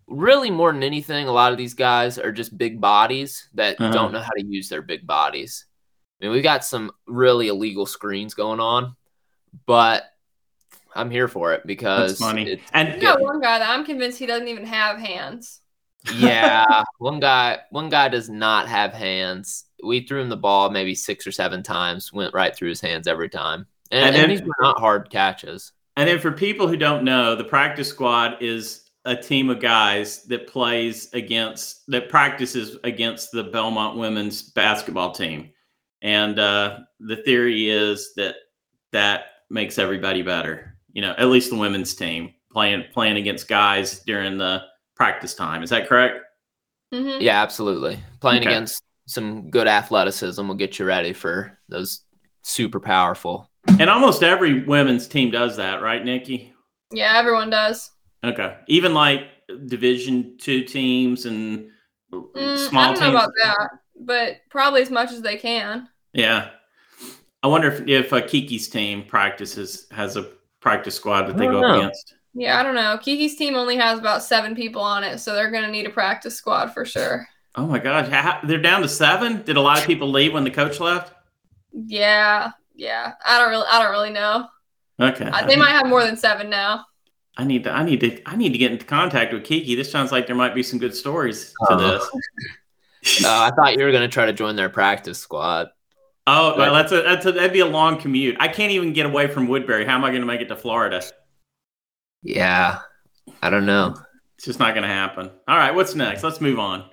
Really, 0.08 0.50
more 0.52 0.72
than 0.72 0.84
anything, 0.84 1.28
a 1.28 1.32
lot 1.32 1.52
of 1.52 1.58
these 1.58 1.74
guys 1.74 2.18
are 2.18 2.32
just 2.32 2.58
big 2.58 2.80
bodies 2.80 3.50
that 3.56 3.80
Uh-huh. 3.80 3.92
don't 3.92 4.12
know 4.14 4.20
how 4.22 4.32
to 4.32 4.46
use 4.46 4.70
their 4.70 4.82
big 4.82 5.06
bodies. 5.06 5.66
I 6.22 6.26
mean, 6.26 6.34
we've 6.34 6.44
got 6.44 6.64
some 6.64 6.92
really 7.06 7.48
illegal 7.50 7.86
screens 7.86 8.34
going 8.34 8.60
on, 8.62 8.96
but 9.66 10.04
I'm 10.96 11.10
here 11.10 11.28
for 11.28 11.54
it 11.54 11.66
because 11.66 12.12
That's 12.12 12.22
funny. 12.22 12.50
it's 12.52 12.64
And 12.72 12.96
You 12.96 13.02
got 13.02 13.20
one 13.20 13.42
guy 13.42 13.60
that 13.60 13.70
I'm 13.70 13.84
convinced 13.86 14.20
he 14.20 14.26
doesn't 14.26 14.48
even 14.48 14.66
have 14.66 15.00
hands. 15.00 15.60
Yeah, 16.16 16.84
one 16.98 17.20
guy 17.20 17.60
one 17.70 17.90
guy 17.90 18.10
does 18.10 18.30
not 18.30 18.68
have 18.68 18.94
hands. 18.94 19.66
We 19.84 20.02
threw 20.06 20.22
him 20.22 20.30
the 20.30 20.38
ball 20.38 20.70
maybe 20.70 20.96
six 20.96 21.26
or 21.28 21.32
seven 21.32 21.64
times, 21.64 22.12
went 22.14 22.34
right 22.34 22.56
through 22.56 22.70
his 22.70 22.82
hands 22.82 23.08
every 23.08 23.30
time. 23.30 23.68
And, 23.92 24.06
And 24.08 24.16
and, 24.16 24.24
then- 24.24 24.30
these 24.30 24.42
were 24.42 24.56
not 24.62 24.80
hard 24.80 25.10
catches. 25.10 25.72
And 25.96 26.10
then 26.10 26.20
for 26.20 26.32
people 26.32 26.68
who 26.68 26.76
don't 26.78 27.04
know, 27.04 27.36
the 27.36 27.44
practice 27.44 27.88
squad 27.90 28.38
is 28.42 28.90
a 29.06 29.16
team 29.16 29.50
of 29.52 29.60
guys 29.60 30.24
that 30.24 30.48
plays 30.48 31.14
against 31.14 31.86
that 31.88 32.10
practices 32.10 32.78
against 32.84 33.32
the 33.32 33.44
Belmont 33.44 33.98
women's 33.98 34.42
basketball 34.42 35.12
team. 35.12 35.52
And 36.02 36.40
uh, 36.40 36.80
the 37.00 37.18
theory 37.18 37.70
is 37.70 38.14
that 38.16 38.36
that 38.92 39.26
makes 39.52 39.78
everybody 39.78 40.22
better. 40.24 40.78
You 40.94 41.02
know, 41.04 41.14
at 41.18 41.28
least 41.28 41.50
the 41.52 41.58
women's 41.58 41.94
team 41.94 42.34
playing 42.52 42.86
playing 42.94 43.18
against 43.18 43.48
guys 43.48 44.00
during 44.00 44.38
the 44.38 44.64
practice 44.96 45.34
time. 45.34 45.64
Is 45.64 45.70
that 45.72 45.88
correct? 45.88 46.20
hmm 46.94 47.18
Yeah, 47.20 47.42
absolutely. 47.42 48.00
Playing 48.20 48.44
Okay. 48.44 48.52
against 48.52 48.82
some 49.08 49.50
good 49.50 49.68
athleticism 49.68 50.48
will 50.48 50.56
get 50.56 50.80
you 50.80 50.86
ready 50.86 51.14
for 51.14 51.60
those 51.70 52.02
super 52.44 52.80
powerful. 52.80 53.50
And 53.80 53.90
almost 53.90 54.24
every 54.24 54.64
women's 54.64 55.08
team 55.08 55.32
does 55.32 55.58
that, 55.58 55.82
right, 55.82 56.04
Nikki? 56.04 56.54
Yeah, 56.92 57.14
everyone 57.18 57.50
does. 57.50 57.92
Okay. 58.24 58.58
Even 58.68 58.94
like 58.94 59.28
Division 59.68 60.38
two 60.38 60.64
teams 60.64 61.26
and 61.26 61.70
Mm, 62.14 62.58
small 62.58 62.84
I 62.84 62.86
don't 62.88 62.96
teams. 62.96 63.02
know 63.02 63.10
about 63.10 63.32
that, 63.44 63.70
but 64.00 64.38
probably 64.52 64.84
as 64.84 64.92
much 64.92 65.12
as 65.12 65.22
they 65.22 65.36
can. 65.36 65.90
Yeah. 66.14 66.52
I 67.42 67.48
wonder 67.48 67.72
if, 67.72 67.88
if 67.88 68.14
uh, 68.14 68.22
Kiki's 68.22 68.70
team 68.70 69.04
practices 69.04 69.88
has 69.92 70.16
a 70.16 70.30
practice 70.62 70.96
squad 70.96 71.24
that 71.24 71.38
they 71.38 71.46
go 71.48 71.62
know. 71.62 71.76
against. 71.80 72.14
Yeah, 72.34 72.60
I 72.60 72.64
don't 72.64 72.76
know. 72.76 72.98
Kiki's 72.98 73.36
team 73.36 73.56
only 73.56 73.78
has 73.78 74.00
about 74.00 74.24
seven 74.24 74.56
people 74.56 74.82
on 74.82 75.04
it, 75.04 75.20
so 75.20 75.34
they're 75.36 75.52
going 75.52 75.64
to 75.64 75.72
need 75.72 75.86
a 75.86 75.90
practice 75.92 76.36
squad 76.36 76.74
for 76.74 76.84
sure. 76.86 77.28
Oh 77.56 77.68
my 77.68 77.78
gosh, 77.78 78.08
how, 78.10 78.40
they're 78.44 78.58
down 78.62 78.82
to 78.82 78.90
seven. 78.90 79.44
Did 79.44 79.58
a 79.58 79.62
lot 79.62 79.78
of 79.80 79.86
people 79.86 80.10
leave 80.10 80.34
when 80.34 80.44
the 80.44 80.50
coach 80.52 80.80
left? 80.80 81.14
Yeah, 81.72 82.52
yeah. 82.76 83.14
I 83.24 83.38
don't 83.38 83.50
really, 83.52 83.66
I 83.70 83.82
don't 83.82 83.92
really 83.92 84.10
know. 84.10 84.48
Okay, 85.00 85.26
Uh, 85.26 85.46
They 85.46 85.56
might 85.56 85.72
have 85.72 85.86
more 85.88 86.04
than 86.04 86.18
seven 86.18 86.50
now. 86.50 86.86
I 87.38 87.44
need 87.44 87.64
to. 87.64 87.72
I 87.72 87.84
need 87.84 88.00
to. 88.02 88.22
I 88.30 88.36
need 88.36 88.52
to 88.52 88.58
get 88.60 88.72
into 88.72 88.86
contact 88.86 89.34
with 89.34 89.44
Kiki. 89.44 89.74
This 89.76 89.92
sounds 89.92 90.12
like 90.12 90.28
there 90.28 90.36
might 90.36 90.54
be 90.54 90.62
some 90.62 90.78
good 90.78 90.94
stories 90.96 91.50
to 91.68 91.74
Oh. 91.74 91.78
this. 91.78 92.10
Uh, 93.26 93.28
I 93.28 93.52
thought 93.54 93.76
you 93.78 93.84
were 93.84 93.92
going 93.92 94.04
to 94.04 94.14
try 94.14 94.26
to 94.28 94.32
join 94.32 94.56
their 94.56 94.70
practice 94.70 95.20
squad. 95.20 95.68
Oh, 96.26 96.56
well, 96.58 96.74
that's 96.74 96.94
a, 96.94 97.02
that's 97.02 97.26
a, 97.26 97.34
that'd 97.34 97.52
be 97.52 97.60
a 97.60 97.66
long 97.66 98.00
commute. 98.00 98.38
I 98.40 98.48
can't 98.48 98.72
even 98.72 98.94
get 98.94 99.06
away 99.06 99.28
from 99.28 99.46
Woodbury. 99.50 99.84
How 99.84 99.96
am 99.96 100.06
I 100.06 100.10
going 100.12 100.22
to 100.22 100.26
make 100.26 100.40
it 100.40 100.48
to 100.48 100.56
Florida? 100.56 101.02
Yeah, 102.24 102.80
I 103.42 103.50
don't 103.50 103.66
know. 103.66 103.96
It's 104.36 104.46
just 104.46 104.60
not 104.60 104.74
going 104.74 104.84
to 104.84 104.90
happen. 104.90 105.30
All 105.48 105.58
right, 105.58 105.74
what's 105.74 105.96
next? 105.96 106.24
Let's 106.24 106.42
move 106.42 106.60
on. 106.60 106.86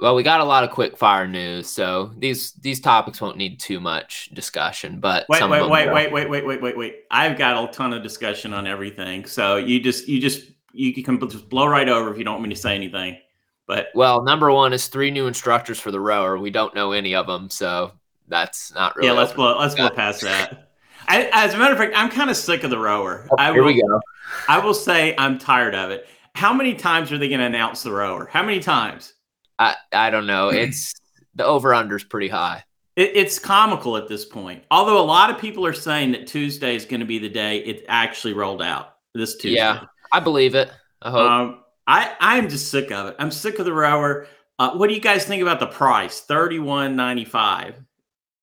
Well, 0.00 0.14
we 0.14 0.22
got 0.22 0.40
a 0.40 0.44
lot 0.44 0.62
of 0.62 0.70
quick 0.70 0.96
fire 0.96 1.26
news, 1.26 1.68
so 1.68 2.12
these 2.18 2.52
these 2.52 2.80
topics 2.80 3.20
won't 3.20 3.36
need 3.36 3.58
too 3.58 3.80
much 3.80 4.30
discussion. 4.32 5.00
But 5.00 5.26
Wait, 5.28 5.42
wait, 5.48 5.68
wait, 5.68 5.92
wait, 5.92 6.12
wait, 6.12 6.30
wait, 6.30 6.46
wait, 6.46 6.62
wait, 6.62 6.76
wait. 6.76 6.96
I've 7.10 7.36
got 7.36 7.68
a 7.68 7.72
ton 7.72 7.92
of 7.92 8.04
discussion 8.04 8.54
on 8.54 8.68
everything. 8.68 9.26
So 9.26 9.56
you 9.56 9.80
just, 9.80 10.06
you 10.06 10.20
just, 10.20 10.52
you 10.72 11.02
can 11.02 11.18
just 11.28 11.48
blow 11.48 11.66
right 11.66 11.88
over 11.88 12.12
if 12.12 12.18
you 12.18 12.22
don't 12.22 12.34
want 12.34 12.44
me 12.48 12.54
to 12.54 12.60
say 12.60 12.76
anything. 12.76 13.18
But 13.66 13.88
Well, 13.92 14.22
number 14.22 14.52
one 14.52 14.72
is 14.72 14.86
three 14.86 15.10
new 15.10 15.26
instructors 15.26 15.80
for 15.80 15.90
the 15.90 16.00
rower. 16.00 16.38
We 16.38 16.50
don't 16.50 16.74
know 16.76 16.92
any 16.92 17.16
of 17.16 17.26
them, 17.26 17.50
so 17.50 17.90
that's 18.28 18.72
not 18.74 18.94
really. 18.94 19.08
yeah, 19.08 19.14
let's 19.14 19.32
blow, 19.32 19.58
let's 19.58 19.74
blow 19.74 19.90
past 19.90 20.20
that. 20.22 20.67
I, 21.08 21.28
as 21.32 21.54
a 21.54 21.58
matter 21.58 21.72
of 21.72 21.78
fact, 21.78 21.94
I'm 21.96 22.10
kind 22.10 22.30
of 22.30 22.36
sick 22.36 22.64
of 22.64 22.70
the 22.70 22.78
rower. 22.78 23.26
I 23.38 23.50
Oh, 23.50 23.52
Here 23.54 23.62
will, 23.62 23.72
we 23.72 23.82
go. 23.82 24.00
I 24.48 24.58
will 24.58 24.74
say 24.74 25.14
I'm 25.16 25.38
tired 25.38 25.74
of 25.74 25.90
it. 25.90 26.06
How 26.34 26.52
many 26.52 26.74
times 26.74 27.10
are 27.10 27.18
they 27.18 27.28
going 27.28 27.40
to 27.40 27.46
announce 27.46 27.82
the 27.82 27.92
rower? 27.92 28.26
How 28.26 28.42
many 28.42 28.60
times? 28.60 29.14
I 29.58 29.74
I 29.92 30.10
don't 30.10 30.26
know. 30.26 30.50
It's 30.52 30.94
the 31.34 31.44
over 31.44 31.72
under 31.74 31.96
is 31.96 32.04
pretty 32.04 32.28
high. 32.28 32.64
It, 32.96 33.12
it's 33.14 33.38
comical 33.38 33.96
at 33.96 34.08
this 34.08 34.24
point. 34.24 34.64
Although 34.70 35.00
a 35.00 35.04
lot 35.06 35.30
of 35.30 35.38
people 35.38 35.64
are 35.64 35.72
saying 35.72 36.12
that 36.12 36.26
Tuesday 36.26 36.76
is 36.76 36.84
going 36.84 37.00
to 37.00 37.06
be 37.06 37.18
the 37.18 37.28
day 37.28 37.58
it 37.58 37.84
actually 37.88 38.34
rolled 38.34 38.62
out. 38.62 38.94
This 39.14 39.36
Tuesday. 39.36 39.56
Yeah. 39.56 39.84
I 40.12 40.20
believe 40.20 40.54
it. 40.54 40.70
I 41.02 41.10
hope. 41.10 41.30
Um, 41.30 41.60
I 41.86 42.14
I'm 42.20 42.48
just 42.48 42.70
sick 42.70 42.92
of 42.92 43.06
it. 43.06 43.16
I'm 43.18 43.30
sick 43.30 43.58
of 43.58 43.64
the 43.64 43.72
rower. 43.72 44.26
Uh, 44.58 44.72
what 44.72 44.88
do 44.88 44.94
you 44.94 45.00
guys 45.00 45.24
think 45.24 45.42
about 45.42 45.60
the 45.60 45.66
price? 45.66 46.20
Thirty 46.20 46.58
one 46.58 46.96
ninety 46.96 47.24
five. 47.24 47.82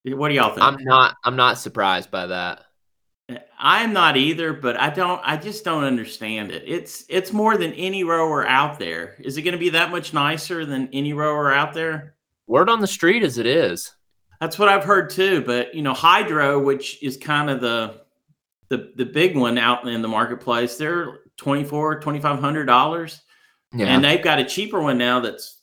What 0.06 0.30
do 0.30 0.36
y'all 0.36 0.54
think? 0.54 0.64
I'm 0.64 0.84
not. 0.84 1.16
I'm 1.24 1.36
not 1.36 1.58
surprised 1.58 2.12
by 2.12 2.28
that. 2.28 2.62
I'm 3.58 3.94
not 3.94 4.18
either, 4.18 4.54
but 4.54 4.80
I 4.80 4.90
don't. 4.92 5.20
I 5.24 5.38
just 5.38 5.64
don't 5.64 5.84
understand 5.84 6.52
it. 6.52 6.64
It's 6.68 7.06
it's 7.10 7.34
more 7.34 7.58
than 7.58 7.74
any 7.74 8.04
rower 8.04 8.48
out 8.48 8.78
there. 8.78 9.16
Is 9.20 9.38
it 9.38 9.42
going 9.42 9.54
to 9.54 9.60
be 9.60 9.70
that 9.70 9.90
much 9.90 10.14
nicer 10.14 10.66
than 10.66 10.90
any 10.94 11.14
rower 11.14 11.52
out 11.52 11.74
there? 11.74 12.16
Word 12.48 12.70
on 12.70 12.82
the 12.82 12.88
street 12.88 13.24
as 13.24 13.40
it 13.40 13.48
is. 13.48 13.96
That's 14.40 14.60
what 14.60 14.70
I've 14.70 14.84
heard 14.84 15.10
too. 15.10 15.42
But 15.42 15.74
you 15.74 15.82
know, 15.82 15.94
Hydrow, 15.94 16.60
which 16.62 17.02
is 17.02 17.18
kind 17.18 17.50
of 17.50 17.62
the 17.62 18.02
the 18.70 18.94
the 18.96 19.06
big 19.06 19.36
one 19.36 19.58
out 19.58 19.88
in 19.88 20.02
the 20.04 20.08
marketplace, 20.08 20.78
they're 20.78 21.22
twenty 21.38 21.64
four, 21.64 22.00
twenty 22.00 22.20
five 22.20 22.40
hundred 22.40 22.66
dollars. 22.66 23.22
Yeah. 23.74 23.88
and 23.88 24.04
they've 24.04 24.24
got 24.24 24.40
a 24.40 24.46
cheaper 24.46 24.82
one 24.82 24.98
now 24.98 25.20
that's 25.20 25.62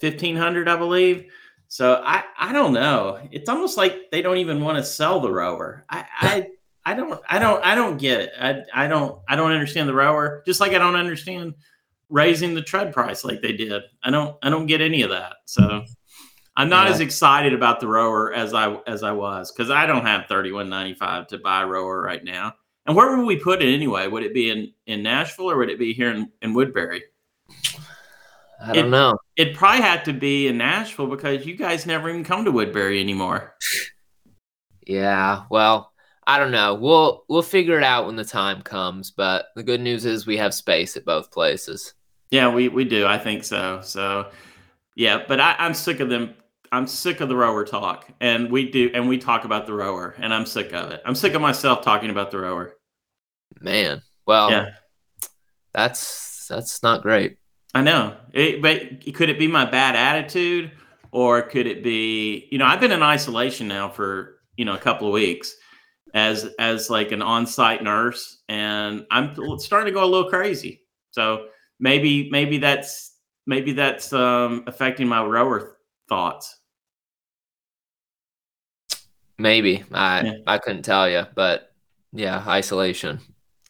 fifteen 0.00 0.36
hundred, 0.36 0.68
I 0.68 0.76
believe. 0.76 1.30
So 1.76 2.00
I 2.02 2.24
I 2.38 2.54
don't 2.54 2.72
know. 2.72 3.20
It's 3.30 3.50
almost 3.50 3.76
like 3.76 4.10
they 4.10 4.22
don't 4.22 4.38
even 4.38 4.62
want 4.62 4.78
to 4.78 4.82
sell 4.82 5.20
the 5.20 5.30
rower. 5.30 5.84
I 5.90 6.06
I 6.18 6.48
I 6.86 6.94
don't 6.94 7.20
I 7.28 7.38
don't 7.38 7.62
I 7.62 7.74
don't 7.74 7.98
get 7.98 8.18
it. 8.22 8.30
I 8.40 8.62
I 8.72 8.86
don't 8.86 9.20
I 9.28 9.36
don't 9.36 9.52
understand 9.52 9.86
the 9.86 9.92
rower. 9.92 10.42
Just 10.46 10.58
like 10.58 10.72
I 10.72 10.78
don't 10.78 10.96
understand 10.96 11.52
raising 12.08 12.54
the 12.54 12.62
tread 12.62 12.94
price 12.94 13.26
like 13.26 13.42
they 13.42 13.52
did. 13.52 13.82
I 14.02 14.10
don't 14.10 14.38
I 14.42 14.48
don't 14.48 14.64
get 14.64 14.80
any 14.80 15.02
of 15.02 15.10
that. 15.10 15.34
So 15.44 15.84
I'm 16.56 16.70
not 16.70 16.86
Yeah. 16.86 16.94
as 16.94 17.00
excited 17.00 17.52
about 17.52 17.80
the 17.80 17.88
rower 17.88 18.32
as 18.32 18.54
I 18.54 18.74
as 18.86 19.02
I 19.02 19.12
was 19.12 19.52
because 19.52 19.70
I 19.70 19.84
don't 19.84 20.06
have 20.06 20.28
31.95 20.28 21.28
to 21.28 21.36
buy 21.36 21.60
a 21.64 21.66
rower 21.66 22.00
right 22.00 22.24
now. 22.24 22.54
And 22.86 22.96
where 22.96 23.14
would 23.14 23.26
we 23.26 23.36
put 23.36 23.60
it 23.60 23.70
anyway? 23.74 24.08
Would 24.08 24.22
it 24.22 24.32
be 24.32 24.48
in 24.48 24.72
in 24.86 25.02
Nashville 25.02 25.50
or 25.50 25.58
would 25.58 25.68
it 25.68 25.78
be 25.78 25.92
here 25.92 26.10
in, 26.10 26.30
in 26.40 26.54
Woodbury? 26.54 27.02
I 28.60 28.72
don't 28.72 28.86
It- 28.86 28.88
know. 28.90 29.18
It'd 29.36 29.54
probably 29.56 29.82
had 29.82 30.04
to 30.06 30.12
be 30.12 30.48
in 30.48 30.58
Nashville 30.58 31.08
because 31.08 31.44
you 31.46 31.56
guys 31.56 31.84
never 31.86 32.08
even 32.08 32.24
come 32.24 32.44
to 32.46 32.50
Woodbury 32.52 33.00
anymore. 33.00 33.54
Yeah, 34.86 35.42
well, 35.50 35.92
I 36.26 36.38
don't 36.38 36.50
know. 36.52 36.74
We'll 36.74 37.24
we'll 37.28 37.42
figure 37.42 37.76
it 37.76 37.84
out 37.84 38.06
when 38.06 38.16
the 38.16 38.24
time 38.24 38.62
comes. 38.62 39.10
But 39.10 39.46
the 39.56 39.62
good 39.62 39.80
news 39.80 40.04
is 40.04 40.26
we 40.26 40.36
have 40.38 40.54
space 40.54 40.96
at 40.96 41.04
both 41.04 41.30
places. 41.32 41.94
Yeah, 42.30 42.52
we, 42.52 42.68
we 42.68 42.84
do. 42.84 43.06
I 43.06 43.18
think 43.18 43.44
so. 43.44 43.80
So, 43.82 44.30
yeah, 44.96 45.22
but 45.28 45.40
I, 45.40 45.54
I'm 45.58 45.74
sick 45.74 46.00
of 46.00 46.08
them. 46.08 46.34
I'm 46.72 46.86
sick 46.88 47.20
of 47.20 47.28
the 47.28 47.36
rower 47.36 47.64
talk, 47.64 48.08
and 48.20 48.50
we 48.50 48.70
do, 48.70 48.90
and 48.92 49.08
we 49.08 49.18
talk 49.18 49.44
about 49.44 49.66
the 49.66 49.72
rower, 49.74 50.14
and 50.18 50.34
I'm 50.34 50.46
sick 50.46 50.72
of 50.72 50.90
it. 50.90 51.00
I'm 51.04 51.14
sick 51.14 51.34
of 51.34 51.40
myself 51.40 51.82
talking 51.82 52.10
about 52.10 52.30
the 52.32 52.38
rower. 52.40 52.74
Man, 53.60 54.02
well, 54.26 54.50
Yeah. 54.50 54.70
that's 55.72 56.46
that's 56.48 56.82
not 56.82 57.02
great. 57.02 57.38
I 57.76 57.82
know, 57.82 58.16
it, 58.32 58.62
but 58.62 59.14
could 59.14 59.28
it 59.28 59.38
be 59.38 59.48
my 59.48 59.66
bad 59.66 59.96
attitude, 59.96 60.72
or 61.12 61.42
could 61.42 61.66
it 61.66 61.84
be, 61.84 62.48
you 62.50 62.56
know, 62.56 62.64
I've 62.64 62.80
been 62.80 62.90
in 62.90 63.02
isolation 63.02 63.68
now 63.68 63.90
for 63.90 64.38
you 64.56 64.64
know 64.64 64.74
a 64.74 64.78
couple 64.78 65.06
of 65.06 65.12
weeks 65.12 65.54
as 66.14 66.48
as 66.58 66.88
like 66.88 67.12
an 67.12 67.20
on-site 67.20 67.82
nurse, 67.82 68.42
and 68.48 69.04
I'm 69.10 69.34
starting 69.58 69.92
to 69.92 69.92
go 69.92 70.02
a 70.02 70.08
little 70.08 70.30
crazy. 70.30 70.84
So 71.10 71.48
maybe 71.78 72.30
maybe 72.30 72.56
that's 72.56 73.14
maybe 73.46 73.72
that's 73.72 74.10
um, 74.10 74.64
affecting 74.66 75.06
my 75.06 75.22
rower 75.22 75.76
thoughts. 76.08 76.58
Maybe 79.36 79.84
I 79.92 80.22
Yeah. 80.22 80.32
I 80.46 80.56
couldn't 80.56 80.84
tell 80.84 81.10
you, 81.10 81.26
but 81.34 81.74
yeah, 82.14 82.42
isolation. 82.48 83.20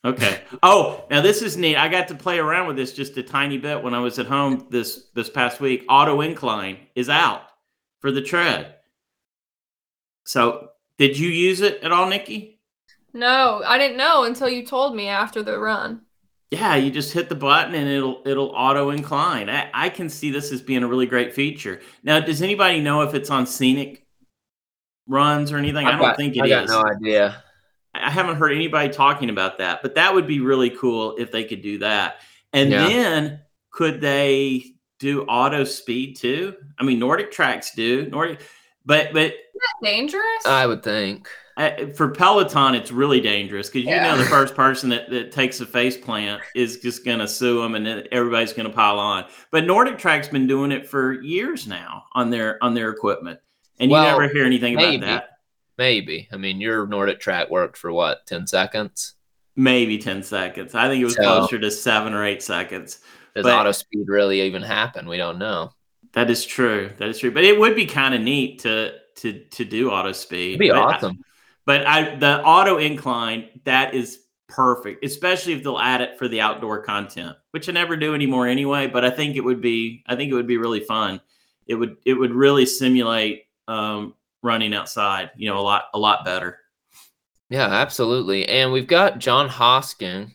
Okay. 0.05 0.43
Oh, 0.63 1.05
now 1.11 1.21
this 1.21 1.43
is 1.43 1.57
neat. 1.57 1.77
I 1.77 1.89
got 1.89 2.07
to 2.09 2.15
play 2.15 2.39
around 2.39 2.69
with 2.69 2.77
this 2.77 2.93
just 2.93 3.17
a 3.17 3.23
tiny 3.23 3.59
bit 3.59 3.83
when 3.83 3.95
I 3.95 3.99
was 3.99 4.19
at 4.19 4.27
home 4.27 4.67
this 4.71 5.07
this 5.15 5.29
past 5.29 5.61
week. 5.61 5.85
Auto 5.89 6.21
incline 6.21 6.79
is 6.95 7.09
out 7.09 7.43
for 8.01 8.13
the 8.13 8.23
tread. 8.23 8.75
So, 10.25 10.71
did 10.99 11.19
you 11.19 11.29
use 11.29 11.61
it 11.61 11.83
at 11.83 11.93
all, 11.93 12.09
Nikki? 12.09 12.61
No, 13.13 13.63
I 13.67 13.79
didn't 13.79 13.97
know 13.97 14.25
until 14.25 14.49
you 14.49 14.65
told 14.67 14.95
me 14.95 15.09
after 15.09 15.43
the 15.43 15.59
run. 15.59 16.03
Yeah, 16.51 16.77
you 16.77 16.91
just 16.91 17.13
hit 17.13 17.29
the 17.29 17.35
button 17.35 17.75
and 17.75 17.89
it'll 17.89 18.23
it'll 18.27 18.51
auto 18.51 18.91
incline. 18.91 19.49
I, 19.51 19.69
I 19.75 19.89
can 19.89 20.09
see 20.09 20.31
this 20.31 20.53
as 20.53 20.63
being 20.63 20.83
a 20.85 20.89
really 20.89 21.07
great 21.07 21.35
feature. 21.35 21.81
Now, 22.05 22.21
does 22.21 22.43
anybody 22.43 22.81
know 22.81 23.03
if 23.03 23.15
it's 23.15 23.31
on 23.31 23.47
scenic 23.47 24.07
runs 25.09 25.51
or 25.51 25.57
anything? 25.57 25.87
I 25.87 25.91
I've 25.93 25.99
don't 25.99 26.09
got- 26.11 26.17
think 26.17 26.37
it 26.37 26.43
I 26.43 26.63
is. 26.63 26.71
got 26.71 26.85
no 26.85 26.91
idea. 27.09 27.43
I 28.03 28.11
haven't 28.11 28.37
heard 28.37 28.53
anybody 28.53 28.93
talking 28.93 29.31
about 29.31 29.59
that, 29.59 29.83
but 29.83 29.95
that 29.95 30.15
would 30.15 30.27
be 30.27 30.41
really 30.41 30.71
cool 30.71 31.17
if 31.19 31.31
they 31.31 31.45
could 31.45 31.63
do 31.63 31.79
that. 31.79 32.17
And 32.53 32.71
Yeah. 32.71 32.89
then 32.89 33.41
could 33.71 34.01
they 34.01 34.65
do 34.99 35.23
auto 35.25 35.65
speed 35.65 36.17
too? 36.17 36.55
I 36.79 36.85
mean, 36.85 36.99
Nordic 36.99 37.31
tracks 37.31 37.73
do 37.75 38.07
Nordic, 38.11 38.41
but 38.85 39.13
but 39.13 39.33
Isn't 39.33 39.33
that 39.55 39.85
dangerous? 39.85 40.47
I 40.47 40.67
would 40.67 40.83
think. 40.83 41.29
uh, 41.59 41.87
for 41.95 42.11
Peloton, 42.11 42.75
it's 42.75 42.93
really 42.93 43.21
dangerous 43.21 43.69
because 43.71 43.89
you 43.89 43.97
know 43.97 44.17
the 44.19 44.25
first 44.25 44.55
person 44.55 44.91
that, 44.91 45.09
that 45.11 45.33
takes 45.33 45.59
a 45.61 45.67
face 45.67 45.97
plant 45.97 46.43
is 46.55 46.79
just 46.79 47.05
going 47.05 47.19
to 47.19 47.27
sue 47.29 47.63
them, 47.63 47.75
and 47.75 47.87
then 47.87 48.05
everybody's 48.13 48.53
going 48.53 48.69
to 48.69 48.75
pile 48.75 48.99
on. 48.99 49.25
But 49.51 49.65
Nordic 49.65 49.99
Track's 49.99 50.29
been 50.29 50.47
doing 50.47 50.71
it 50.71 50.87
for 50.87 51.13
years 51.23 51.67
now 51.67 52.05
on 52.13 52.29
their 52.31 52.63
on 52.63 52.75
their 52.75 52.91
equipment, 52.91 53.41
and 53.81 53.91
you 53.91 53.97
never 53.97 54.29
hear 54.29 54.45
anything 54.45 54.75
maybe. 54.75 54.97
about 54.97 55.07
that. 55.07 55.29
Maybe. 55.79 56.29
I 56.33 56.37
mean, 56.37 56.61
your 56.61 56.87
Nordic 56.87 57.21
track 57.21 57.51
worked 57.51 57.77
for 57.77 57.93
what, 57.93 58.27
10 58.27 58.47
seconds? 58.47 59.15
Maybe 59.59 59.97
ten 59.97 60.23
seconds. 60.23 60.75
I 60.75 60.87
think 60.89 61.01
it 61.01 61.07
was 61.07 61.15
So- 61.15 61.23
closer 61.23 61.59
to 61.59 61.71
seven 61.71 62.13
or 62.13 62.23
eight 62.25 62.43
seconds. 62.43 63.01
Does 63.35 63.45
But- 63.45 63.55
auto 63.59 63.73
speed 63.73 64.07
really 64.07 64.43
even 64.43 64.61
happen? 64.63 65.09
We 65.09 65.17
don't 65.17 65.39
know. 65.39 65.73
That 66.13 66.29
is 66.31 66.45
true. 66.45 66.91
That 66.99 67.09
is 67.09 67.19
true. 67.19 67.31
But 67.31 67.45
it 67.45 67.59
would 67.59 67.75
be 67.75 67.87
kind 67.87 68.15
of 68.15 68.21
neat 68.21 68.59
to 68.61 68.93
to 69.17 69.33
to 69.33 69.65
do 69.65 69.91
auto 69.91 70.13
speed. 70.13 70.49
It'd 70.49 70.59
be 70.61 70.69
but 70.69 70.77
I- 70.77 70.95
awesome. 70.97 71.19
but 71.65 71.87
I 71.87 72.17
the 72.17 72.43
auto 72.43 72.77
incline 72.77 73.49
that 73.65 73.95
is 73.95 74.21
perfect, 74.47 75.03
especially 75.03 75.55
if 75.55 75.63
they'll 75.63 75.79
add 75.79 76.03
it 76.03 76.19
for 76.19 76.29
the 76.29 76.43
outdoor 76.43 76.83
content, 76.83 77.35
which 77.53 77.67
I 77.69 77.73
never 77.73 77.97
do 77.97 78.15
anymore 78.15 78.47
anyway. 78.47 78.89
But 78.89 79.07
I 79.07 79.11
think 79.11 79.37
it 79.37 79.41
would 79.45 79.63
be 79.63 80.03
I 80.07 80.17
think 80.17 80.31
it 80.31 80.35
would 80.35 80.47
be 80.47 80.59
really 80.59 80.81
fun. 80.81 81.23
It 81.67 81.77
would 81.77 81.97
it 82.05 82.13
would 82.13 82.33
really 82.33 82.67
simulate 82.67 83.45
um, 83.69 84.13
running 84.47 84.75
outside. 84.75 85.31
You 85.37 85.51
know, 85.51 85.59
a 85.59 85.63
lot 85.63 85.85
a 85.95 85.99
lot 85.99 86.25
better. 86.25 86.59
Yeah, 87.49 87.67
absolutely. 87.69 88.49
And 88.49 88.73
we've 88.73 88.87
got 88.87 89.19
Jon 89.19 89.49
Hosking 89.49 90.35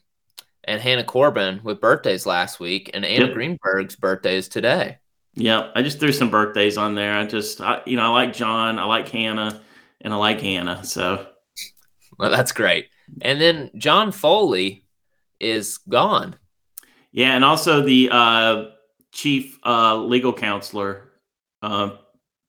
and 0.64 0.82
Hannah 0.82 1.04
Corbin 1.04 1.62
with 1.64 1.82
birthdays 1.82 2.26
last 2.26 2.60
week, 2.60 2.92
and 2.94 3.06
Anna 3.06 3.28
Yep. 3.28 3.34
Greenberg's 3.34 3.96
birthday 3.96 4.38
is 4.38 4.48
today. 4.50 5.00
Yeah, 5.34 5.72
I 5.76 5.82
just 5.82 6.00
threw 6.00 6.12
some 6.12 6.30
birthdays 6.30 6.78
on 6.78 6.96
there. 6.96 7.18
I 7.18 7.26
just 7.26 7.62
I, 7.62 7.82
you 7.86 7.96
know 7.96 8.04
I 8.04 8.10
like 8.26 8.34
Jon, 8.34 8.80
I 8.80 8.84
like 8.86 9.08
Hannah, 9.10 9.62
and 10.02 10.14
I 10.14 10.18
like 10.18 10.42
Hannah. 10.42 10.84
So 10.84 11.28
Well, 12.18 12.32
that's 12.32 12.52
great. 12.52 12.90
And 13.22 13.42
then 13.42 13.72
John 13.78 14.12
Foley 14.12 14.86
is 15.40 15.78
gone. 15.80 16.36
Yeah, 17.12 17.36
and 17.36 17.44
also 17.44 17.82
the 17.82 18.10
uh, 18.12 18.66
chief 19.12 19.60
uh, 19.66 19.98
legal 19.98 20.34
counselor. 20.34 21.12
Uh, 21.62 21.98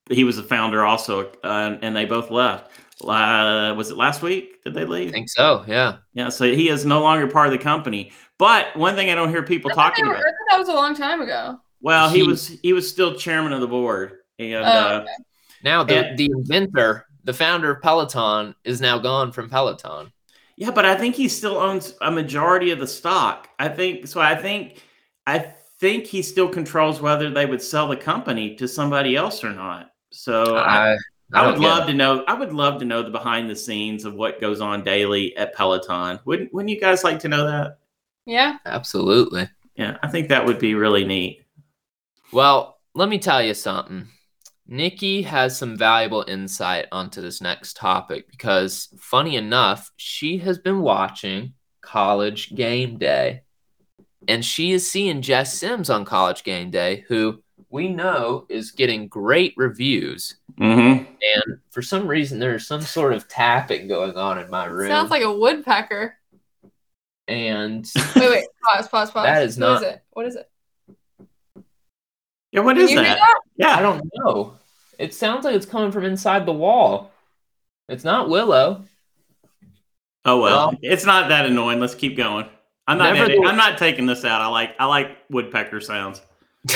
he 0.09 0.23
was 0.23 0.35
the 0.37 0.43
founder 0.43 0.83
also, 0.85 1.31
uh, 1.43 1.77
and 1.81 1.95
they 1.95 2.05
both 2.05 2.29
left. 2.29 2.71
Uh, 3.03 3.73
was 3.75 3.89
it 3.89 3.97
last 3.97 4.21
week? 4.21 4.63
Did 4.63 4.73
they 4.73 4.85
leave? 4.85 5.09
I 5.09 5.11
think 5.11 5.29
so. 5.29 5.63
Yeah. 5.67 5.97
Yeah, 6.13 6.29
so 6.29 6.45
he 6.45 6.69
is 6.69 6.85
no 6.85 7.01
longer 7.01 7.27
part 7.27 7.47
of 7.47 7.51
the 7.51 7.57
company. 7.57 8.11
But 8.37 8.75
one 8.77 8.95
thing 8.95 9.09
I 9.09 9.15
don't 9.15 9.29
hear 9.29 9.43
people 9.43 9.71
I 9.71 9.75
talking 9.75 10.05
were- 10.05 10.13
about. 10.13 10.23
I 10.23 10.29
thought 10.29 10.35
that 10.51 10.57
was 10.59 10.69
a 10.69 10.73
long 10.73 10.95
time 10.95 11.21
ago. 11.21 11.59
Well, 11.81 12.09
he 12.09 12.19
He- 12.21 12.27
was 12.27 12.47
he 12.61 12.71
was 12.73 12.87
still 12.89 13.15
chairman 13.15 13.51
of 13.51 13.59
the 13.61 13.67
board, 13.67 14.19
and 14.39 14.55
Oh, 14.55 14.61
uh, 14.63 15.05
Now 15.63 15.83
the, 15.83 16.07
And- 16.07 16.17
the 16.17 16.25
inventor, 16.25 17.05
the 17.23 17.33
founder 17.33 17.71
of 17.71 17.81
Peloton, 17.81 18.55
is 18.63 18.79
now 18.81 18.97
gone 18.99 19.31
from 19.31 19.49
Peloton. 19.49 20.11
yeah, 20.57 20.71
but 20.71 20.85
I 20.85 20.95
think 20.95 21.15
he 21.15 21.27
still 21.27 21.57
owns 21.57 21.93
a 22.01 22.11
majority 22.11 22.71
of 22.71 22.79
the 22.79 22.87
stock. 22.87 23.49
I 23.59 23.67
think 23.69 24.07
so. 24.07 24.21
I 24.21 24.35
think 24.35 24.81
I 25.27 25.39
think 25.79 26.05
he 26.05 26.21
still 26.21 26.47
controls 26.49 27.01
whether 27.01 27.29
they 27.29 27.45
would 27.45 27.61
sell 27.61 27.87
the 27.87 27.97
company 27.97 28.55
to 28.55 28.67
somebody 28.67 29.15
else 29.17 29.43
or 29.43 29.49
not. 29.51 29.89
So 30.13 30.55
I, 30.57 30.93
I, 30.93 30.97
I 31.33 31.47
would 31.47 31.59
love 31.59 31.89
it. 31.89 31.91
to 31.91 31.97
know. 31.97 32.23
I 32.27 32.33
would 32.33 32.53
love 32.53 32.79
to 32.79 32.85
know 32.85 33.03
the 33.03 33.09
behind 33.09 33.49
the 33.49 33.55
scenes 33.55 34.05
of 34.05 34.13
what 34.13 34.39
goes 34.39 34.61
on 34.61 34.83
daily 34.83 35.35
at 35.35 35.53
Peloton. 35.55 36.19
Wouldn't 36.25 36.53
Wouldn't 36.53 36.69
you 36.69 36.79
guys 36.79 37.03
like 37.03 37.19
to 37.19 37.27
know 37.27 37.45
that? 37.45 37.79
Yeah. 38.25 38.57
Absolutely. 38.65 39.49
Yeah, 39.75 39.97
I 40.03 40.07
think 40.07 40.29
that 40.29 40.45
would 40.45 40.59
be 40.59 40.75
really 40.75 41.03
neat. 41.03 41.43
Well, 42.31 42.79
let 42.93 43.09
me 43.09 43.17
tell 43.17 43.41
you 43.41 43.53
something. 43.53 44.07
Nikki 44.67 45.23
has 45.23 45.57
some 45.57 45.75
valuable 45.75 46.23
insight 46.27 46.85
onto 46.91 47.21
this 47.21 47.41
next 47.41 47.75
topic 47.75 48.29
because, 48.31 48.89
funny 48.99 49.35
enough, 49.35 49.91
she 49.97 50.37
has 50.37 50.57
been 50.57 50.81
watching 50.81 51.53
College 51.81 52.55
Game 52.55 52.97
Day. 52.97 53.41
And 54.27 54.45
she 54.45 54.71
is 54.71 54.89
seeing 54.89 55.21
Jess 55.21 55.57
Sims 55.57 55.89
on 55.89 56.05
College 56.05 56.43
Game 56.43 56.71
Day, 56.71 57.03
who 57.09 57.42
we 57.73 57.89
know 57.89 58.45
is 58.49 58.69
getting 58.71 59.07
great 59.07 59.55
reviews. 59.57 60.35
Mm-hmm. 60.59 61.05
And 61.05 61.59
for 61.71 61.81
some 61.81 62.07
reason, 62.07 62.37
there's 62.37 62.67
some 62.67 62.81
sort 62.81 63.13
of 63.13 63.27
tapping 63.27 63.87
going 63.87 64.15
on 64.15 64.37
in 64.37 64.47
my 64.51 64.65
room. 64.65 64.87
Sounds 64.89 65.09
like 65.09 65.23
a 65.23 65.35
woodpecker. 65.35 66.15
and 67.27 67.89
Wait, 68.15 68.29
wait. 68.29 68.47
Pause, 68.63 68.87
pause, 68.89 69.11
pause. 69.11 69.25
That 69.25 69.41
is 69.41 69.55
Who 69.55 69.61
not- 69.61 69.81
it? 69.81 70.03
What 70.11 70.27
is 70.27 70.35
it? 70.35 70.47
Yeah, 72.51 72.59
what 72.61 72.75
Can 72.75 72.83
is 72.85 72.91
you 72.91 72.99
hear 72.99 73.07
that? 73.09 73.17
that? 73.17 73.39
Yeah, 73.57 73.75
I 73.75 73.81
don't 73.81 74.07
know. 74.17 74.53
It 74.99 75.15
sounds 75.15 75.43
like 75.43 75.55
it's 75.55 75.65
coming 75.65 75.91
from 75.91 76.05
inside 76.05 76.45
the 76.45 76.53
wall. 76.53 77.11
It's 77.89 78.03
not 78.03 78.29
Willow. 78.29 78.85
Oh 80.25 80.39
well, 80.39 80.67
Well- 80.67 80.77
it's 80.83 81.05
not 81.07 81.29
that 81.29 81.47
annoying. 81.47 81.79
Let's 81.79 81.95
keep 81.95 82.15
going. 82.15 82.45
I'm 82.85 82.99
not. 82.99 83.15
Edit- 83.15 83.39
I'm 83.43 83.57
not 83.57 83.79
taking 83.79 84.05
this 84.05 84.23
out. 84.23 84.41
I 84.41 84.47
like. 84.47 84.75
I 84.79 84.85
like 84.85 85.17
woodpecker 85.31 85.81
sounds. 85.81 86.21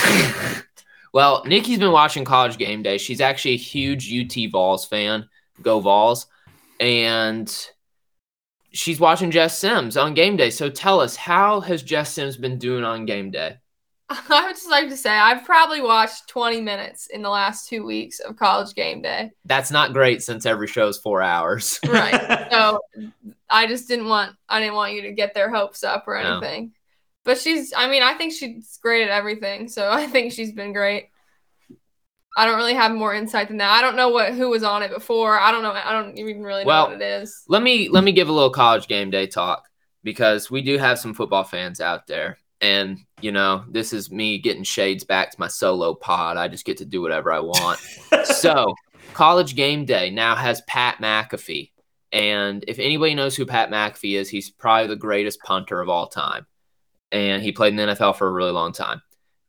well, 1.18 1.41
Nikki's 1.47 1.80
been 1.80 1.91
watching 1.91 2.26
College 2.26 2.59
Game 2.59 2.84
Day. 2.84 2.99
She's 2.99 3.22
actually 3.22 3.55
a 3.55 3.57
huge 3.57 4.13
UT 4.13 4.51
Vols 4.51 4.86
fan. 4.86 5.28
Go 5.63 5.80
Vols. 5.80 6.28
And 6.80 7.51
she's 8.72 8.99
watching 8.99 9.32
Jess 9.32 9.57
Sims 9.57 9.97
on 9.97 10.13
game 10.13 10.38
day. 10.38 10.51
So 10.51 10.70
tell 10.70 10.99
us, 10.99 11.15
how 11.15 11.59
has 11.61 11.82
Jess 11.82 12.13
Sims 12.13 12.38
been 12.38 12.59
doing 12.59 12.84
on 12.84 13.07
game 13.07 13.32
day? 13.32 13.57
I 14.09 14.43
would 14.45 14.55
just 14.55 14.70
like 14.70 14.89
to 14.89 14.95
say 14.95 15.09
I've 15.09 15.43
probably 15.43 15.82
watched 15.82 16.28
20 16.28 16.61
minutes 16.61 17.07
in 17.07 17.24
the 17.24 17.30
last 17.30 17.68
two 17.68 17.84
weeks 17.84 18.20
of 18.20 18.38
college 18.38 18.76
game 18.76 19.01
day. 19.01 19.32
That's 19.43 19.72
not 19.72 19.93
great 19.93 20.22
since 20.22 20.45
every 20.45 20.68
show 20.68 20.88
is 20.88 20.99
four 20.99 21.24
hours. 21.24 21.80
Right. 21.88 22.45
So 22.51 22.80
I 23.49 23.65
just 23.65 23.88
didn't 23.88 24.07
want 24.07 24.36
I 24.47 24.59
didn't 24.59 24.76
want 24.76 24.93
you 24.93 25.01
to 25.01 25.13
get 25.13 25.34
their 25.34 25.49
hopes 25.49 25.84
up 25.84 26.07
or 26.07 26.22
No. 26.22 26.70
Anything. 27.28 27.36
But 27.36 27.42
she's, 27.42 27.74
I 27.76 27.90
mean, 27.90 28.04
I 28.04 28.14
think 28.14 28.34
she's 28.34 28.78
great 28.82 29.04
at 29.04 29.10
everything. 29.10 29.68
So 29.68 29.90
I 29.92 30.08
think 30.08 30.34
she's 30.34 30.52
been 30.52 30.74
great. 30.74 31.10
I 32.38 32.46
don't 32.46 32.58
really 32.58 32.76
have 32.76 32.92
more 32.92 33.16
insight 33.16 33.48
than 33.48 33.58
that. 33.58 33.72
I 33.72 33.82
don't 33.82 33.96
know 33.96 34.10
what 34.10 34.34
who 34.34 34.50
was 34.50 34.64
on 34.64 34.84
it 34.84 34.94
before. 34.94 35.40
I 35.40 35.52
don't 35.52 35.64
know. 35.64 35.72
I 35.72 35.92
don't 35.92 36.20
even 36.20 36.44
really 36.44 36.64
know 36.64 36.68
Well, 36.68 36.88
what 36.90 37.02
it 37.02 37.02
is. 37.02 37.44
Let 37.48 37.64
me 37.64 37.90
let 37.90 38.04
me 38.04 38.12
give 38.12 38.30
a 38.30 38.32
little 38.32 38.52
college 38.52 38.88
game 38.88 39.10
day 39.10 39.26
talk 39.26 39.68
because 40.04 40.52
we 40.52 40.62
do 40.62 40.78
have 40.78 41.00
some 41.00 41.16
football 41.16 41.44
fans 41.44 41.82
out 41.82 42.06
there. 42.06 42.38
And, 42.62 43.00
you 43.22 43.32
know, 43.32 43.66
this 43.70 43.92
is 43.94 44.12
me 44.12 44.38
getting 44.40 44.64
shades 44.64 45.04
back 45.04 45.32
to 45.32 45.40
my 45.40 45.48
solo 45.48 45.94
pod. 45.94 46.38
I 46.38 46.48
just 46.48 46.66
get 46.66 46.78
to 46.78 46.86
do 46.86 47.02
whatever 47.02 47.32
I 47.32 47.40
want. 47.40 47.80
so, 48.24 48.74
college 49.14 49.56
game 49.56 49.86
day 49.86 50.10
now 50.10 50.36
has 50.36 50.62
Pat 50.62 50.98
McAfee. 50.98 51.72
And 52.12 52.64
if 52.68 52.80
anybody 52.80 53.16
knows 53.16 53.36
who 53.36 53.46
Pat 53.46 53.70
McAfee 53.70 54.16
is, 54.16 54.30
he's 54.30 54.50
probably 54.50 54.88
the 54.88 54.96
greatest 54.96 55.40
punter 55.42 55.82
of 55.82 55.90
all 55.90 56.08
time. 56.08 56.48
And 57.12 57.41
he 57.41 57.51
played 57.51 57.70
in 57.70 57.78
the 57.78 57.93
NFL 57.93 58.18
for 58.18 58.28
a 58.28 58.32
really 58.32 58.51
long 58.51 58.74
time. 58.74 59.01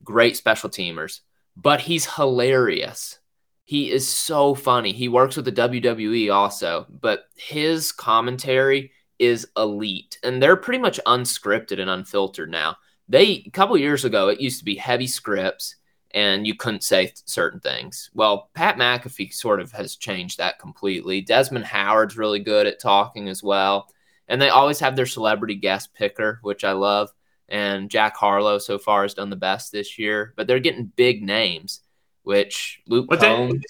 Great 0.04 0.36
special 0.36 0.70
teamers, 0.70 1.20
but 1.56 1.80
he's 1.80 2.14
hilarious. 2.14 3.18
He 3.64 3.90
is 3.90 4.08
so 4.08 4.54
funny. 4.54 4.92
He 4.92 5.08
works 5.08 5.36
with 5.36 5.44
the 5.44 5.52
WWE 5.52 6.32
also, 6.32 6.86
but 6.88 7.24
his 7.36 7.92
commentary 7.92 8.92
is 9.18 9.46
elite. 9.56 10.18
And 10.22 10.42
they're 10.42 10.56
pretty 10.56 10.80
much 10.80 11.00
unscripted 11.06 11.80
and 11.80 11.90
unfiltered 11.90 12.50
now. 12.50 12.76
They 13.08 13.42
a 13.46 13.50
couple 13.50 13.76
years 13.76 14.04
ago 14.04 14.28
it 14.28 14.40
used 14.40 14.58
to 14.60 14.64
be 14.64 14.76
heavy 14.76 15.06
scripts 15.06 15.76
and 16.12 16.46
you 16.46 16.54
couldn't 16.54 16.82
say 16.82 17.12
certain 17.26 17.60
things. 17.60 18.10
Well, 18.14 18.50
Pat 18.54 18.76
McAfee 18.76 19.32
sort 19.32 19.60
of 19.60 19.72
has 19.72 19.96
changed 19.96 20.38
that 20.38 20.58
completely. 20.58 21.20
Desmond 21.20 21.66
Howard's 21.66 22.16
really 22.16 22.40
good 22.40 22.66
at 22.66 22.80
talking 22.80 23.28
as 23.28 23.42
well. 23.42 23.88
And 24.28 24.40
they 24.40 24.48
always 24.48 24.80
have 24.80 24.96
their 24.96 25.06
celebrity 25.06 25.54
guest 25.54 25.94
picker, 25.94 26.38
which 26.42 26.64
I 26.64 26.72
love. 26.72 27.10
And 27.48 27.90
Jack 27.90 28.16
Harlow 28.16 28.58
so 28.58 28.78
far 28.78 29.02
has 29.02 29.14
done 29.14 29.30
the 29.30 29.36
best 29.36 29.72
this 29.72 29.98
year, 29.98 30.34
but 30.36 30.46
they're 30.46 30.58
getting 30.60 30.84
big 30.96 31.22
names, 31.22 31.80
which 32.22 32.80
Luke 32.86 33.08
Combs. 33.08 33.62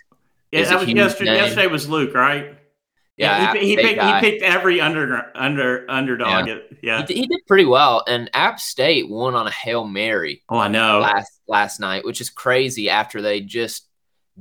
Yeah, 0.50 0.64
that 0.64 0.80
was 0.80 0.88
yesterday. 0.88 1.30
name. 1.32 1.40
Yesterday 1.44 1.66
was 1.68 1.88
Luke, 1.88 2.14
right? 2.14 2.58
Yeah, 3.16 3.52
he, 3.54 3.70
he, 3.70 3.76
picked, 3.76 4.00
he 4.00 4.20
picked 4.20 4.42
every 4.42 4.80
under 4.80 5.30
under 5.34 5.84
underdog. 5.90 6.48
It- 6.48 6.78
Yeah. 6.82 7.00
He, 7.00 7.06
did- 7.06 7.16
he 7.16 7.26
did 7.26 7.40
pretty 7.46 7.64
well, 7.64 8.02
and 8.06 8.30
App 8.32 8.58
State 8.60 9.08
won 9.08 9.34
on 9.34 9.46
a 9.46 9.50
hail 9.50 9.84
mary 9.84 10.42
Oh, 10.48 10.58
I 10.58 10.68
know. 10.68 11.00
last 11.00 11.40
last 11.48 11.80
night, 11.80 12.04
which 12.04 12.20
is 12.20 12.30
crazy 12.30 12.88
after 12.90 13.20
they 13.20 13.40
just 13.40 13.88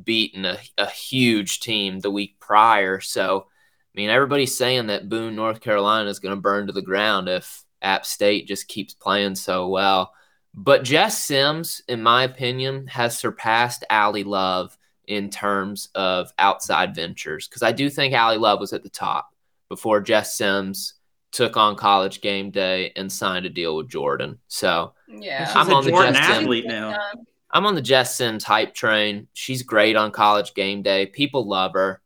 beaten 0.03 0.45
a, 0.45 0.57
a 0.77 0.87
huge 0.89 1.59
team 1.59 1.99
the 1.99 2.11
week 2.11 2.39
prior. 2.39 2.99
So, 3.01 3.47
I 3.47 3.99
mean, 3.99 4.09
everybody's 4.09 4.55
saying 4.55 4.87
that 4.87 5.09
Boone, 5.09 5.35
North 5.35 5.59
Carolina, 5.59 6.09
is 6.09 6.19
going 6.19 6.35
to 6.35 6.41
burn 6.41 6.67
to 6.67 6.73
the 6.73 6.81
ground 6.83 7.27
if 7.29 7.63
App 7.87 8.05
State 8.05 8.47
just 8.47 8.67
keeps 8.67 8.93
playing 8.93 9.35
so 9.35 9.67
well. 9.69 10.13
But 10.53 10.83
Jess 10.83 11.23
Sims, 11.23 11.81
in 11.87 12.03
my 12.03 12.23
opinion, 12.23 12.87
has 12.87 13.17
surpassed 13.17 13.83
Ally 13.89 14.23
Love 14.25 14.77
in 15.07 15.29
terms 15.29 15.89
of 15.95 16.31
outside 16.37 16.93
ventures 16.93 17.47
because 17.47 17.63
I 17.63 17.71
do 17.71 17.89
think 17.89 18.13
Ally 18.13 18.35
Love 18.35 18.59
was 18.59 18.73
at 18.73 18.83
the 18.83 18.89
top 18.89 19.29
before 19.69 20.01
Jess 20.01 20.35
Sims 20.35 20.95
took 21.31 21.55
on 21.57 21.75
college 21.75 22.21
game 22.21 22.49
day 22.51 22.91
and 22.95 23.11
signed 23.11 23.45
a 23.45 23.49
deal 23.49 23.75
with 23.77 23.87
Jordan. 23.89 24.39
So 24.47 24.93
Yeah. 25.07 25.49
I'm 25.55 25.71
on 25.73 25.83
the 25.85 25.91
Jordan 25.91 26.13
Jess 26.13 26.25
Sims. 26.25 26.37
athlete 26.43 26.65
now. 26.65 26.89
Um, 26.89 27.25
I'm 27.51 27.65
on 27.65 27.75
the 27.75 27.81
Jess 27.81 28.17
Sims 28.17 28.43
hype 28.43 28.73
train. 28.73 29.27
She's 29.33 29.61
great 29.63 29.95
on 29.95 30.11
college 30.11 30.53
game 30.53 30.81
day. 30.81 31.05
People 31.05 31.47
love 31.47 31.73
her. 31.73 32.01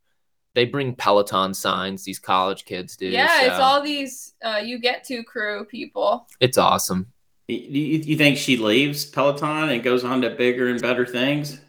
They 0.53 0.65
bring 0.65 0.95
Peloton 0.95 1.53
signs, 1.53 2.03
these 2.03 2.19
college 2.19 2.65
kids 2.65 2.97
do. 2.97 3.07
Yeah, 3.07 3.43
it's 3.45 3.59
all 3.59 3.81
these 3.81 4.33
uh, 4.43 4.61
you 4.63 4.79
get 4.79 5.03
to 5.05 5.23
crew 5.23 5.65
people. 5.65 6.27
it's 6.39 6.57
awesome. 6.57 7.07
You, 7.47 7.57
you 7.57 7.97
you 7.99 8.17
think 8.17 8.37
she 8.37 8.57
leaves 8.57 9.05
Peloton 9.05 9.69
and 9.69 9.83
goes 9.83 10.03
on 10.03 10.21
to 10.21 10.29
bigger 10.29 10.67
and 10.69 10.81
better 10.81 11.05
things? 11.05 11.59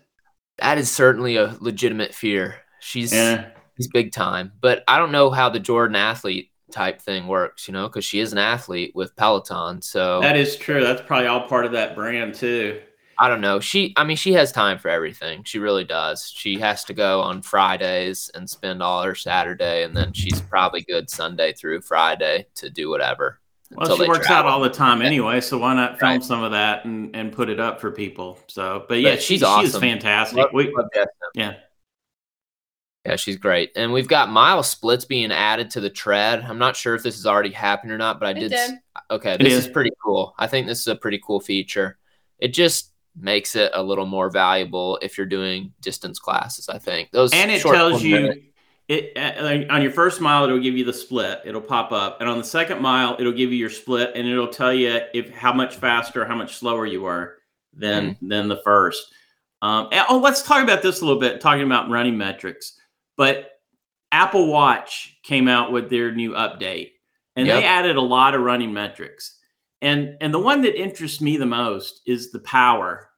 That 0.58 0.78
is 0.78 0.90
certainly 0.90 1.36
a 1.36 1.56
legitimate 1.60 2.14
fear. 2.14 2.56
She's 2.80 3.12
Yeah. 3.12 3.46
she's 3.76 3.88
big 3.88 4.12
time. 4.12 4.52
But 4.60 4.84
I 4.88 4.98
don't 4.98 5.12
know 5.12 5.30
how 5.30 5.48
the 5.48 5.60
Jordan 5.60 5.96
athlete 5.96 6.50
type 6.72 7.00
thing 7.00 7.26
works, 7.26 7.68
you 7.68 7.72
know, 7.72 7.88
because 7.88 8.04
she 8.04 8.18
is 8.20 8.32
an 8.32 8.38
athlete 8.38 8.92
with 8.94 9.14
Peloton. 9.16 9.82
So 9.82 10.20
That 10.20 10.36
is 10.36 10.56
true. 10.56 10.82
That's 10.82 11.02
probably 11.02 11.26
all 11.28 11.46
part 11.48 11.66
of 11.66 11.72
that 11.72 11.94
brand 11.94 12.34
too. 12.34 12.80
I 13.18 13.28
don't 13.28 13.40
know. 13.40 13.60
She, 13.60 13.92
I 13.96 14.04
mean, 14.04 14.16
she 14.16 14.32
has 14.32 14.50
time 14.52 14.78
for 14.78 14.88
everything. 14.88 15.44
She 15.44 15.58
really 15.58 15.84
does. 15.84 16.30
She 16.34 16.58
has 16.58 16.84
to 16.84 16.94
go 16.94 17.20
on 17.20 17.42
Fridays 17.42 18.30
and 18.34 18.48
spend 18.48 18.82
all 18.82 19.02
her 19.02 19.14
Saturday, 19.14 19.84
and 19.84 19.96
then 19.96 20.12
she's 20.12 20.40
probably 20.40 20.82
good 20.82 21.08
Sunday 21.10 21.52
through 21.52 21.82
Friday 21.82 22.46
to 22.56 22.70
do 22.70 22.88
whatever. 22.88 23.38
Well, 23.74 23.96
she 23.96 24.06
works 24.06 24.26
travel. 24.26 24.50
out 24.50 24.54
all 24.54 24.60
the 24.60 24.68
time 24.68 25.00
anyway, 25.00 25.40
so 25.40 25.56
why 25.58 25.74
not 25.74 25.98
film 25.98 26.12
Right. 26.12 26.22
some 26.24 26.42
of 26.42 26.52
that 26.52 26.84
and, 26.84 27.14
and 27.16 27.32
put 27.32 27.48
it 27.48 27.58
up 27.58 27.80
for 27.80 27.90
people? 27.90 28.38
So, 28.48 28.84
but 28.88 29.00
yeah, 29.00 29.12
But 29.12 29.22
she's 29.22 29.26
she's 29.26 29.28
she 29.40 29.44
is 29.44 29.74
awesome. 29.74 29.80
fantastic. 29.80 30.36
Love- 30.38 30.50
we, 30.52 30.72
love 30.76 30.86
Jess. 30.94 31.06
yeah, 31.34 31.54
Yeah, 33.06 33.16
she's 33.16 33.36
great. 33.38 33.72
And 33.76 33.92
we've 33.92 34.08
got 34.08 34.28
mile 34.28 34.62
splits 34.62 35.04
being 35.06 35.32
added 35.32 35.70
to 35.70 35.80
the 35.80 35.88
tread. 35.90 36.40
I'm 36.42 36.58
not 36.58 36.76
sure 36.76 36.94
if 36.94 37.02
this 37.02 37.16
has 37.16 37.24
already 37.26 37.50
happened 37.50 37.92
or 37.92 37.98
not, 37.98 38.20
but 38.20 38.28
I 38.28 38.32
did. 38.34 38.50
did. 38.50 38.72
Okay, 39.10 39.36
this 39.38 39.52
is. 39.54 39.66
is 39.66 39.72
pretty 39.72 39.92
cool. 40.04 40.34
I 40.38 40.46
think 40.48 40.66
this 40.66 40.80
is 40.80 40.88
a 40.88 40.94
pretty 40.96 41.20
cool 41.24 41.40
feature. 41.40 41.98
It 42.38 42.48
just 42.52 42.91
makes 43.16 43.54
it 43.56 43.70
a 43.74 43.82
little 43.82 44.06
more 44.06 44.30
valuable 44.30 44.98
if 45.02 45.16
you're 45.18 45.26
doing 45.26 45.72
distance 45.80 46.18
classes. 46.18 46.68
I 46.68 46.78
think. 46.78 47.10
Those 47.10 47.32
and 47.32 47.50
it 47.50 47.62
tells 47.62 48.02
you 48.02 48.14
minute- 48.20 48.42
it 48.88 49.16
uh, 49.16 49.72
on 49.72 49.80
your 49.82 49.92
first 49.92 50.20
mile 50.20 50.44
it'll 50.44 50.58
give 50.58 50.76
you 50.76 50.84
the 50.84 50.92
split. 50.92 51.40
It'll 51.44 51.60
pop 51.60 51.92
up. 51.92 52.20
And 52.20 52.28
on 52.28 52.38
the 52.38 52.44
second 52.44 52.82
mile 52.82 53.16
it'll 53.18 53.32
give 53.32 53.50
you 53.52 53.58
your 53.58 53.70
split 53.70 54.12
and 54.14 54.26
it'll 54.26 54.48
tell 54.48 54.72
you 54.74 55.00
if 55.14 55.30
how 55.34 55.52
much 55.52 55.76
faster 55.76 56.24
how 56.24 56.34
much 56.34 56.56
slower 56.56 56.84
you 56.86 57.04
are 57.06 57.36
than 57.74 58.10
Mm-hmm. 58.14 58.28
than 58.28 58.48
the 58.48 58.60
first. 58.64 59.14
Um, 59.62 59.88
and- 59.92 60.04
oh 60.08 60.18
let's 60.18 60.42
talk 60.42 60.62
about 60.62 60.82
this 60.82 61.00
a 61.00 61.04
little 61.04 61.20
bit 61.20 61.40
talking 61.40 61.62
about 61.64 61.90
running 61.90 62.18
metrics. 62.18 62.78
But 63.16 63.50
apple 64.10 64.48
watch 64.48 65.16
came 65.22 65.48
out 65.48 65.70
with 65.72 65.88
their 65.88 66.12
new 66.12 66.32
update 66.32 66.90
and 67.36 67.48
they 67.48 67.64
added 67.64 67.96
a 67.96 68.00
lot 68.02 68.34
of 68.34 68.42
running 68.42 68.72
metrics 68.72 69.38
and 69.82 70.16
and 70.22 70.32
the 70.32 70.38
one 70.38 70.62
that 70.62 70.80
interests 70.80 71.20
me 71.20 71.36
the 71.36 71.44
most 71.46 72.00
is 72.06 72.30
the 72.32 72.40
power 72.40 73.10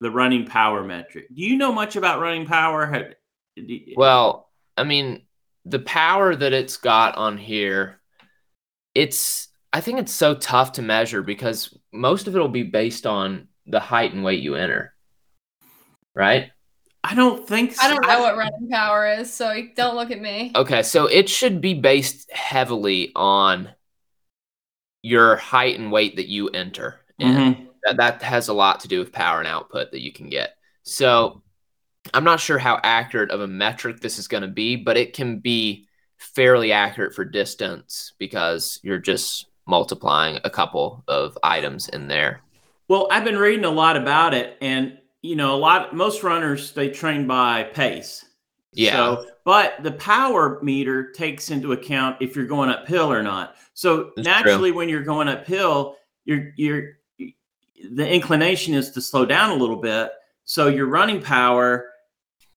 the 0.00 0.10
running 0.10 0.46
power 0.46 0.84
metric 0.84 1.26
do 1.34 1.42
you 1.42 1.56
know 1.56 1.72
much 1.72 1.96
about 1.96 2.20
running 2.20 2.46
power 2.46 2.86
Have- 2.86 3.14
you- 3.56 3.94
Well, 3.96 4.48
I 4.76 4.84
mean, 4.84 5.26
the 5.66 5.80
power 5.80 6.34
that 6.34 6.52
it's 6.54 6.76
got 6.78 7.16
on 7.16 7.36
here, 7.36 8.00
it's 8.94 9.48
I 9.72 9.80
think 9.80 9.98
it's 9.98 10.12
so 10.12 10.34
tough 10.34 10.72
to 10.72 10.82
measure 10.82 11.22
because 11.22 11.76
most 11.92 12.26
of 12.28 12.34
it 12.34 12.38
will 12.38 12.48
be 12.48 12.62
based 12.62 13.06
on 13.06 13.48
the 13.66 13.80
height 13.80 14.12
and 14.14 14.24
weight 14.24 14.42
you 14.42 14.54
enter. 14.54 14.94
Right? 16.14 16.50
I 17.04 17.14
don't 17.14 17.46
think 17.46 17.74
so. 17.74 17.86
I 17.86 17.90
don't 17.90 18.06
know 18.06 18.20
what 18.20 18.36
running 18.36 18.68
power 18.70 19.06
is, 19.06 19.32
so 19.32 19.54
don't 19.76 19.96
look 19.96 20.10
at 20.10 20.20
me. 20.20 20.52
Okay, 20.54 20.82
so 20.82 21.06
it 21.06 21.28
should 21.28 21.60
be 21.60 21.74
based 21.74 22.30
heavily 22.30 23.12
on 23.14 23.70
your 25.02 25.36
height 25.36 25.78
and 25.78 25.90
weight 25.92 26.16
that 26.16 26.28
you 26.28 26.48
enter. 26.48 27.00
Mhm. 27.20 27.66
that, 27.84 27.96
that 27.98 28.22
has 28.22 28.48
a 28.48 28.54
lot 28.54 28.80
to 28.80 28.88
do 28.88 28.98
with 28.98 29.12
power 29.12 29.38
and 29.38 29.48
output 29.48 29.90
that 29.90 30.02
you 30.02 30.12
can 30.12 30.28
get. 30.28 30.56
So 30.82 31.42
I'm 32.14 32.24
not 32.24 32.40
sure 32.40 32.58
how 32.58 32.80
accurate 32.82 33.30
of 33.30 33.40
a 33.40 33.46
metric 33.46 34.00
this 34.00 34.18
is 34.18 34.28
going 34.28 34.42
to 34.42 34.48
be, 34.48 34.76
but 34.76 34.96
it 34.96 35.12
can 35.14 35.38
be 35.38 35.86
fairly 36.16 36.72
accurate 36.72 37.14
for 37.14 37.24
distance 37.24 38.12
because 38.18 38.80
you're 38.82 38.98
just 38.98 39.46
multiplying 39.66 40.40
a 40.44 40.50
couple 40.50 41.04
of 41.08 41.36
items 41.42 41.88
in 41.88 42.08
there. 42.08 42.40
Well, 42.88 43.08
I've 43.10 43.24
been 43.24 43.38
reading 43.38 43.64
a 43.64 43.70
lot 43.70 43.96
about 43.96 44.34
it, 44.34 44.56
and 44.60 44.98
you 45.22 45.36
know, 45.36 45.54
a 45.54 45.56
lot. 45.56 45.94
Most 45.94 46.22
runners 46.22 46.72
they 46.72 46.88
train 46.88 47.26
by 47.26 47.64
pace. 47.64 48.24
Yeah. 48.72 48.92
So, 48.92 49.26
but 49.44 49.82
the 49.82 49.92
power 49.92 50.60
meter 50.62 51.10
takes 51.10 51.50
into 51.50 51.72
account 51.72 52.16
if 52.20 52.36
you're 52.36 52.46
going 52.46 52.70
uphill 52.70 53.12
or 53.12 53.22
not. 53.22 53.56
So 53.74 54.12
That's 54.16 54.26
naturally, 54.26 54.70
when 54.70 54.88
you're 54.88 55.02
going 55.02 55.28
uphill, 55.28 55.96
you're 56.24 56.52
you're 56.56 56.98
the 57.92 58.08
inclination 58.08 58.74
is 58.74 58.90
to 58.92 59.00
slow 59.00 59.24
down 59.24 59.50
a 59.50 59.54
little 59.54 59.76
bit. 59.76 60.10
So 60.44 60.68
your 60.68 60.86
running 60.86 61.20
power, 61.22 61.90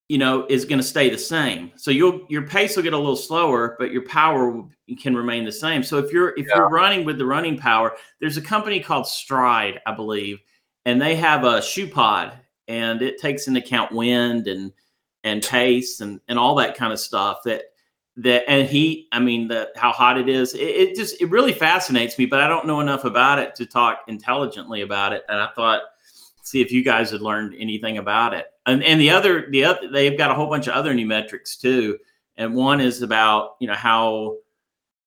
you 0.09 0.17
know, 0.17 0.45
is 0.49 0.65
going 0.65 0.79
to 0.79 0.83
stay 0.83 1.09
the 1.09 1.17
same. 1.17 1.71
So 1.77 1.91
you'll 1.91 2.25
your 2.29 2.43
pace 2.43 2.75
will 2.75 2.83
get 2.83 2.93
a 2.93 2.97
little 2.97 3.15
slower, 3.15 3.75
but 3.79 3.91
your 3.91 4.05
power 4.05 4.63
can 5.01 5.15
remain 5.15 5.45
the 5.45 5.51
same. 5.51 5.81
So 5.81 5.97
if 5.97 6.11
you're 6.11 6.37
if 6.37 6.47
you're 6.47 6.69
running 6.69 7.05
with 7.05 7.17
the 7.17 7.25
running 7.25 7.57
power, 7.57 7.93
there's 8.19 8.37
a 8.37 8.41
company 8.41 8.79
called 8.79 9.05
Stryd, 9.05 9.79
I 9.85 9.95
believe, 9.95 10.39
and 10.85 11.01
they 11.01 11.15
have 11.15 11.43
a 11.43 11.61
shoe 11.61 11.87
pod, 11.87 12.33
and 12.67 13.01
it 13.01 13.19
takes 13.19 13.47
into 13.47 13.61
account 13.61 13.91
wind 13.91 14.47
and 14.47 14.71
and 15.23 15.43
pace 15.43 16.01
and 16.01 16.19
and 16.27 16.37
all 16.37 16.55
that 16.55 16.75
kind 16.75 16.91
of 16.93 16.99
stuff 16.99 17.39
that 17.45 17.63
that 18.15 18.43
and 18.47 18.67
heat 18.67 19.07
i 19.11 19.19
mean 19.19 19.47
the 19.47 19.71
how 19.75 19.91
hot 19.91 20.17
it 20.19 20.29
is 20.29 20.53
it, 20.53 20.61
it 20.61 20.95
just 20.95 21.19
it 21.21 21.27
really 21.29 21.53
fascinates 21.53 22.17
me 22.17 22.25
but 22.25 22.39
i 22.39 22.47
don't 22.47 22.67
know 22.67 22.79
enough 22.79 23.05
about 23.05 23.39
it 23.39 23.55
to 23.55 23.65
talk 23.65 24.01
intelligently 24.07 24.81
about 24.81 25.13
it 25.13 25.23
and 25.29 25.39
i 25.39 25.47
thought 25.55 25.81
see 26.43 26.61
if 26.61 26.71
you 26.71 26.83
guys 26.83 27.09
had 27.09 27.21
learned 27.21 27.55
anything 27.57 27.97
about 27.97 28.33
it 28.33 28.47
and 28.67 28.83
and 28.83 29.01
the 29.01 29.09
other 29.09 29.49
the 29.51 29.63
other 29.63 29.89
they've 29.89 30.17
got 30.17 30.29
a 30.29 30.33
whole 30.33 30.47
bunch 30.49 30.67
of 30.67 30.73
other 30.73 30.93
new 30.93 31.07
metrics 31.07 31.57
too 31.57 31.97
and 32.37 32.53
one 32.53 32.79
is 32.81 33.01
about 33.01 33.55
you 33.59 33.67
know 33.67 33.73
how 33.75 34.35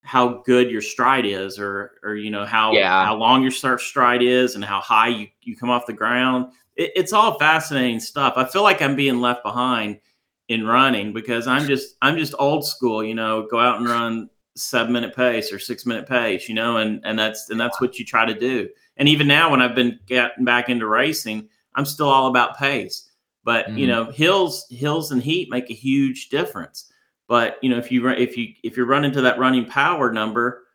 how 0.06 0.40
good 0.46 0.70
your 0.70 0.80
stride 0.80 1.26
is, 1.26 1.58
or 1.58 1.98
or 2.04 2.14
you 2.14 2.30
know 2.30 2.46
how 2.46 2.72
Yeah. 2.72 3.04
how 3.04 3.16
long 3.16 3.42
your 3.42 3.50
start 3.50 3.80
stride 3.80 4.22
is, 4.22 4.54
and 4.54 4.64
how 4.64 4.80
high 4.80 5.08
you 5.08 5.26
you 5.42 5.56
come 5.56 5.68
off 5.68 5.84
the 5.84 5.92
ground. 5.92 6.52
It, 6.76 6.92
it's 6.96 7.12
all 7.12 7.38
fascinating 7.38 8.00
stuff. 8.00 8.34
I 8.36 8.44
feel 8.44 8.62
like 8.62 8.82
I'm 8.82 8.96
being 8.96 9.20
left 9.20 9.42
behind 9.42 9.98
in 10.48 10.66
running 10.66 11.12
because 11.12 11.46
I'm 11.46 11.66
just 11.66 11.96
I'm 12.02 12.16
just 12.16 12.34
old 12.38 12.66
school. 12.66 13.02
You 13.02 13.14
know, 13.14 13.46
go 13.50 13.58
out 13.58 13.78
and 13.78 13.88
run 13.88 14.30
seven 14.56 14.92
minute 14.92 15.14
pace 15.14 15.52
or 15.52 15.58
six 15.58 15.84
minute 15.86 16.06
pace. 16.06 16.48
You 16.48 16.54
know, 16.54 16.78
and 16.78 17.00
and 17.04 17.18
that's 17.18 17.50
and 17.50 17.58
that's 17.60 17.80
what 17.80 17.98
you 17.98 18.04
try 18.04 18.24
to 18.24 18.38
do. 18.38 18.68
And 18.96 19.08
even 19.08 19.26
now, 19.26 19.50
when 19.50 19.60
I've 19.60 19.74
been 19.74 19.98
getting 20.06 20.44
back 20.44 20.68
into 20.68 20.86
racing, 20.86 21.48
I'm 21.74 21.84
still 21.84 22.08
all 22.08 22.28
about 22.28 22.56
pace. 22.58 23.10
But 23.44 23.76
you 23.78 23.86
Mhm. 23.86 23.88
know, 23.90 24.04
hills, 24.10 24.66
hills, 24.70 25.12
and 25.12 25.22
heat 25.22 25.50
make 25.50 25.70
a 25.70 25.74
huge 25.74 26.30
difference. 26.30 26.92
But 27.28 27.58
you 27.62 27.68
know, 27.70 27.78
if 27.78 27.90
you 27.92 28.04
run- 28.04 28.18
if 28.18 28.36
you 28.36 28.54
if 28.62 28.76
you're 28.76 28.86
running 28.86 29.12
to 29.12 29.20
that 29.22 29.38
running 29.38 29.66
power 29.66 30.12
number, 30.12 30.65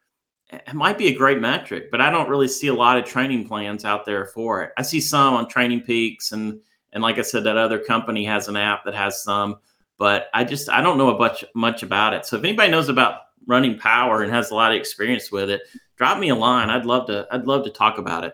it 0.51 0.73
might 0.73 0.97
be 0.97 1.07
a 1.07 1.15
great 1.15 1.39
metric. 1.39 1.89
But 1.91 2.01
I 2.01 2.09
don't 2.09 2.29
really 2.29 2.47
see 2.47 2.67
a 2.67 2.73
lot 2.73 2.97
of 2.97 3.05
training 3.05 3.47
plans 3.47 3.85
out 3.85 4.05
there 4.05 4.25
for 4.25 4.63
it. 4.63 4.71
I 4.77 4.81
see 4.81 5.01
some 5.01 5.33
on 5.33 5.47
Training 5.47 5.81
Peaks, 5.81 6.31
and 6.31 6.59
and 6.93 7.01
like 7.01 7.17
I 7.17 7.21
said, 7.21 7.43
that 7.45 7.57
other 7.57 7.79
company 7.79 8.25
has 8.25 8.47
an 8.47 8.57
app 8.57 8.83
that 8.85 8.95
has 8.95 9.23
some. 9.23 9.57
But 9.97 10.27
I 10.33 10.43
just 10.43 10.69
I 10.69 10.81
don't 10.81 10.97
know 10.97 11.09
a 11.09 11.17
bunch 11.17 11.43
much 11.55 11.83
about 11.83 12.13
it. 12.13 12.25
So 12.25 12.37
if 12.37 12.43
anybody 12.43 12.71
knows 12.71 12.89
about 12.89 13.21
running 13.47 13.77
power 13.77 14.23
and 14.23 14.31
has 14.31 14.51
a 14.51 14.55
lot 14.55 14.71
of 14.71 14.77
experience 14.77 15.31
with 15.31 15.49
it, 15.49 15.61
drop 15.97 16.19
me 16.19 16.29
a 16.29 16.35
line. 16.35 16.69
I'd 16.69 16.85
love 16.85 17.07
to 17.07 17.27
I'd 17.31 17.45
love 17.45 17.63
to 17.65 17.71
talk 17.71 17.97
about 17.97 18.23
it. 18.23 18.33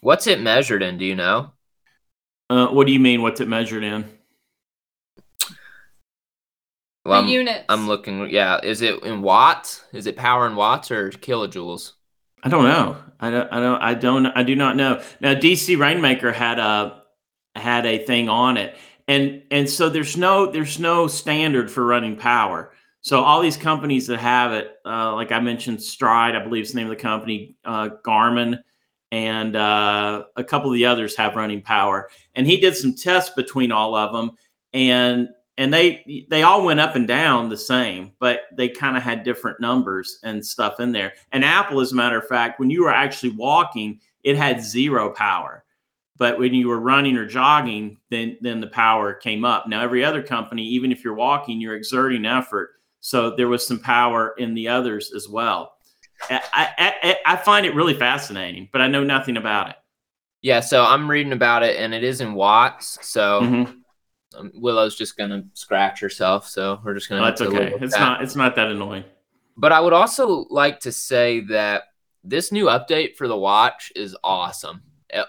What's 0.00 0.26
it 0.26 0.40
measured 0.40 0.82
in? 0.82 0.98
Do 0.98 1.04
you 1.04 1.14
know? 1.14 1.52
Uh, 2.50 2.68
what 2.68 2.86
do 2.86 2.92
you 2.92 3.00
mean? 3.00 3.22
What's 3.22 3.40
it 3.40 3.48
measured 3.48 3.84
in? 3.84 4.04
Well, 7.04 7.20
the 7.22 7.28
I'm, 7.28 7.32
units. 7.32 7.64
I'm 7.68 7.86
looking. 7.88 8.30
Yeah, 8.30 8.60
is 8.62 8.80
it 8.80 9.02
in 9.02 9.22
watts? 9.22 9.84
Is 9.92 10.06
it 10.06 10.16
power 10.16 10.46
in 10.46 10.54
watts 10.54 10.90
or 10.90 11.10
kilojoules? 11.10 11.92
I 12.42 12.48
don't 12.48 12.64
know. 12.64 12.96
I 13.20 13.30
don't. 13.30 13.52
I 13.52 13.60
don't. 13.60 13.82
I 13.82 13.94
don't. 13.94 14.26
I 14.26 14.42
do 14.42 14.54
not 14.54 14.76
know. 14.76 15.02
Now, 15.20 15.34
DC 15.34 15.78
Rainmaker 15.78 16.32
had 16.32 16.58
a 16.58 17.02
had 17.54 17.86
a 17.86 18.04
thing 18.04 18.28
on 18.28 18.56
it, 18.56 18.76
and 19.08 19.42
and 19.50 19.68
so 19.68 19.88
there's 19.88 20.16
no 20.16 20.50
there's 20.50 20.78
no 20.78 21.06
standard 21.06 21.70
for 21.70 21.84
running 21.84 22.16
power. 22.16 22.72
So 23.00 23.20
all 23.22 23.42
these 23.42 23.56
companies 23.56 24.06
that 24.06 24.18
have 24.18 24.52
it, 24.52 24.76
uh, 24.86 25.14
like 25.14 25.32
I 25.32 25.40
mentioned, 25.40 25.78
Stryd, 25.78 26.40
I 26.40 26.44
believe 26.44 26.64
is 26.64 26.72
the 26.72 26.76
name 26.76 26.86
of 26.86 26.96
the 26.96 27.02
company, 27.02 27.56
uh, 27.64 27.88
Garmin, 28.04 28.60
and 29.10 29.56
uh, 29.56 30.22
a 30.36 30.44
couple 30.44 30.70
of 30.70 30.74
the 30.74 30.86
others 30.86 31.16
have 31.16 31.34
running 31.34 31.62
power. 31.62 32.10
And 32.36 32.46
he 32.46 32.58
did 32.58 32.76
some 32.76 32.94
tests 32.94 33.34
between 33.34 33.72
all 33.72 33.96
of 33.96 34.12
them, 34.12 34.36
and 34.72 35.30
and 35.58 35.72
they 35.72 36.26
they 36.30 36.42
all 36.42 36.64
went 36.64 36.80
up 36.80 36.96
and 36.96 37.06
down 37.06 37.48
the 37.48 37.56
same, 37.56 38.12
but 38.18 38.42
they 38.56 38.68
kind 38.68 38.96
of 38.96 39.02
had 39.02 39.22
different 39.22 39.60
numbers 39.60 40.18
and 40.22 40.44
stuff 40.44 40.80
in 40.80 40.92
there. 40.92 41.12
And 41.32 41.44
Apple, 41.44 41.80
as 41.80 41.92
a 41.92 41.96
matter 41.96 42.18
of 42.18 42.26
fact, 42.26 42.58
when 42.58 42.70
you 42.70 42.84
were 42.84 42.92
actually 42.92 43.30
walking, 43.30 44.00
it 44.24 44.36
had 44.36 44.62
zero 44.62 45.10
power. 45.10 45.64
But 46.16 46.38
when 46.38 46.54
you 46.54 46.68
were 46.68 46.80
running 46.80 47.16
or 47.16 47.26
jogging, 47.26 47.98
then 48.10 48.38
then 48.40 48.60
the 48.60 48.66
power 48.68 49.12
came 49.12 49.44
up. 49.44 49.68
Now 49.68 49.82
every 49.82 50.04
other 50.04 50.22
company, 50.22 50.62
even 50.68 50.92
if 50.92 51.04
you're 51.04 51.14
walking, 51.14 51.60
you're 51.60 51.76
exerting 51.76 52.24
effort, 52.24 52.70
so 53.00 53.34
there 53.34 53.48
was 53.48 53.66
some 53.66 53.80
power 53.80 54.34
in 54.38 54.54
the 54.54 54.68
others 54.68 55.12
as 55.14 55.28
well. 55.28 55.74
I, 56.30 56.68
I, 56.78 57.16
I, 57.26 57.36
find 57.36 57.66
it 57.66 57.74
really 57.74 57.94
fascinating, 57.94 58.68
but 58.70 58.80
I 58.80 58.86
know 58.86 59.02
nothing 59.02 59.36
about 59.36 59.70
it. 59.70 59.76
Yeah, 60.40 60.60
so 60.60 60.84
I'm 60.84 61.10
reading 61.10 61.32
about 61.32 61.64
it, 61.64 61.76
and 61.76 61.92
it 61.92 62.04
is 62.04 62.20
in 62.20 62.34
watts. 62.34 62.98
So 63.02 63.40
Mhm. 63.40 63.81
Um, 64.34 64.50
Willow's 64.54 64.96
just 64.96 65.16
gonna 65.16 65.44
scratch 65.54 66.00
herself. 66.00 66.48
So 66.48 66.80
we're 66.84 66.94
just 66.94 67.08
gonna. 67.08 67.22
Well, 67.22 67.30
that's 67.30 67.40
okay. 67.40 67.74
It's 67.80 67.94
that. 67.94 68.00
not 68.00 68.22
it's 68.22 68.36
not 68.36 68.56
that 68.56 68.70
annoying. 68.70 69.04
But 69.56 69.72
I 69.72 69.80
would 69.80 69.92
also 69.92 70.46
like 70.50 70.80
to 70.80 70.92
say 70.92 71.40
that 71.40 71.84
this 72.24 72.52
new 72.52 72.66
update 72.66 73.16
for 73.16 73.28
the 73.28 73.36
watch 73.36 73.92
is 73.94 74.16
awesome. 74.22 74.82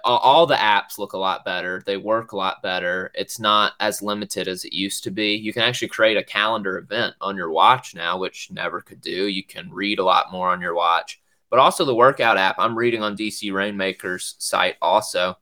All 0.05 0.45
the 0.45 0.55
apps 0.55 0.97
look 0.97 1.11
a 1.11 1.17
lot 1.17 1.43
better. 1.43 1.83
They 1.85 1.97
work 1.97 2.31
a 2.31 2.37
lot 2.37 2.63
better. 2.63 3.11
It's 3.15 3.37
not 3.37 3.73
as 3.81 4.01
limited 4.01 4.47
as 4.47 4.63
it 4.63 4.71
used 4.71 5.03
to 5.03 5.11
be. 5.11 5.35
You 5.35 5.51
can 5.51 5.63
actually 5.63 5.89
create 5.89 6.15
a 6.15 6.23
calendar 6.23 6.77
event 6.77 7.15
on 7.19 7.35
your 7.35 7.51
watch 7.51 7.93
now, 7.93 8.17
which 8.17 8.49
never 8.49 8.79
could 8.79 9.01
do. 9.01 9.27
You 9.27 9.43
can 9.43 9.69
read 9.69 9.99
a 9.99 10.05
lot 10.05 10.31
more 10.31 10.49
on 10.49 10.61
your 10.61 10.73
watch. 10.73 11.21
But 11.49 11.59
also 11.59 11.83
the 11.83 11.93
workout 11.93 12.37
app, 12.37 12.55
I'm 12.57 12.77
reading 12.77 13.03
on 13.03 13.17
DC 13.17 13.51
Rainmaker's 13.51 14.35
site 14.39 14.77
also. 14.81 15.37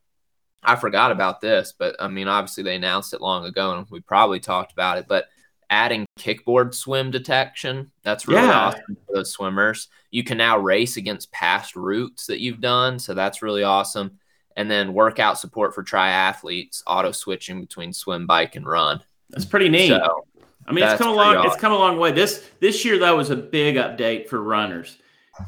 I 0.64 0.76
forgot 0.76 1.12
about 1.12 1.41
this, 1.41 1.74
but 1.78 1.95
I 1.99 2.07
mean, 2.07 2.28
obviously 2.28 2.64
they 2.64 2.76
announced 2.76 3.14
it 3.14 3.22
long 3.22 3.45
ago 3.45 3.74
and 3.74 3.88
we 3.89 3.99
probably 3.99 4.39
talked 4.39 4.72
about 4.72 4.97
it. 4.97 5.05
But 5.07 5.26
adding 5.70 6.05
kickboard 6.20 6.74
swim 6.76 7.12
detection, 7.12 7.91
that's 8.03 8.28
really 8.28 8.41
Yeah. 8.41 8.59
awesome 8.68 8.97
for 9.07 9.16
those 9.16 9.32
swimmers. 9.32 9.88
You 10.12 10.24
can 10.24 10.38
now 10.38 10.57
race 10.57 10.97
against 10.97 11.32
past 11.32 11.76
routes 11.76 12.28
that 12.28 12.41
you've 12.41 12.62
done. 12.62 12.99
So 12.99 13.14
that's 13.14 13.41
really 13.41 13.64
awesome. 13.64 14.20
And 14.57 14.70
then 14.70 14.93
workout 14.93 15.39
support 15.39 15.74
for 15.74 15.84
triathletes, 15.84 16.84
auto 16.86 17.12
switching 17.12 17.62
between 17.62 17.93
swim, 17.93 18.28
bike, 18.28 18.55
and 18.55 18.66
run. 18.66 19.01
That's 19.30 19.45
pretty 19.45 19.70
neat. 19.70 19.88
So 19.88 20.26
I 20.68 20.74
mean, 20.74 20.84
it's 20.84 20.97
come 20.97 21.09
a 21.09 21.14
long. 21.14 21.45
It's 21.45 21.55
come 21.55 21.72
a 21.72 21.78
long 21.78 21.97
way. 21.97 22.12
This 22.12 22.47
this 22.59 22.86
year 22.86 22.99
though 22.99 23.18
was 23.18 23.30
a 23.30 23.36
big 23.36 23.78
update 23.78 24.28
for 24.28 24.43
runners, 24.43 24.97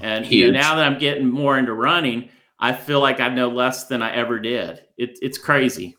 and 0.02 0.26
you 0.26 0.52
know, 0.52 0.60
now 0.60 0.76
that 0.76 0.86
I'm 0.86 0.98
getting 0.98 1.30
more 1.30 1.58
into 1.58 1.74
running, 1.74 2.30
I 2.64 2.72
feel 2.72 3.02
like 3.02 3.20
I 3.20 3.28
know 3.28 3.50
less 3.50 3.88
than 3.88 4.02
I 4.02 4.14
ever 4.16 4.40
did. 4.40 4.86
It, 4.98 5.20
it's 5.22 5.38
crazy. 5.38 5.98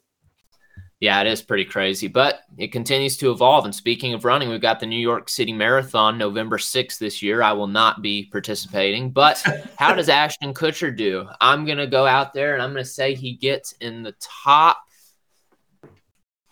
Yeah, 0.99 1.21
it 1.21 1.27
is 1.27 1.43
pretty 1.43 1.67
crazy, 1.67 2.09
but 2.09 2.41
it 2.57 2.73
continues 2.73 3.19
to 3.19 3.31
evolve. 3.31 3.67
And 3.67 3.75
speaking 3.75 4.15
of 4.15 4.25
running, 4.25 4.49
we've 4.49 4.63
got 4.63 4.81
the 4.81 4.87
New 4.87 4.99
York 4.99 5.29
City 5.29 5.53
Marathon 5.53 6.17
November 6.17 6.57
6th 6.57 6.97
this 6.97 7.21
year. 7.21 7.43
I 7.43 7.53
will 7.53 7.67
not 7.67 8.01
be 8.01 8.31
participating, 8.33 9.11
but 9.11 9.45
how 9.79 9.95
does 9.95 10.09
Ashton 10.09 10.55
Kutcher 10.55 10.97
do? 10.97 11.29
I'm 11.39 11.67
going 11.67 11.77
to 11.77 11.87
go 11.87 12.07
out 12.07 12.33
there 12.33 12.55
and 12.55 12.63
I'm 12.63 12.73
going 12.73 12.83
to 12.83 12.89
say 12.89 13.15
he 13.15 13.35
gets 13.35 13.73
in 13.83 14.03
the 14.03 14.15
top 14.19 14.79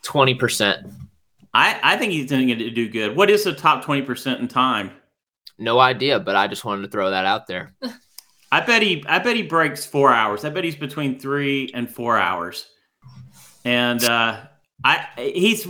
20%. 0.04 0.92
I 1.54 1.80
I 1.82 1.96
think 1.96 2.12
he's 2.12 2.30
going 2.30 2.48
to 2.48 2.70
do 2.70 2.90
good. 2.90 3.16
What 3.16 3.30
is 3.30 3.44
the 3.44 3.54
top 3.54 3.84
twenty 3.84 4.02
percent 4.02 4.40
in 4.40 4.48
time? 4.48 4.90
No 5.58 5.78
idea, 5.78 6.18
but 6.18 6.34
I 6.34 6.48
just 6.48 6.64
wanted 6.64 6.82
to 6.82 6.88
throw 6.88 7.10
that 7.10 7.26
out 7.26 7.46
there. 7.46 7.74
I 8.52 8.60
bet 8.60 8.82
he 8.82 9.02
I 9.08 9.18
bet 9.18 9.34
he 9.34 9.42
breaks 9.42 9.86
four 9.86 10.12
hours. 10.12 10.44
I 10.44 10.50
bet 10.50 10.62
he's 10.62 10.76
between 10.76 11.18
three 11.18 11.70
and 11.72 11.90
four 11.90 12.18
hours. 12.18 12.68
And 13.64 14.04
uh, 14.04 14.42
I 14.84 15.06
he's 15.16 15.66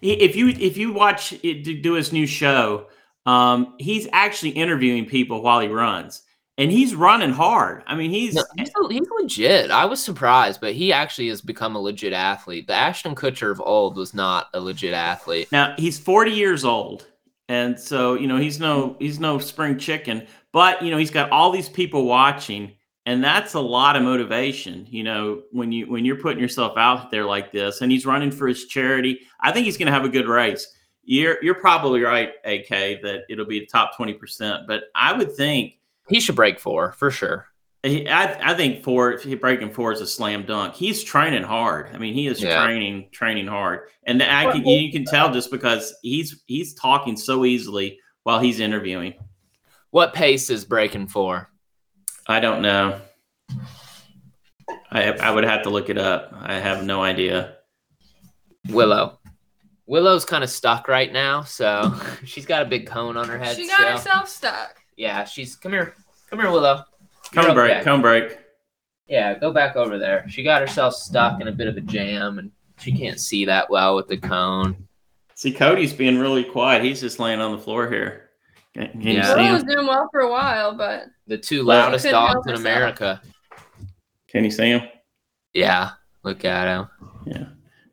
if 0.00 0.34
you 0.34 0.48
if 0.48 0.78
you 0.78 0.94
watch 0.94 1.34
it 1.42 1.82
do- 1.82 1.92
his 1.92 2.10
new 2.10 2.26
show, 2.26 2.86
um, 3.26 3.74
he's 3.78 4.08
actually 4.12 4.52
interviewing 4.52 5.04
people 5.04 5.42
while 5.42 5.60
he 5.60 5.68
runs, 5.68 6.22
and 6.56 6.72
he's 6.72 6.94
running 6.94 7.32
hard. 7.32 7.82
I 7.86 7.96
mean, 7.96 8.10
he's 8.10 8.34
No, 8.34 8.44
he's, 8.56 8.70
he's 8.90 9.08
legit. 9.20 9.70
I 9.70 9.84
was 9.84 10.02
surprised, 10.02 10.62
but 10.62 10.72
he 10.72 10.90
actually 10.90 11.28
has 11.28 11.42
become 11.42 11.76
a 11.76 11.80
legit 11.80 12.14
athlete. 12.14 12.66
The 12.66 12.74
Ashton 12.74 13.14
Kutcher 13.14 13.50
of 13.50 13.60
old 13.60 13.98
was 13.98 14.14
not 14.14 14.48
a 14.54 14.60
legit 14.60 14.94
athlete. 14.94 15.52
Now 15.52 15.74
he's 15.76 15.98
40 15.98 16.30
years 16.30 16.64
old, 16.64 17.08
and 17.48 17.78
so 17.78 18.14
you 18.14 18.26
know 18.26 18.38
he's 18.38 18.58
no 18.58 18.96
he's 19.00 19.20
no 19.20 19.38
spring 19.38 19.76
chicken, 19.76 20.26
but 20.52 20.82
you 20.82 20.90
know 20.90 20.98
he's 20.98 21.10
got 21.10 21.30
all 21.30 21.50
these 21.50 21.68
people 21.68 22.04
watching, 22.04 22.72
and 23.06 23.22
that's 23.22 23.54
a 23.54 23.60
lot 23.60 23.96
of 23.96 24.02
motivation. 24.02 24.86
You 24.90 25.04
know 25.04 25.42
when 25.52 25.72
you 25.72 25.86
when 25.90 26.04
you're 26.04 26.16
putting 26.20 26.40
yourself 26.40 26.76
out 26.76 27.10
there 27.10 27.24
like 27.24 27.52
this, 27.52 27.80
and 27.80 27.90
he's 27.90 28.06
running 28.06 28.30
for 28.30 28.46
his 28.48 28.66
charity. 28.66 29.20
I 29.40 29.52
think 29.52 29.64
he's 29.66 29.76
going 29.76 29.86
to 29.86 29.92
have 29.92 30.04
a 30.04 30.08
good 30.08 30.28
race. 30.28 30.66
You're 31.04 31.42
you're 31.42 31.54
probably 31.56 32.00
right, 32.02 32.30
AK, 32.44 32.68
that 33.02 33.22
it'll 33.28 33.44
be 33.46 33.60
the 33.60 33.66
top 33.66 33.96
20 33.96 34.14
percent, 34.14 34.62
but 34.68 34.84
I 34.94 35.12
would 35.12 35.34
think. 35.34 35.74
He 36.08 36.18
should 36.20 36.34
break 36.36 36.58
four 36.58 36.92
for 36.92 37.10
sure. 37.12 37.46
he- 37.84 38.08
I, 38.08 38.50
I 38.52 38.54
think 38.54 38.82
four 38.82 39.18
breaking 39.40 39.70
four 39.72 39.92
is 39.92 40.00
a 40.00 40.06
slam 40.06 40.44
dunk. 40.44 40.74
He's 40.74 41.02
training 41.02 41.44
hard. 41.44 41.90
I 41.94 41.98
mean, 41.98 42.12
he 42.12 42.26
is 42.26 42.42
Yeah. 42.42 42.62
training 42.64 43.08
training 43.12 43.46
hard, 43.46 43.88
and 44.04 44.20
I 44.22 44.50
can, 44.52 44.66
you 44.66 44.90
can 44.92 45.04
tell 45.04 45.32
just 45.32 45.50
because 45.50 45.94
he's 46.02 46.42
he's 46.46 46.74
talking 46.74 47.16
so 47.16 47.44
easily 47.44 47.98
while 48.24 48.40
he's 48.40 48.58
interviewing. 48.60 49.14
What 49.92 50.14
pace 50.14 50.48
is 50.48 50.64
breaking 50.64 51.08
for? 51.08 51.50
I 52.26 52.40
don't 52.40 52.62
know. 52.62 52.98
I 54.90 55.12
I 55.12 55.30
would 55.30 55.44
have 55.44 55.64
to 55.64 55.70
look 55.70 55.90
it 55.90 55.98
up. 55.98 56.32
I 56.34 56.54
have 56.54 56.82
no 56.82 57.02
idea. 57.02 57.56
Willow. 58.70 59.18
Willow's 59.86 60.24
kind 60.24 60.42
of 60.42 60.48
stuck 60.48 60.88
right 60.88 61.12
now, 61.12 61.42
so 61.42 61.94
she's 62.24 62.46
got 62.46 62.62
a 62.62 62.64
big 62.64 62.86
cone 62.86 63.18
on 63.18 63.28
her 63.28 63.38
head. 63.38 63.54
She 63.54 63.66
got 63.66 63.76
still. 63.76 63.90
herself 63.90 64.28
stuck. 64.30 64.82
Yeah, 64.96 65.24
she's 65.24 65.56
come 65.56 65.72
here, 65.72 65.94
come 66.30 66.40
here, 66.40 66.50
Willow. 66.50 66.84
Cone 67.34 67.44
You're 67.44 67.54
break, 67.54 67.72
okay. 67.72 67.84
cone 67.84 68.00
break. 68.00 68.38
Yeah, 69.06 69.38
go 69.38 69.52
back 69.52 69.76
over 69.76 69.98
there. 69.98 70.26
She 70.26 70.42
got 70.42 70.62
herself 70.62 70.94
stuck 70.94 71.42
in 71.42 71.48
a 71.48 71.52
bit 71.52 71.68
of 71.68 71.76
a 71.76 71.82
jam, 71.82 72.38
and 72.38 72.50
she 72.78 72.92
can't 72.92 73.20
see 73.20 73.44
that 73.44 73.68
well 73.68 73.94
with 73.94 74.08
the 74.08 74.16
cone. 74.16 74.88
See, 75.34 75.52
Cody's 75.52 75.92
being 75.92 76.18
really 76.18 76.44
quiet. 76.44 76.82
He's 76.82 77.02
just 77.02 77.18
laying 77.18 77.40
on 77.42 77.52
the 77.52 77.58
floor 77.58 77.90
here. 77.90 78.30
Can, 78.74 78.88
can 78.92 79.00
you 79.02 79.12
Yeah. 79.14 79.22
see 79.24 79.30
Willow 79.34 79.42
him? 79.44 79.54
was 79.54 79.64
doing 79.64 79.86
well 79.86 80.08
for 80.10 80.20
a 80.20 80.30
while, 80.30 80.74
but 80.74 81.04
The 81.26 81.38
two 81.38 81.62
loudest 81.62 82.06
dogs 82.08 82.46
in 82.46 82.52
herself. 82.52 82.58
America. 82.60 83.22
Can 84.28 84.44
you 84.44 84.50
see 84.50 84.68
him? 84.70 84.82
Yeah, 85.52 85.90
look 86.22 86.44
at 86.44 86.66
him. 86.68 86.88
Yeah. 87.26 87.44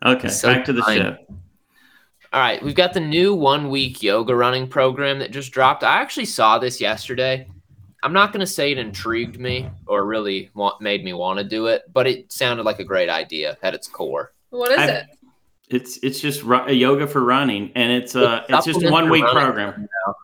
Okay. 0.05 0.29
So 0.29 0.53
back 0.53 0.65
to 0.65 0.73
the 0.73 0.81
fine. 0.81 0.97
show. 0.97 1.17
All 2.31 2.39
right, 2.39 2.61
we've 2.63 2.75
got 2.75 2.93
the 2.93 2.99
new 2.99 3.33
one 3.33 3.69
week 3.69 4.03
yoga 4.03 4.35
running 4.35 4.67
program 4.67 5.19
that 5.19 5.31
just 5.31 5.51
dropped. 5.51 5.83
I 5.83 5.99
actually 6.01 6.25
saw 6.25 6.59
this 6.59 6.79
yesterday. 6.79 7.47
I'm 8.03 8.13
not 8.13 8.31
going 8.31 8.39
to 8.39 8.47
say 8.47 8.71
it 8.71 8.77
intrigued 8.77 9.39
me 9.39 9.69
or 9.87 10.05
really 10.05 10.49
want, 10.53 10.79
made 10.79 11.03
me 11.03 11.11
want 11.11 11.39
to 11.39 11.43
do 11.43 11.65
it, 11.65 11.83
but 11.91 12.07
it 12.07 12.31
sounded 12.31 12.63
like 12.63 12.79
a 12.79 12.83
great 12.85 13.09
idea 13.09 13.57
at 13.63 13.73
its 13.73 13.87
core. 13.87 14.31
What 14.51 14.71
is 14.71 14.77
I've- 14.77 14.91
it? 14.91 15.05
It's 15.71 15.99
it's 16.01 16.19
just 16.19 16.41
ru- 16.41 16.65
a 16.65 16.71
yoga 16.73 17.05
for 17.05 17.23
running, 17.23 17.71
and 17.75 17.91
it's 17.91 18.15
uh 18.15 18.43
it's 18.49 18.65
just 18.65 18.83
one 18.89 19.07
week 19.07 19.23
running 19.23 19.43
program. 19.43 19.81
now. 19.81 20.15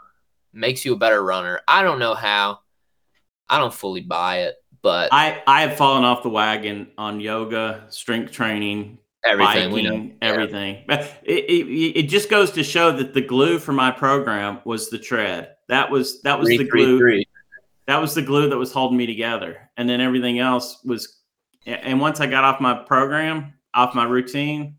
Makes 0.55 0.85
you 0.85 0.93
a 0.93 0.97
better 0.97 1.21
runner. 1.21 1.59
I 1.67 1.83
don't 1.83 1.99
know 1.99 2.13
how. 2.13 2.59
I 3.49 3.59
don't 3.59 3.73
fully 3.73 4.01
buy 4.01 4.43
it, 4.43 4.55
but 4.81 5.09
I 5.11 5.43
I 5.45 5.61
have 5.61 5.77
fallen 5.77 6.03
off 6.03 6.23
the 6.23 6.29
wagon 6.29 6.91
on 6.97 7.19
yoga, 7.19 7.85
strength 7.89 8.31
training, 8.31 8.97
everything 9.25 9.71
biking, 9.71 10.17
everything. 10.21 10.83
But 10.87 11.01
it, 11.23 11.43
it 11.43 11.99
it 11.99 12.03
just 12.03 12.29
goes 12.29 12.51
to 12.51 12.63
show 12.63 12.91
that 12.93 13.13
the 13.13 13.21
glue 13.21 13.59
for 13.59 13.73
my 13.73 13.91
program 13.91 14.61
was 14.63 14.89
the 14.89 14.97
tread. 14.97 15.55
That 15.67 15.91
was 15.91 16.21
that 16.21 16.39
was 16.39 16.47
Three, 16.47 16.57
the 16.57 16.65
three, 16.65 16.85
glue. 16.85 16.99
three. 16.99 17.27
That 17.87 18.01
was 18.01 18.15
the 18.15 18.21
glue 18.21 18.49
that 18.49 18.57
was 18.57 18.71
holding 18.71 18.97
me 18.97 19.05
together, 19.05 19.69
and 19.77 19.87
then 19.89 20.01
everything 20.01 20.39
else 20.39 20.81
was. 20.85 21.19
And 21.67 21.99
once 21.99 22.19
I 22.19 22.27
got 22.27 22.43
off 22.43 22.61
my 22.61 22.75
program, 22.75 23.53
off 23.73 23.93
my 23.93 24.05
routine, 24.05 24.77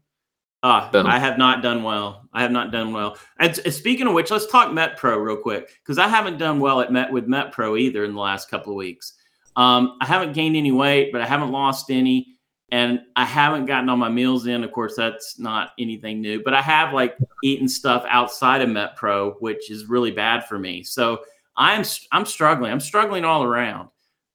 ah, 0.66 0.90
Boom. 0.90 1.06
I 1.06 1.18
have 1.18 1.38
not 1.38 1.62
done 1.62 1.82
well. 1.82 2.28
I 2.32 2.42
have 2.42 2.50
not 2.50 2.72
done 2.72 2.92
well. 2.92 3.16
And 3.38 3.54
speaking 3.72 4.06
of 4.06 4.14
which, 4.14 4.30
let's 4.30 4.46
talk 4.46 4.70
MetPro 4.70 5.24
real 5.24 5.36
quick 5.36 5.70
because 5.82 5.98
I 5.98 6.08
haven't 6.08 6.38
done 6.38 6.60
well 6.60 6.80
at 6.80 6.92
Met 6.92 7.12
with 7.12 7.28
MetPro 7.28 7.78
either 7.78 8.04
in 8.04 8.14
the 8.14 8.20
last 8.20 8.50
couple 8.50 8.72
of 8.72 8.76
weeks. 8.76 9.14
Um, 9.56 9.96
I 10.00 10.06
haven't 10.06 10.32
gained 10.32 10.56
any 10.56 10.72
weight, 10.72 11.12
but 11.12 11.22
I 11.22 11.26
haven't 11.26 11.50
lost 11.50 11.90
any, 11.90 12.36
and 12.70 13.00
I 13.14 13.24
haven't 13.24 13.66
gotten 13.66 13.88
all 13.88 13.96
my 13.96 14.08
meals 14.08 14.46
in. 14.46 14.64
Of 14.64 14.72
course, 14.72 14.96
that's 14.96 15.38
not 15.38 15.70
anything 15.78 16.20
new, 16.20 16.42
but 16.42 16.52
I 16.52 16.60
have 16.60 16.92
like 16.92 17.16
eaten 17.42 17.68
stuff 17.68 18.04
outside 18.08 18.60
of 18.60 18.68
MetPro, 18.68 19.36
which 19.40 19.70
is 19.70 19.86
really 19.86 20.10
bad 20.10 20.46
for 20.46 20.58
me. 20.58 20.82
So 20.82 21.20
I'm 21.56 21.84
I'm 22.12 22.26
struggling. 22.26 22.72
I'm 22.72 22.80
struggling 22.80 23.24
all 23.24 23.44
around. 23.44 23.88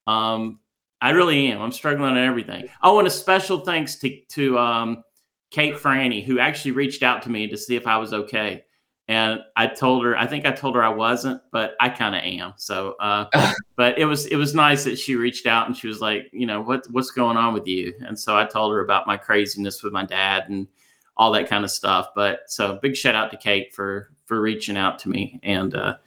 Um, 0.07 0.59
I 1.01 1.11
really 1.11 1.51
am. 1.51 1.61
I'm 1.61 1.71
struggling 1.71 2.11
on 2.11 2.17
everything. 2.17 2.67
Oh, 2.81 2.99
and 2.99 3.07
a 3.07 3.11
special 3.11 3.59
thanks 3.59 3.97
to 3.97 4.21
to 4.29 4.57
um, 4.57 5.03
Kate 5.51 5.75
Franny, 5.75 6.23
who 6.23 6.39
actually 6.39 6.71
reached 6.71 7.03
out 7.03 7.21
to 7.23 7.29
me 7.29 7.47
to 7.47 7.57
see 7.57 7.75
if 7.75 7.85
I 7.85 7.97
was 7.97 8.13
okay. 8.13 8.63
And 9.07 9.41
I 9.57 9.67
told 9.67 10.05
her, 10.05 10.17
I 10.17 10.25
think 10.25 10.45
I 10.45 10.51
told 10.51 10.75
her 10.75 10.83
I 10.83 10.89
wasn't, 10.89 11.41
but 11.51 11.75
I 11.81 11.89
kind 11.89 12.15
of 12.15 12.23
am. 12.23 12.53
So, 12.55 12.95
uh, 13.01 13.25
but 13.75 13.99
it 13.99 14.05
was 14.05 14.25
it 14.27 14.37
was 14.37 14.55
nice 14.55 14.85
that 14.85 14.97
she 14.97 15.15
reached 15.15 15.45
out 15.45 15.67
and 15.67 15.75
she 15.75 15.87
was 15.87 15.99
like, 15.99 16.29
you 16.31 16.45
know, 16.45 16.61
what 16.61 16.87
what's 16.91 17.11
going 17.11 17.35
on 17.35 17.53
with 17.53 17.67
you? 17.67 17.93
And 18.07 18.17
so 18.17 18.37
I 18.37 18.45
told 18.45 18.73
her 18.73 18.79
about 18.79 19.07
my 19.07 19.17
craziness 19.17 19.83
with 19.83 19.91
my 19.91 20.05
dad 20.05 20.45
and 20.47 20.67
all 21.17 21.31
that 21.33 21.49
kind 21.49 21.65
of 21.65 21.71
stuff. 21.71 22.09
But 22.15 22.41
so 22.47 22.79
big 22.81 22.95
shout 22.95 23.15
out 23.15 23.31
to 23.31 23.37
Kate 23.37 23.73
for 23.73 24.11
for 24.25 24.39
reaching 24.39 24.77
out 24.77 24.97
to 24.99 25.09
me 25.09 25.41
and 25.43 25.75
uh, 25.75 25.97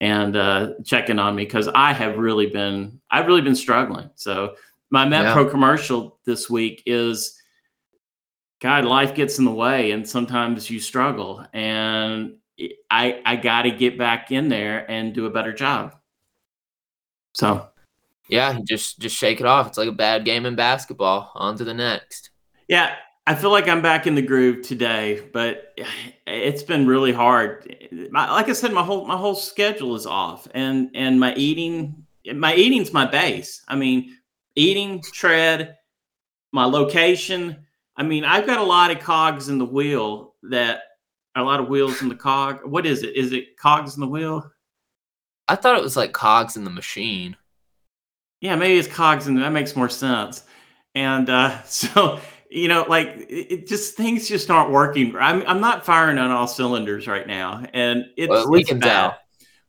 and 0.00 0.34
uh, 0.34 0.70
checking 0.84 1.18
on 1.18 1.34
me 1.34 1.44
because 1.44 1.68
I 1.68 1.92
have 1.92 2.16
really 2.16 2.46
been 2.46 3.00
I've 3.10 3.26
really 3.26 3.42
been 3.42 3.56
struggling. 3.56 4.08
So 4.14 4.54
my 4.88 5.04
MetPro 5.04 5.50
commercial 5.50 6.18
this 6.24 6.48
week 6.48 6.82
is 6.86 7.39
God, 8.60 8.84
life 8.84 9.14
gets 9.14 9.38
in 9.38 9.44
the 9.44 9.50
way, 9.52 9.90
and 9.92 10.08
sometimes 10.08 10.70
you 10.70 10.80
struggle. 10.80 11.44
And 11.52 12.36
I 12.90 13.20
I 13.24 13.36
got 13.36 13.62
to 13.62 13.70
get 13.70 13.98
back 13.98 14.30
in 14.32 14.48
there 14.48 14.90
and 14.90 15.14
do 15.14 15.26
a 15.26 15.30
better 15.30 15.52
job. 15.52 15.96
So 17.34 17.68
Yeah, 18.28 18.58
just 18.68 19.00
just 19.00 19.16
shake 19.16 19.40
it 19.40 19.46
off. 19.46 19.68
It's 19.68 19.78
like 19.78 19.88
a 19.88 19.92
bad 19.92 20.24
game 20.24 20.46
in 20.46 20.56
basketball. 20.56 21.32
On 21.34 21.56
to 21.58 21.64
the 21.64 21.74
next. 21.74 22.30
yeah, 22.68 22.96
I 23.26 23.34
feel 23.34 23.50
like 23.50 23.68
I'm 23.68 23.82
back 23.82 24.06
in 24.06 24.14
the 24.14 24.22
groove 24.22 24.62
today, 24.66 25.28
but 25.32 25.78
it's 26.26 26.62
been 26.62 26.86
really 26.86 27.12
hard. 27.12 27.76
My, 28.10 28.30
like 28.30 28.48
I 28.48 28.52
said, 28.54 28.72
my 28.72 28.82
whole 28.82 29.06
my 29.06 29.16
whole 29.16 29.34
schedule 29.34 29.96
is 29.96 30.06
off, 30.06 30.48
and 30.54 30.90
and 30.94 31.20
my 31.20 31.34
eating 31.34 32.06
my 32.34 32.54
eating's 32.54 32.92
my 32.92 33.06
base. 33.06 33.62
I 33.68 33.76
mean, 33.76 34.16
eating, 34.56 35.02
tread, 35.12 35.78
my 36.52 36.64
location. 36.66 37.66
I 37.96 38.02
mean, 38.02 38.24
I've 38.24 38.46
got 38.46 38.58
a 38.58 38.64
lot 38.64 38.90
of 38.90 39.00
cogs 39.00 39.48
in 39.48 39.58
the 39.58 39.64
wheel 39.64 40.34
that 40.44 40.82
a 41.36 41.42
lot 41.42 41.60
of 41.60 41.68
wheels 41.68 42.00
in 42.02 42.08
the 42.08 42.14
cog. 42.14 42.60
What 42.64 42.86
is 42.86 43.02
it? 43.02 43.14
Is 43.16 43.32
it 43.32 43.56
cogs 43.56 43.94
in 43.94 44.00
the 44.00 44.06
wheel? 44.08 44.50
I 45.48 45.56
thought 45.56 45.76
it 45.76 45.82
was 45.82 45.96
like 45.96 46.12
cogs 46.12 46.56
in 46.56 46.64
the 46.64 46.70
machine. 46.70 47.36
Yeah, 48.40 48.56
maybe 48.56 48.78
it's 48.78 48.88
cogs, 48.88 49.26
and 49.26 49.36
that 49.42 49.50
makes 49.50 49.76
more 49.76 49.88
sense. 49.88 50.44
And 50.94 51.28
uh, 51.28 51.62
so, 51.64 52.20
you 52.50 52.68
know, 52.68 52.84
like 52.88 53.26
it, 53.28 53.66
just 53.66 53.96
things 53.96 54.28
just 54.28 54.50
aren't 54.50 54.70
working. 54.70 55.14
I'm 55.16 55.42
I'm 55.46 55.60
not 55.60 55.84
firing 55.84 56.18
on 56.18 56.30
all 56.30 56.46
cylinders 56.46 57.06
right 57.06 57.26
now, 57.26 57.64
and 57.74 58.06
it's, 58.16 58.30
Well, 58.30 58.50
we 58.50 58.60
it's 58.60 58.70
can 58.70 58.78
bad. 58.78 58.86
tell. 59.10 59.18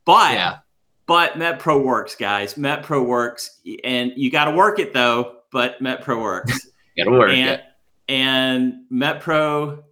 But 0.06 0.34
Yeah. 0.34 0.58
but 1.06 1.34
MetPro 1.34 1.84
works, 1.84 2.16
guys. 2.16 2.56
MetPro 2.56 3.06
works, 3.06 3.60
and 3.84 4.14
you 4.16 4.32
got 4.32 4.46
to 4.46 4.52
work 4.52 4.80
it 4.80 4.94
though. 4.94 5.38
But 5.52 5.82
MetPro 5.82 6.22
works. 6.22 6.68
Gotta 6.98 7.12
work 7.12 7.30
and 7.32 7.50
it. 7.52 7.62
And 8.12 8.74
metpro.co 8.92 9.84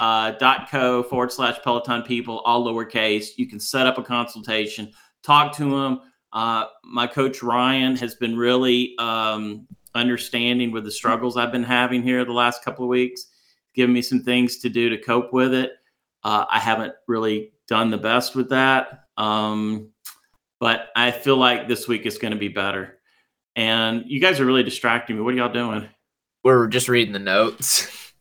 uh, 0.00 1.02
forward 1.02 1.30
slash 1.30 1.58
peloton 1.62 2.02
people 2.02 2.40
all 2.40 2.64
lowercase. 2.64 3.36
You 3.36 3.46
can 3.46 3.60
set 3.60 3.86
up 3.86 3.98
a 3.98 4.02
consultation 4.02 4.90
talk 5.22 5.54
to 5.56 5.70
them 5.70 6.00
uh, 6.32 6.64
my 6.84 7.06
coach 7.06 7.42
ryan 7.42 7.94
has 7.96 8.14
been 8.14 8.36
really 8.36 8.94
um, 8.98 9.66
understanding 9.94 10.72
with 10.72 10.84
the 10.84 10.90
struggles 10.90 11.36
i've 11.36 11.52
been 11.52 11.62
having 11.62 12.02
here 12.02 12.24
the 12.24 12.32
last 12.32 12.64
couple 12.64 12.84
of 12.84 12.88
weeks 12.88 13.26
giving 13.74 13.92
me 13.92 14.00
some 14.00 14.22
things 14.22 14.56
to 14.56 14.70
do 14.70 14.88
to 14.88 14.96
cope 14.96 15.32
with 15.32 15.52
it. 15.52 15.72
Uh, 16.24 16.46
i 16.50 16.58
haven't 16.58 16.94
really 17.06 17.52
done 17.68 17.90
the 17.90 17.98
best 17.98 18.34
with 18.34 18.48
that 18.48 19.04
um, 19.18 19.90
but 20.60 20.88
i 20.96 21.10
feel 21.10 21.36
like 21.36 21.68
this 21.68 21.86
week 21.86 22.06
is 22.06 22.16
going 22.18 22.32
to 22.32 22.38
be 22.38 22.48
better. 22.48 22.94
And 23.54 24.04
you 24.06 24.20
guys 24.20 24.38
are 24.38 24.44
really 24.44 24.62
distracting 24.62 25.16
me. 25.16 25.22
What 25.22 25.32
are 25.32 25.38
y'all 25.38 25.50
doing 25.50 25.88
We're 26.46 26.68
just 26.68 26.88
reading 26.88 27.12
the 27.12 27.18
notes. 27.18 27.92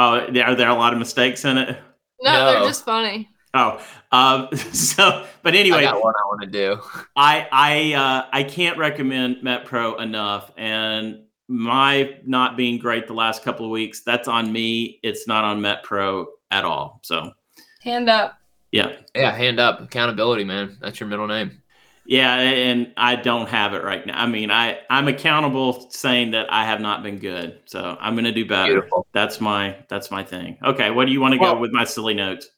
Oh, 0.00 0.20
are 0.20 0.54
there 0.54 0.68
a 0.68 0.74
lot 0.74 0.92
of 0.92 1.00
mistakes 1.00 1.44
in 1.44 1.58
it? 1.58 1.76
No, 2.22 2.32
No. 2.32 2.44
they're 2.52 2.68
just 2.68 2.84
funny. 2.84 3.28
Oh, 3.52 3.80
um, 4.12 4.48
so 4.72 5.26
but 5.42 5.56
anyway, 5.56 5.78
I 5.78 5.82
got 5.90 6.00
one 6.00 6.14
I 6.16 6.28
want 6.28 6.42
to 6.42 6.46
do. 6.46 6.80
I 7.16 7.48
I 7.50 7.92
uh, 7.94 8.26
I 8.32 8.44
can't 8.44 8.78
recommend 8.78 9.38
MetPro 9.38 10.00
enough, 10.00 10.52
and 10.56 11.24
my 11.48 12.16
not 12.24 12.56
being 12.56 12.78
great 12.78 13.08
the 13.08 13.14
last 13.14 13.42
couple 13.42 13.64
of 13.66 13.72
weeks 13.72 14.02
that's 14.04 14.28
on 14.28 14.52
me. 14.52 15.00
It's 15.02 15.26
not 15.26 15.42
on 15.42 15.60
MetPro 15.60 16.26
at 16.52 16.64
all. 16.64 17.00
So 17.02 17.32
Hand 17.82 18.08
up. 18.08 18.38
yeah, 18.70 18.92
Yeah, 19.16 19.32
hand 19.34 19.58
up. 19.58 19.80
Accountability, 19.80 20.44
man. 20.44 20.78
That's 20.80 21.00
your 21.00 21.08
middle 21.08 21.26
name. 21.26 21.60
Yeah, 22.08 22.36
and 22.36 22.90
I 22.96 23.16
don't 23.16 23.50
have 23.50 23.74
it 23.74 23.84
right 23.84 24.04
now. 24.06 24.18
I 24.18 24.26
mean, 24.26 24.50
I 24.50 24.78
I'm 24.88 25.08
accountable 25.08 25.90
saying 25.90 26.30
that 26.30 26.50
I 26.50 26.64
have 26.64 26.80
not 26.80 27.02
been 27.02 27.18
good, 27.18 27.60
so 27.66 27.98
I'm 28.00 28.14
gonna 28.16 28.32
do 28.32 28.46
better. 28.46 28.72
Beautiful. 28.72 29.06
That's 29.12 29.42
my 29.42 29.76
that's 29.90 30.10
my 30.10 30.24
thing. 30.24 30.56
Okay, 30.64 30.90
what 30.90 31.04
do 31.04 31.12
you 31.12 31.20
want 31.20 31.32
to 31.34 31.38
go 31.38 31.56
with 31.58 31.70
my 31.70 31.84
silly 31.84 32.14
notes? 32.14 32.48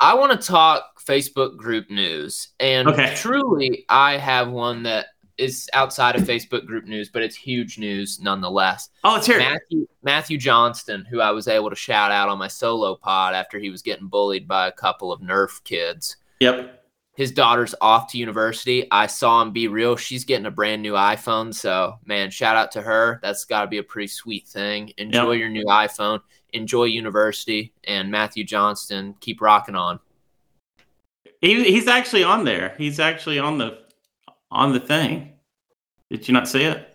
I 0.00 0.14
want 0.14 0.40
to 0.40 0.46
talk 0.46 1.02
Facebook 1.04 1.58
group 1.58 1.90
news. 1.90 2.48
And 2.60 2.88
Okay. 2.88 3.14
truly, 3.14 3.84
I 3.90 4.16
have 4.16 4.50
one 4.50 4.82
that 4.84 5.08
is 5.36 5.68
outside 5.74 6.16
of 6.16 6.22
Facebook 6.22 6.64
group 6.64 6.86
news, 6.86 7.10
but 7.10 7.22
it's 7.22 7.36
huge 7.36 7.76
news 7.78 8.20
nonetheless. 8.20 8.88
Oh, 9.02 9.16
it's 9.16 9.26
here. 9.26 9.38
Matthew 9.38 9.86
Matthew 10.02 10.38
Johnston, 10.38 11.04
who 11.04 11.20
I 11.20 11.30
was 11.30 11.46
able 11.46 11.68
to 11.68 11.76
shout 11.76 12.10
out 12.10 12.30
on 12.30 12.38
my 12.38 12.48
solo 12.48 12.94
pod 12.94 13.34
after 13.34 13.58
he 13.58 13.68
was 13.68 13.82
getting 13.82 14.06
bullied 14.08 14.48
by 14.48 14.66
a 14.66 14.72
couple 14.72 15.12
of 15.12 15.20
Nerf 15.20 15.62
kids. 15.64 16.16
Yep. 16.40 16.83
His 17.14 17.30
daughter's 17.30 17.74
off 17.80 18.10
to 18.10 18.18
university. 18.18 18.88
I 18.90 19.06
saw 19.06 19.40
him 19.40 19.54
BeReal. 19.54 19.96
She's 19.96 20.24
getting 20.24 20.46
a 20.46 20.50
brand 20.50 20.82
new 20.82 20.94
iPhone. 20.94 21.54
So, 21.54 21.98
man, 22.04 22.30
shout 22.30 22.56
out 22.56 22.72
to 22.72 22.82
her. 22.82 23.20
That's 23.22 23.44
got 23.44 23.60
to 23.62 23.66
be 23.68 23.78
a 23.78 23.84
pretty 23.84 24.08
sweet 24.08 24.48
thing. 24.48 24.92
Enjoy 24.98 25.32
Yep. 25.32 25.38
your 25.38 25.48
new 25.48 25.64
iPhone. 25.66 26.20
Enjoy 26.52 26.84
university. 26.84 27.72
And 27.84 28.10
Matthew 28.10 28.42
Johnston, 28.42 29.14
keep 29.20 29.40
rocking 29.40 29.76
on. 29.76 30.00
He, 31.40 31.62
he's 31.62 31.86
actually 31.86 32.24
on 32.24 32.44
there. 32.44 32.74
He's 32.78 32.98
actually 32.98 33.38
on 33.38 33.58
the 33.58 33.78
on 34.50 34.72
the 34.72 34.80
thing. 34.80 35.32
Did 36.10 36.26
you 36.26 36.34
not 36.34 36.48
see 36.48 36.62
it? 36.64 36.93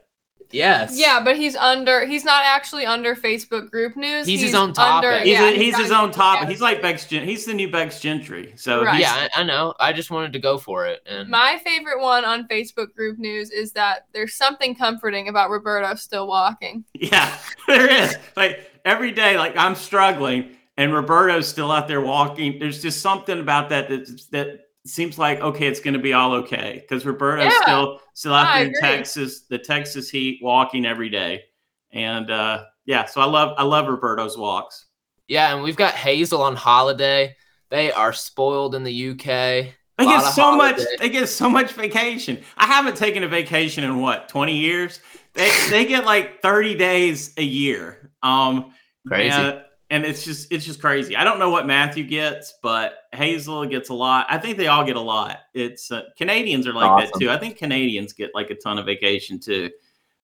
Yes. 0.51 0.97
Yeah, 0.97 1.21
but 1.23 1.35
he's 1.37 1.55
under. 1.55 2.05
He's 2.05 2.23
not 2.25 2.43
actually 2.45 2.85
under 2.85 3.15
Facebook 3.15 3.69
group 3.69 3.95
news. 3.95 4.25
He's 4.25 4.41
his 4.41 4.55
own 4.55 4.73
topic. 4.73 5.21
He's, 5.23 5.33
yeah, 5.33 5.49
a, 5.49 5.51
he's 5.53 5.73
got- 5.73 5.81
his 5.81 5.91
own 5.91 6.11
topic. 6.11 6.43
yeah. 6.43 6.49
He's 6.49 6.61
like 6.61 6.81
Becs. 6.81 7.07
Gen- 7.07 7.25
he's 7.27 7.45
the 7.45 7.53
new 7.53 7.69
Becs 7.69 7.99
Gentry. 8.01 8.53
So 8.55 8.83
Right. 8.83 8.99
Yeah, 8.99 9.27
I, 9.35 9.41
I 9.41 9.43
know. 9.43 9.73
I 9.79 9.93
just 9.93 10.09
wanted 10.11 10.33
to 10.33 10.39
go 10.39 10.57
for 10.57 10.85
it. 10.87 11.01
And 11.05 11.29
My 11.29 11.59
favorite 11.63 11.99
one 12.01 12.25
on 12.25 12.47
Facebook 12.47 12.93
group 12.95 13.19
news 13.19 13.51
is 13.51 13.71
that 13.73 14.07
there's 14.13 14.33
something 14.33 14.75
comforting 14.75 15.27
about 15.27 15.49
Roberto 15.49 15.93
still 15.95 16.27
walking. 16.27 16.83
yeah, 16.93 17.37
there 17.67 17.87
is. 17.89 18.17
Like 18.35 18.71
every 18.85 19.11
day, 19.11 19.37
like 19.37 19.55
I'm 19.57 19.75
struggling, 19.75 20.55
and 20.77 20.93
Roberto's 20.93 21.47
still 21.47 21.71
out 21.71 21.87
there 21.87 22.01
walking. 22.01 22.57
There's 22.59 22.81
just 22.81 23.01
something 23.01 23.39
about 23.39 23.69
that 23.69 23.89
that 23.89 24.21
that 24.31 24.68
seems 24.89 25.17
like 25.17 25.39
okay, 25.41 25.67
it's 25.67 25.79
going 25.79 25.93
to 25.93 25.99
be 25.99 26.13
all 26.13 26.33
okay 26.33 26.79
because 26.81 27.05
Roberto's 27.05 27.45
Yeah. 27.53 27.61
still 27.61 27.99
still 28.13 28.33
out 28.33 28.47
I 28.47 28.63
there 28.65 28.67
in. 28.67 28.81
Texas, 28.81 29.41
the 29.41 29.57
Texas 29.57 30.09
heat, 30.09 30.39
walking 30.41 30.85
every 30.85 31.09
day, 31.09 31.43
and 31.91 32.29
uh, 32.29 32.65
yeah. 32.85 33.05
So 33.05 33.21
I 33.21 33.25
love 33.25 33.53
I 33.57 33.63
love 33.63 33.87
Roberto's 33.87 34.37
walks. 34.37 34.85
Yeah, 35.27 35.53
and 35.53 35.63
we've 35.63 35.75
got 35.75 35.93
Hazel 35.93 36.41
on 36.41 36.55
holiday. 36.55 37.35
They 37.69 37.91
are 37.91 38.13
spoiled 38.13 38.73
in 38.73 38.83
the 38.83 39.09
UK. 39.11 39.25
They 39.25 40.05
get 40.05 40.21
so 40.21 40.55
much. 40.55 40.81
They 40.99 41.09
get 41.09 41.27
so 41.27 41.49
much 41.49 41.73
vacation. 41.73 42.41
I 42.57 42.65
haven't 42.65 42.97
taken 42.97 43.23
a 43.23 43.27
vacation 43.27 43.83
in 43.83 43.99
what 43.99 44.27
twenty 44.29 44.55
years. 44.57 44.99
They 45.33 45.51
they 45.69 45.85
get 45.85 46.05
like 46.05 46.41
thirty 46.41 46.75
days 46.75 47.33
a 47.37 47.43
year. 47.43 48.11
Um, 48.23 48.73
Crazy. 49.07 49.29
And, 49.35 49.61
and 49.89 50.05
it's 50.05 50.23
just 50.23 50.51
it's 50.51 50.65
just 50.65 50.79
crazy. 50.81 51.15
I 51.15 51.23
don't 51.23 51.39
know 51.39 51.49
what 51.49 51.65
Matthew 51.67 52.03
gets, 52.03 52.53
but 52.61 52.99
Hazel 53.13 53.65
gets 53.65 53.89
a 53.89 53.93
lot. 53.93 54.27
I 54.29 54.37
think 54.37 54.57
they 54.57 54.67
all 54.67 54.83
get 54.85 54.95
a 54.95 55.01
lot. 55.01 55.39
It's 55.53 55.91
uh, 55.91 56.03
Canadians 56.17 56.67
are 56.67 56.73
like 56.73 56.89
Awesome. 56.89 57.09
that 57.13 57.19
too. 57.19 57.29
I 57.31 57.37
think 57.37 57.57
Canadians 57.57 58.13
get 58.13 58.31
like 58.35 58.49
a 58.51 58.55
ton 58.55 58.77
of 58.77 58.85
vacation 58.85 59.39
too. 59.39 59.69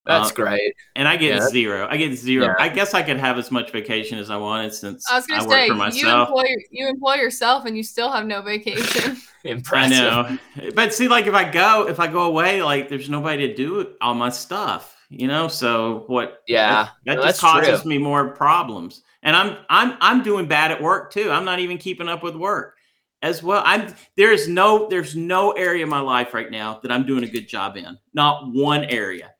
That's 0.05 0.29
Uh, 0.29 0.35
great. 0.35 0.75
And 0.95 1.07
I 1.07 1.17
get 1.17 1.29
Yeah. 1.37 1.47
zero. 1.47 1.87
I 1.89 1.97
get 1.97 2.13
zero. 2.15 2.45
Yeah. 2.45 2.53
I 2.59 2.69
guess 2.69 2.93
I 2.93 3.01
could 3.01 3.17
have 3.17 3.39
as 3.39 3.49
much 3.49 3.71
vacation 3.71 4.19
as 4.19 4.29
I 4.29 4.37
wanted 4.37 4.71
since 4.75 5.03
I 5.09 5.15
was 5.15 5.25
gonna 5.25 5.43
work 5.45 5.51
say 5.51 5.67
for 5.67 5.73
you 5.73 5.79
myself. 5.79 6.29
employ 6.29 6.45
you 6.69 6.87
employ 6.87 7.15
yourself 7.15 7.65
and 7.65 7.75
you 7.75 7.81
still 7.81 8.11
have 8.11 8.25
no 8.27 8.43
vacation. 8.43 9.17
Impressive. 9.43 9.97
I 9.97 10.39
know. 10.59 10.71
But 10.75 10.93
see, 10.93 11.07
like 11.07 11.25
if 11.25 11.33
I 11.33 11.49
go, 11.49 11.87
if 11.87 11.99
I 11.99 12.05
go 12.05 12.21
away, 12.25 12.61
like 12.61 12.87
there's 12.87 13.09
nobody 13.09 13.47
to 13.47 13.55
do 13.55 13.93
all 13.99 14.13
my 14.13 14.29
stuff, 14.29 14.95
you 15.09 15.27
know? 15.27 15.47
So 15.47 16.03
what 16.05 16.43
Yeah, 16.47 16.83
that, 16.83 16.91
that 17.05 17.15
no, 17.15 17.23
just 17.23 17.41
causes 17.41 17.81
true. 17.81 17.89
me 17.89 17.97
more 17.97 18.29
problems. 18.29 19.01
And 19.25 19.35
I'm 19.35 19.57
I'm 19.69 19.97
I'm 19.99 20.23
doing 20.23 20.45
bad 20.47 20.71
at 20.71 20.81
work 20.81 21.11
too. 21.11 21.29
I'm 21.31 21.43
not 21.43 21.59
even 21.59 21.77
keeping 21.77 22.07
up 22.07 22.23
with 22.23 22.35
work 22.35 22.77
as 23.21 23.43
well. 23.43 23.61
I'm 23.65 23.93
there's 24.15 24.47
no 24.47 24.87
there's 24.87 25.15
no 25.15 25.51
area 25.51 25.83
of 25.83 25.89
my 25.89 25.99
life 25.99 26.33
right 26.33 26.49
now 26.49 26.79
that 26.83 26.91
I'm 26.91 27.05
doing 27.05 27.23
a 27.25 27.27
good 27.27 27.49
job 27.49 27.75
in. 27.75 27.97
Not 28.13 28.53
one 28.53 28.83
area. 28.85 29.31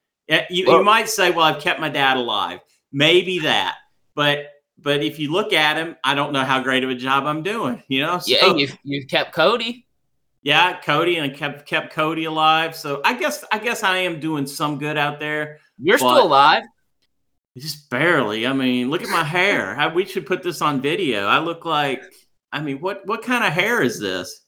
You, 0.49 0.65
Well- 0.67 0.79
you 0.79 0.83
might 0.83 1.07
say, 1.07 1.29
well, 1.31 1.45
I've 1.45 1.61
kept 1.61 1.79
my 1.79 1.89
dad 1.89 2.17
alive. 2.17 2.59
Maybe 2.91 3.39
that. 3.39 3.77
But 4.15 4.47
but 4.79 5.03
if 5.03 5.19
you 5.19 5.31
look 5.31 5.53
at 5.53 5.77
him, 5.77 5.95
I 6.03 6.15
don't 6.15 6.33
know 6.33 6.43
how 6.43 6.61
great 6.61 6.83
of 6.83 6.89
a 6.89 6.95
job 6.95 7.25
I'm 7.25 7.43
doing, 7.43 7.81
you 7.88 8.01
know? 8.01 8.19
Yeah, 8.25 8.53
you've 8.55 8.77
you've 8.83 9.07
kept 9.07 9.33
Cody. 9.33 9.86
yeah, 10.41 10.81
Cody 10.81 11.17
and 11.17 11.33
kept 11.36 11.67
kept 11.67 11.93
Cody 11.93 12.25
alive. 12.25 12.75
So 12.75 13.01
I 13.05 13.13
guess 13.13 13.45
I 13.51 13.59
guess 13.59 13.83
I 13.83 13.97
am 13.99 14.19
doing 14.19 14.47
some 14.47 14.79
good 14.79 14.97
out 14.97 15.19
there. 15.19 15.59
You're 15.77 15.97
still 15.99 16.23
alive. 16.23 16.63
Just 17.57 17.89
barely. 17.89 18.45
I 18.45 18.53
mean, 18.53 18.89
look 18.89 19.01
at 19.01 19.09
my 19.09 19.23
hair. 19.23 19.77
I, 19.77 19.87
we 19.87 20.05
should 20.05 20.25
put 20.25 20.43
this 20.43 20.61
on 20.61 20.81
video. 20.81 21.25
I 21.27 21.39
look 21.39 21.63
like 21.65 22.03
I 22.55 22.61
mean, 22.61 22.79
what 22.79 23.05
what 23.05 23.21
kind 23.21 23.43
of 23.43 23.51
hair 23.51 23.81
is 23.81 23.99
this? 23.99 24.41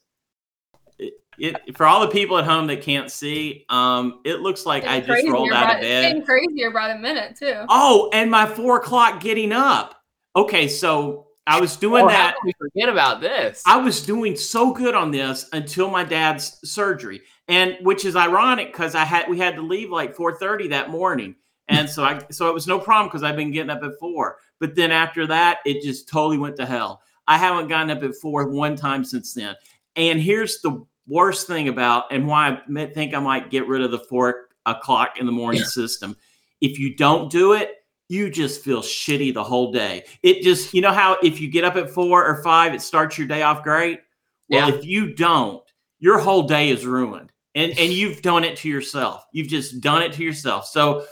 It, 0.98 1.12
it, 1.38 1.76
for 1.76 1.84
all 1.86 2.00
the 2.00 2.08
people 2.08 2.38
at 2.38 2.44
home 2.44 2.66
that 2.68 2.80
can't 2.80 3.10
see, 3.10 3.66
um, 3.68 4.22
it 4.24 4.40
looks 4.40 4.64
like 4.64 4.84
I 4.84 5.00
just 5.00 5.28
rolled 5.28 5.52
out 5.52 5.76
of 5.76 5.76
it's 5.76 5.86
bed. 5.86 6.02
Getting 6.02 6.24
crazier 6.24 6.70
by 6.70 6.88
the 6.88 6.98
minute 6.98 7.36
too. 7.36 7.66
Oh, 7.68 8.08
and 8.14 8.30
my 8.30 8.46
four 8.46 8.78
o'clock 8.78 9.20
getting 9.20 9.52
up. 9.52 9.94
Okay, 10.34 10.68
so 10.68 11.26
I 11.46 11.60
was 11.60 11.76
doing 11.76 12.04
Oh, 12.06 12.08
that. 12.08 12.36
can 12.36 12.46
we 12.46 12.52
forget 12.58 12.88
about 12.88 13.20
this? 13.20 13.62
I 13.66 13.76
was 13.76 14.04
doing 14.04 14.36
so 14.36 14.72
good 14.72 14.94
on 14.94 15.10
this 15.10 15.46
until 15.52 15.90
my 15.90 16.02
dad's 16.02 16.58
surgery, 16.64 17.20
and 17.46 17.76
which 17.82 18.06
is 18.06 18.16
ironic 18.16 18.72
because 18.72 18.94
I 18.94 19.04
had 19.04 19.28
we 19.28 19.38
had 19.38 19.54
to 19.56 19.62
leave 19.62 19.90
like 19.90 20.16
four 20.16 20.38
thirty 20.38 20.68
that 20.68 20.88
morning, 20.88 21.36
and 21.68 21.88
so 21.88 22.04
I 22.04 22.20
so 22.30 22.48
it 22.48 22.54
was 22.54 22.66
no 22.66 22.78
problem 22.78 23.08
because 23.08 23.22
I've 23.22 23.36
been 23.36 23.50
getting 23.50 23.70
up 23.70 23.82
at 23.82 23.98
four. 24.00 24.38
But 24.60 24.74
then 24.74 24.90
after 24.90 25.26
that, 25.26 25.58
it 25.64 25.82
just 25.82 26.08
totally 26.08 26.38
went 26.38 26.56
to 26.56 26.66
hell. 26.66 27.02
I 27.26 27.38
haven't 27.38 27.68
gotten 27.68 27.90
up 27.90 28.02
at 28.02 28.14
four 28.16 28.48
one 28.48 28.74
time 28.76 29.04
since 29.04 29.34
then. 29.34 29.54
And 29.96 30.20
here's 30.20 30.60
the 30.60 30.84
worst 31.06 31.46
thing 31.46 31.68
about 31.68 32.04
and 32.10 32.26
why 32.26 32.60
I 32.76 32.86
think 32.86 33.14
I 33.14 33.18
might 33.20 33.50
get 33.50 33.66
rid 33.68 33.82
of 33.82 33.90
the 33.90 33.98
four 33.98 34.48
o'clock 34.66 35.18
in 35.18 35.26
the 35.26 35.32
morning 35.32 35.62
system. 35.62 36.16
If 36.60 36.78
you 36.78 36.94
don't 36.96 37.30
do 37.30 37.52
it, 37.52 37.76
you 38.08 38.30
just 38.30 38.62
feel 38.64 38.80
shitty 38.80 39.34
the 39.34 39.44
whole 39.44 39.70
day. 39.70 40.04
It 40.22 40.42
just, 40.42 40.72
you 40.72 40.80
know 40.80 40.92
how 40.92 41.18
if 41.22 41.40
you 41.40 41.50
get 41.50 41.64
up 41.64 41.76
at 41.76 41.90
four 41.90 42.24
or 42.24 42.42
five, 42.42 42.72
it 42.74 42.80
starts 42.82 43.18
your 43.18 43.26
day 43.28 43.42
off 43.42 43.62
great. 43.62 44.00
Well, 44.48 44.68
Yeah. 44.70 44.74
if 44.74 44.84
you 44.84 45.14
don't, 45.14 45.62
your 45.98 46.18
whole 46.18 46.44
day 46.44 46.70
is 46.70 46.86
ruined. 46.86 47.30
And 47.54 47.72
and 47.78 47.92
you've 47.92 48.22
done 48.22 48.44
it 48.44 48.56
to 48.58 48.68
yourself. 48.68 49.24
You've 49.32 49.48
just 49.48 49.80
done 49.80 50.02
it 50.02 50.12
to 50.14 50.22
yourself. 50.24 50.66
So 50.66 51.04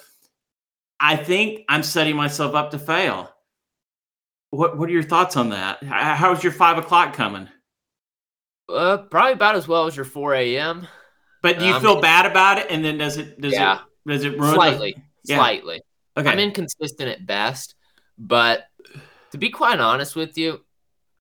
I 1.01 1.17
think 1.17 1.61
I'm 1.69 1.83
setting 1.83 2.17
myself 2.17 2.55
up 2.55 2.71
to 2.71 2.79
fail. 2.79 3.31
What 4.51 4.79
what 4.79 4.89
are 4.89 4.93
your 4.93 5.03
thoughts 5.03 5.37
on 5.37 5.51
that? 5.51 5.83
How's 5.83 6.43
your 6.43 6.53
five 6.53 6.79
o'clock 6.79 7.15
coming? 7.15 7.49
uh, 8.69 8.97
probably 8.99 9.33
about 9.33 9.55
as 9.55 9.69
well 9.69 9.87
as 9.87 9.95
your 9.95 10.05
4 10.05 10.35
a.m. 10.35 10.89
But 11.41 11.61
do 11.61 11.67
you 11.67 11.75
Um, 11.75 11.81
feel 11.81 12.01
bad 12.01 12.27
about 12.27 12.59
it? 12.59 12.67
And 12.69 12.85
then 12.85 12.99
does 12.99 13.17
it 13.17 13.41
does 13.41 13.53
Yeah. 13.53 13.81
it 14.07 14.09
does 14.11 14.25
it 14.25 14.31
ruin 14.31 14.41
the- 14.41 14.55
Slightly, 14.55 14.97
Yeah. 15.25 15.37
slightly. 15.37 15.83
Okay. 16.17 16.29
I'm 16.29 16.39
inconsistent 16.41 17.09
at 17.09 17.25
best, 17.27 17.77
but 18.19 18.67
to 19.31 19.39
be 19.39 19.51
quite 19.51 19.79
honest 19.79 20.17
with 20.17 20.37
you, 20.37 20.65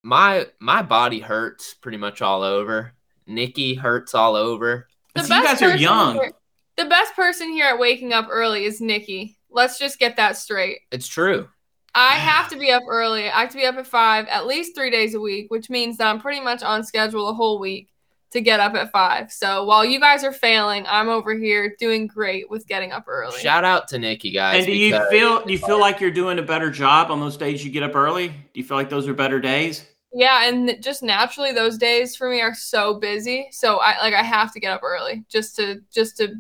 my 0.02 0.48
my 0.60 0.82
body 0.82 1.20
hurts 1.20 1.76
pretty 1.76 1.98
much 1.98 2.22
all 2.22 2.42
over. 2.42 2.94
Nikki 3.28 3.76
hurts 3.76 4.16
all 4.16 4.36
over. 4.36 4.88
The 5.14 5.24
See, 5.24 5.36
you 5.36 5.44
guys 5.44 5.62
are 5.62 5.76
young. 5.78 6.16
here- 6.16 6.34
the 6.78 6.86
best 6.86 7.16
person 7.16 7.50
here 7.52 7.68
at 7.68 7.78
waking 7.80 8.12
up 8.12 8.28
early 8.32 8.66
is 8.66 8.82
Nikki. 8.82 9.35
Let's 9.56 9.80
just 9.80 9.98
get 9.98 10.18
that 10.18 10.38
straight. 10.38 10.80
It's 10.92 11.08
true. 11.08 11.48
I 11.96 12.16
have 12.16 12.50
to 12.50 12.58
be 12.58 12.72
up 12.72 12.84
early. 12.90 13.30
I 13.30 13.40
have 13.40 13.50
to 13.52 13.58
be 13.58 13.66
up 13.66 13.76
at 13.76 13.88
five 13.88 14.28
at 14.28 14.46
least 14.46 14.76
three 14.76 14.92
days 14.92 15.16
a 15.16 15.20
week, 15.20 15.50
which 15.50 15.70
means 15.70 15.98
that 15.98 16.08
I'm 16.08 16.20
pretty 16.20 16.42
much 16.42 16.62
on 16.62 16.84
schedule 16.84 17.26
the 17.28 17.34
whole 17.34 17.58
week 17.58 17.90
to 18.32 18.42
get 18.42 18.60
up 18.60 18.74
at 18.74 18.92
five. 18.92 19.32
So 19.32 19.64
while 19.64 19.86
you 19.86 19.98
guys 19.98 20.26
are 20.26 20.34
failing, 20.34 20.86
I'm 20.88 21.08
over 21.08 21.34
here 21.34 21.74
doing 21.80 22.06
great 22.06 22.50
with 22.50 22.68
getting 22.68 22.92
up 22.92 23.06
early. 23.08 23.40
Shout 23.40 23.64
out 23.64 23.88
to 23.90 23.98
Nikki, 23.98 24.32
guys. 24.32 24.58
and 24.58 24.66
do 24.66 24.74
you 24.74 25.00
feel 25.10 25.46
do 25.46 25.54
you 25.54 25.60
feel 25.60 25.80
like 25.80 26.02
you're 26.02 26.12
doing 26.12 26.38
a 26.38 26.44
better 26.44 26.70
job 26.70 27.12
on 27.12 27.22
those 27.22 27.38
days 27.38 27.64
you 27.64 27.72
get 27.72 27.82
up 27.84 27.96
early? 27.96 28.28
Do 28.28 28.36
you 28.60 28.64
feel 28.66 28.76
like 28.76 28.90
those 28.90 29.08
are 29.08 29.14
better 29.14 29.40
days? 29.40 29.86
yeah, 30.18 30.48
and 30.48 30.78
just 30.82 31.04
naturally 31.04 31.52
those 31.52 31.78
days 31.78 32.16
for 32.16 32.30
me 32.30 32.42
are 32.42 32.54
so 32.54 32.94
busy. 32.94 33.48
So 33.52 33.78
I 33.78 33.98
like 34.00 34.14
I 34.14 34.24
have 34.24 34.54
to 34.54 34.60
get 34.60 34.72
up 34.72 34.82
early 34.82 35.26
just 35.30 35.56
to 35.58 35.82
just 35.94 36.18
to 36.18 36.34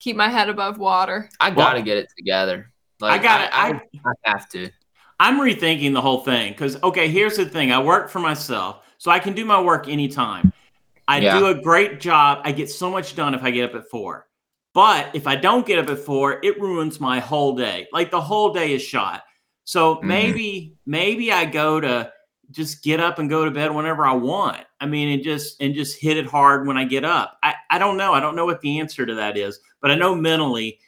keep 0.00 0.16
my 0.16 0.28
head 0.28 0.48
above 0.48 0.78
water. 0.78 1.30
I 1.40 1.50
gotta 1.50 1.76
Well, 1.76 1.84
get 1.84 1.98
it 1.98 2.08
together. 2.16 2.72
I 3.02 3.18
got 3.18 3.50
I. 3.52 3.68
I, 3.68 3.80
I 4.04 4.12
have 4.24 4.48
to. 4.50 4.70
I'm 5.20 5.38
rethinking 5.38 5.92
the 5.92 6.00
whole 6.00 6.20
thing 6.20 6.52
because 6.52 6.82
okay, 6.82 7.08
here's 7.08 7.36
the 7.36 7.44
thing: 7.46 7.70
I 7.72 7.78
work 7.80 8.08
for 8.10 8.18
myself, 8.18 8.82
so 8.98 9.10
I 9.10 9.18
can 9.18 9.34
do 9.34 9.44
my 9.44 9.60
work 9.60 9.88
anytime. 9.88 10.52
I 11.06 11.20
Yeah. 11.20 11.38
do 11.38 11.46
a 11.46 11.54
great 11.54 12.00
job. 12.00 12.40
I 12.44 12.52
get 12.52 12.70
so 12.70 12.90
much 12.90 13.16
done 13.16 13.34
if 13.34 13.42
I 13.42 13.50
get 13.50 13.70
up 13.70 13.74
at 13.76 13.88
four. 13.90 14.26
But 14.72 15.10
if 15.14 15.26
I 15.26 15.34
don't 15.36 15.66
get 15.66 15.78
up 15.78 15.90
at 15.90 15.98
four, 15.98 16.38
it 16.44 16.60
ruins 16.60 17.00
my 17.00 17.18
whole 17.18 17.56
day. 17.56 17.88
Like 17.92 18.10
the 18.10 18.20
whole 18.20 18.52
day 18.52 18.72
is 18.72 18.82
shot. 18.82 19.22
So 19.64 19.96
Mhm. 19.96 20.04
maybe 20.04 20.74
maybe 20.86 21.32
I 21.32 21.44
go 21.44 21.80
to 21.80 22.12
just 22.50 22.82
get 22.82 23.00
up 23.00 23.18
and 23.18 23.30
go 23.30 23.44
to 23.44 23.50
bed 23.50 23.74
whenever 23.74 24.04
I 24.04 24.12
want. 24.12 24.64
I 24.80 24.86
mean, 24.86 25.08
and 25.08 25.22
just 25.22 25.60
and 25.60 25.74
just 25.74 26.00
hit 26.00 26.16
it 26.16 26.26
hard 26.26 26.66
when 26.66 26.76
I 26.76 26.84
get 26.84 27.04
up. 27.04 27.38
I, 27.42 27.54
I 27.70 27.78
don't 27.78 27.96
know. 27.96 28.12
I 28.12 28.20
don't 28.20 28.36
know 28.36 28.46
what 28.46 28.60
the 28.60 28.80
answer 28.80 29.06
to 29.06 29.14
that 29.14 29.36
is, 29.36 29.60
but 29.80 29.90
I 29.90 29.94
know 29.94 30.14
mentally 30.14 30.78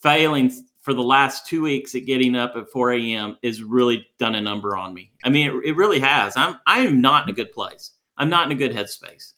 failing 0.00 0.52
for 0.80 0.94
the 0.94 1.02
last 1.02 1.46
two 1.46 1.62
weeks 1.62 1.94
at 1.94 2.06
getting 2.06 2.34
up 2.34 2.56
at 2.56 2.68
4 2.70 2.92
a.m. 2.92 3.36
is 3.42 3.62
really 3.62 4.06
done 4.18 4.34
a 4.34 4.40
number 4.40 4.76
on 4.76 4.92
me. 4.92 5.12
I 5.22 5.30
mean, 5.30 5.50
it, 5.50 5.70
it 5.70 5.76
really 5.76 6.00
has. 6.00 6.36
I'm 6.36 6.58
I 6.66 6.80
am 6.80 7.00
not 7.00 7.24
in 7.24 7.30
a 7.30 7.36
good 7.36 7.52
place. 7.52 7.92
I'm 8.16 8.28
not 8.28 8.46
in 8.46 8.52
a 8.52 8.58
good 8.58 8.72
headspace, 8.72 9.32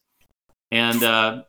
and 0.71 1.03
uh, 1.03 1.43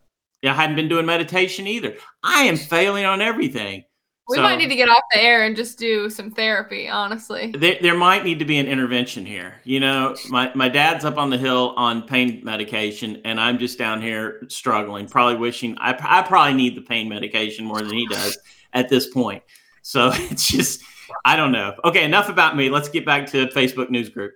I 0.45 0.53
hadn't 0.53 0.77
been 0.77 0.89
doing 0.89 1.07
meditation 1.07 1.67
either. 1.67 1.97
I 2.23 2.45
am 2.45 2.57
failing 2.57 3.05
on 3.05 3.21
everything. 3.21 3.85
We 4.29 4.37
So- 4.37 4.43
might 4.43 4.57
need 4.57 4.69
to 4.69 4.77
get 4.77 4.89
off 4.89 5.03
the 5.13 5.23
air 5.23 5.45
and 5.45 5.55
just 5.55 5.79
do 5.79 6.11
some 6.11 6.33
therapy, 6.33 6.89
honestly. 6.89 7.53
There, 7.57 7.77
there 7.81 7.97
might 7.97 8.25
need 8.25 8.41
to 8.41 8.45
be 8.45 8.59
an 8.59 8.67
intervention 8.67 9.25
here. 9.25 9.61
You 9.63 9.79
know, 9.79 10.17
my, 10.29 10.51
my 10.55 10.69
dad's 10.69 11.05
up 11.05 11.17
on 11.17 11.31
the 11.31 11.39
hill 11.39 11.75
on 11.77 12.03
pain 12.03 12.41
medication, 12.43 13.21
and 13.25 13.41
I'm 13.41 13.59
just 13.59 13.79
down 13.79 14.03
here 14.03 14.43
struggling, 14.49 15.07
probably 15.07 15.37
wishing 15.37 15.77
I, 15.79 15.97
I 16.01 16.23
probably 16.23 16.55
need 16.55 16.77
the 16.77 16.81
pain 16.83 17.09
medication 17.09 17.65
more 17.65 17.81
than 17.81 17.93
he 17.93 18.07
does 18.09 18.37
at 18.73 18.89
this 18.89 19.07
point. 19.09 19.45
So 19.83 20.11
it's 20.15 20.49
just, 20.49 20.83
I 21.25 21.37
don't 21.37 21.53
know. 21.53 21.75
Okay, 21.85 22.05
enough 22.05 22.29
about 22.29 22.57
me. 22.57 22.69
Let's 22.69 22.89
get 22.89 23.07
back 23.07 23.27
to 23.31 23.47
Facebook 23.49 23.91
news 23.91 24.09
group. 24.09 24.35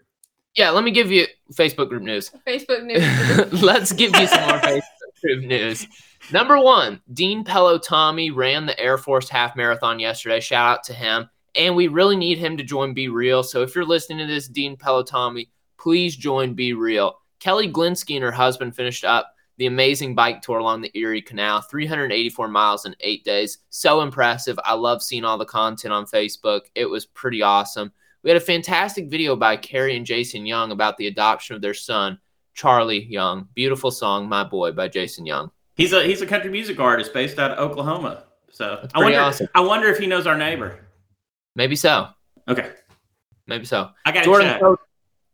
Yeah, 0.56 0.70
let 0.70 0.84
me 0.84 0.90
give 0.92 1.10
you 1.10 1.26
Facebook 1.52 1.88
group 1.88 2.02
news. 2.02 2.30
Facebook 2.46 2.84
news. 2.84 3.62
Let's 3.62 3.92
give 3.92 4.14
you 4.16 4.26
some 4.26 4.42
more 4.48 4.58
Facebook 4.58 5.20
group 5.22 5.44
news. 5.44 5.86
Number 6.32 6.58
one, 6.58 7.00
Dean 7.12 7.44
Pelotami 7.44 8.34
ran 8.34 8.66
the 8.66 8.78
Air 8.78 8.98
Force 8.98 9.28
half 9.28 9.56
marathon 9.56 9.98
yesterday. 9.98 10.40
Shout 10.40 10.68
out 10.68 10.84
to 10.84 10.92
him. 10.92 11.28
And 11.56 11.74
we 11.74 11.88
really 11.88 12.16
need 12.16 12.38
him 12.38 12.56
to 12.56 12.62
join 12.62 12.94
BeReal. 12.94 13.44
So 13.44 13.62
if 13.62 13.74
you're 13.74 13.84
listening 13.84 14.18
to 14.18 14.26
this, 14.26 14.46
Dean 14.46 14.76
Pelotami, 14.76 15.48
please 15.76 16.14
join 16.14 16.54
BeReal. 16.54 17.14
Kelly 17.40 17.72
Glinsky 17.72 18.14
and 18.14 18.22
her 18.22 18.30
husband 18.30 18.76
finished 18.76 19.04
up 19.04 19.34
the 19.60 19.66
amazing 19.66 20.14
bike 20.14 20.40
tour 20.40 20.58
along 20.58 20.80
the 20.80 20.90
Erie 20.98 21.20
Canal, 21.20 21.60
384 21.60 22.48
miles 22.48 22.86
in 22.86 22.96
eight 23.00 23.24
days. 23.24 23.58
So 23.68 24.00
impressive. 24.00 24.58
I 24.64 24.72
love 24.72 25.02
seeing 25.02 25.22
all 25.22 25.36
the 25.36 25.44
content 25.44 25.92
on 25.92 26.06
Facebook. 26.06 26.62
It 26.74 26.86
was 26.86 27.04
pretty 27.04 27.42
awesome. 27.42 27.92
We 28.22 28.30
had 28.30 28.38
a 28.38 28.44
fantastic 28.44 29.10
video 29.10 29.36
by 29.36 29.58
Carrie 29.58 29.96
and 29.96 30.06
Jason 30.06 30.46
Young 30.46 30.72
about 30.72 30.96
the 30.96 31.08
adoption 31.08 31.56
of 31.56 31.62
their 31.62 31.74
son, 31.74 32.18
Charlie 32.54 33.04
Young. 33.04 33.48
Beautiful 33.54 33.90
song, 33.90 34.30
My 34.30 34.44
Boy 34.44 34.72
by 34.72 34.88
Jason 34.88 35.26
Young. 35.26 35.50
He's 35.80 35.94
a 35.94 36.04
he's 36.04 36.20
a 36.20 36.26
country 36.26 36.50
music 36.50 36.78
artist 36.78 37.14
based 37.14 37.38
out 37.38 37.52
of 37.52 37.70
Oklahoma. 37.70 38.24
So 38.50 38.86
I 38.94 38.98
wonder 38.98 39.18
awesome. 39.18 39.48
I 39.54 39.60
wonder 39.60 39.88
if 39.88 39.98
he 39.98 40.06
knows 40.06 40.26
our 40.26 40.36
neighbor. 40.36 40.78
Maybe 41.56 41.74
so. 41.74 42.08
Okay, 42.48 42.70
Maybe 43.46 43.64
so. 43.64 43.90
I 44.04 44.12
got 44.12 44.24
Jordan 44.24 44.60
check. 44.60 44.78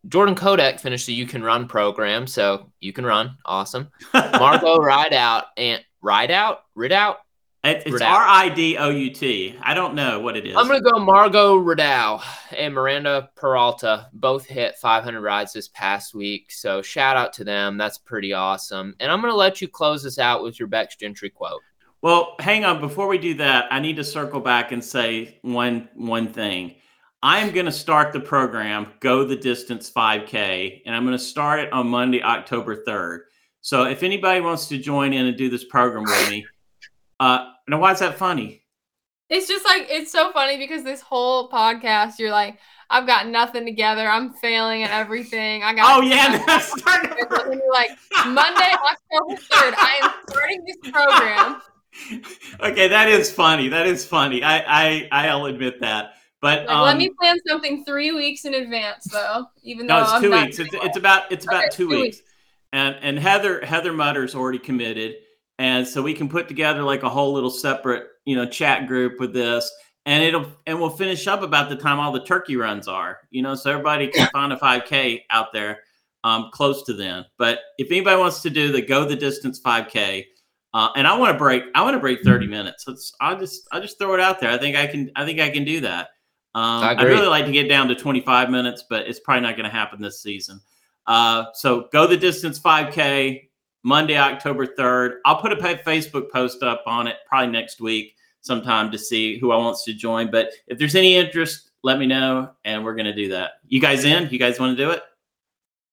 Jordan 0.07 0.36
Kodak 0.36 0.78
finished 0.78 1.07
the 1.07 1.12
You 1.12 1.26
Can 1.26 1.42
Run 1.42 1.66
program, 1.66 2.28
so 2.28 2.70
you 2.80 2.92
can 2.92 3.05
run. 3.05 3.36
Awesome. 3.44 3.90
Margot 4.14 4.78
Rideout 4.78 5.47
and 5.57 5.84
Rideout? 6.01 6.61
Rideout? 6.76 7.18
It- 7.66 7.82
it's 7.86 8.00
R 8.02 8.24
I 8.26 8.48
D 8.48 8.76
O 8.78 8.90
U 8.90 9.10
T. 9.10 9.56
I 9.62 9.74
don't 9.74 9.94
know 9.94 10.20
what 10.20 10.36
it 10.36 10.46
is. 10.46 10.56
I'm 10.56 10.66
going 10.68 10.82
to 10.82 10.90
go 10.90 10.98
Margot 10.98 11.56
Rideau 11.56 12.20
and 12.56 12.72
Miranda 12.74 13.30
Peralta. 13.34 14.08
Both 14.12 14.46
hit 14.46 14.76
500 14.76 15.20
rides 15.20 15.52
this 15.52 15.68
past 15.68 16.14
week. 16.14 16.52
So 16.52 16.80
shout 16.82 17.16
out 17.16 17.32
to 17.34 17.44
them. 17.44 17.76
That's 17.76 17.98
pretty 17.98 18.32
awesome. 18.32 18.94
And 19.00 19.10
I'm 19.10 19.20
going 19.20 19.32
to 19.32 19.36
let 19.36 19.60
you 19.60 19.68
close 19.68 20.02
this 20.02 20.18
out 20.18 20.42
with 20.42 20.58
your 20.58 20.68
Becs 20.68 20.96
Gentry 20.98 21.30
quote. 21.30 21.60
Well, 22.02 22.36
hang 22.38 22.64
on. 22.64 22.80
Before 22.80 23.08
we 23.08 23.18
do 23.18 23.34
that, 23.34 23.66
I 23.70 23.80
need 23.80 23.96
to 23.96 24.04
circle 24.04 24.40
back 24.40 24.70
and 24.72 24.84
say 24.84 25.38
one 25.42 25.88
one 25.94 26.32
thing. 26.32 26.76
I 27.22 27.38
am 27.40 27.52
going 27.52 27.66
to 27.66 27.72
start 27.72 28.12
the 28.12 28.20
program, 28.20 28.88
Go 29.00 29.24
the 29.24 29.34
Distance 29.34 29.90
5K, 29.90 30.82
and 30.86 30.94
I'm 30.94 31.04
going 31.04 31.16
to 31.18 31.24
start 31.24 31.58
it 31.60 31.72
on 31.72 31.88
Monday, 31.88 32.22
October 32.22 32.84
3rd. 32.84 33.20
So 33.62 33.84
if 33.84 34.04
anybody 34.04 34.40
wants 34.40 34.68
to 34.68 34.78
join 34.78 35.12
in 35.12 35.26
and 35.26 35.36
do 35.36 35.48
this 35.48 35.64
program 35.64 36.04
with 36.04 36.30
me, 36.30 36.46
uh, 37.20 37.52
now 37.68 37.80
why 37.80 37.92
is 37.92 38.00
that 38.00 38.18
funny? 38.18 38.62
It's 39.28 39.48
just 39.48 39.64
like 39.64 39.86
it's 39.90 40.12
so 40.12 40.32
funny 40.32 40.56
because 40.56 40.84
this 40.84 41.00
whole 41.00 41.50
podcast, 41.50 42.18
you're 42.18 42.30
like, 42.30 42.58
I've 42.88 43.06
got 43.06 43.26
nothing 43.26 43.64
together. 43.64 44.06
I'm 44.06 44.32
failing 44.34 44.84
at 44.84 44.90
everything. 44.90 45.64
I 45.64 45.74
got 45.74 45.96
Oh 45.96 46.00
yeah, 46.02 46.38
that's 46.46 46.70
starting 46.78 47.10
you're 47.18 47.72
like 47.72 47.90
Monday, 48.24 48.70
October 48.72 49.36
third. 49.50 49.74
I 49.78 50.00
am 50.02 50.10
starting 50.30 50.64
this 50.64 50.76
program. 50.92 51.60
okay, 52.60 52.88
that 52.88 53.08
is 53.08 53.32
funny. 53.32 53.68
That 53.68 53.86
is 53.86 54.04
funny. 54.04 54.42
I 54.42 54.58
I 54.60 55.08
I'll 55.28 55.46
admit 55.46 55.80
that. 55.80 56.14
But 56.40 56.66
Like, 56.66 56.76
um, 56.76 56.82
let 56.82 56.96
me 56.96 57.10
plan 57.18 57.38
something 57.46 57.84
three 57.84 58.12
weeks 58.12 58.44
in 58.44 58.54
advance, 58.54 59.08
though. 59.10 59.46
Even 59.62 59.86
No, 59.86 59.96
though 59.96 60.02
it's 60.02 60.12
I'm 60.12 60.22
two 60.22 60.30
not 60.30 60.46
weeks. 60.46 60.58
It's, 60.58 60.74
it's 60.74 60.96
about 60.96 61.32
it's 61.32 61.44
about 61.44 61.66
Okay, 61.66 61.70
two 61.70 61.88
two 61.88 61.88
weeks. 61.88 62.22
And 62.72 62.96
and 63.00 63.18
Heather 63.18 63.64
Heather 63.64 63.92
Mutter's 63.92 64.34
already 64.34 64.58
committed, 64.58 65.16
and 65.59 65.86
so 65.86 66.02
we 66.02 66.14
can 66.14 66.28
put 66.28 66.48
together 66.48 66.82
like 66.82 67.02
a 67.02 67.09
whole 67.09 67.32
little 67.32 67.50
separate 67.50 68.09
you 68.24 68.36
know 68.36 68.46
chat 68.46 68.86
group 68.86 69.18
with 69.20 69.32
this, 69.32 69.70
and 70.04 70.22
it'll 70.22 70.46
and 70.66 70.78
we'll 70.78 70.90
finish 70.90 71.26
up 71.26 71.42
about 71.42 71.68
the 71.68 71.76
time 71.76 71.98
all 71.98 72.12
the 72.12 72.24
turkey 72.24 72.57
runs 72.57 72.88
are. 72.88 73.20
You 73.30 73.42
know, 73.42 73.54
so 73.54 73.70
everybody 73.70 74.09
can 74.09 74.28
find 74.32 74.52
a 74.52 74.57
5K 74.57 75.22
out 75.30 75.52
there 75.52 75.80
um, 76.24 76.50
close 76.52 76.82
to 76.84 76.92
them. 76.92 77.24
But 77.38 77.61
if 77.78 77.90
anybody 77.90 78.18
wants 78.18 78.42
to 78.42 78.50
do 78.50 78.72
the 78.72 78.82
go 78.82 79.04
the 79.04 79.16
distance 79.16 79.61
5K. 79.61 80.26
Uh, 80.74 80.90
and 80.94 81.07
I 81.07 81.16
want 81.16 81.32
to 81.32 81.38
break. 81.38 81.62
I 81.74 81.80
want 81.80 81.94
to 81.94 82.00
break 82.00 82.22
thirty 82.22 82.46
minutes. 82.46 82.84
Let's. 82.86 83.14
I'll 83.18 83.38
just. 83.38 83.66
I'll 83.72 83.80
just 83.80 83.98
throw 83.98 84.12
it 84.12 84.20
out 84.20 84.40
there. 84.40 84.50
I 84.50 84.59
think 84.59 84.76
I 84.76 84.86
can. 84.86 85.11
I 85.16 85.24
think 85.24 85.40
I 85.40 85.48
can 85.48 85.64
do 85.64 85.80
that. 85.80 86.09
Um, 86.57 86.82
I 86.82 86.96
I'd 86.98 87.02
really 87.02 87.26
like 87.26 87.44
to 87.44 87.52
get 87.52 87.68
down 87.68 87.86
to 87.88 87.94
25 87.94 88.48
minutes, 88.48 88.84
but 88.88 89.07
it's 89.07 89.20
probably 89.20 89.42
not 89.42 89.57
going 89.57 89.68
to 89.68 89.70
happen 89.70 90.00
this 90.00 90.22
season. 90.22 90.59
Uh, 91.07 91.44
so 91.52 91.88
go 91.92 92.07
the 92.07 92.16
distance 92.16 92.59
5K 92.59 93.48
Monday, 93.87 94.18
October 94.18 94.66
3rd. 94.66 95.18
I'll 95.24 95.41
put 95.41 95.53
a 95.53 95.57
Facebook 95.57 96.28
post 96.32 96.61
up 96.64 96.82
on 96.87 97.07
it 97.07 97.18
probably 97.28 97.53
next 97.53 97.80
week 97.80 98.16
sometime 98.41 98.91
to 98.91 98.99
see 98.99 99.39
who 99.39 99.53
I 99.53 99.57
wants 99.59 99.84
to 99.84 99.95
join. 99.95 100.28
But 100.28 100.51
if 100.66 100.76
there's 100.76 100.97
any 100.97 101.14
interest, 101.14 101.70
let 101.84 101.97
me 101.97 102.07
know, 102.07 102.51
and 102.64 102.84
we're 102.84 102.97
going 102.97 103.07
to 103.07 103.14
do 103.14 103.28
that. 103.28 103.53
You 103.68 103.80
guys 103.80 104.05
in? 104.05 104.28
You 104.30 104.41
guys 104.41 104.59
want 104.59 104.76
to 104.76 104.84
do 104.84 104.91
it? 104.91 105.03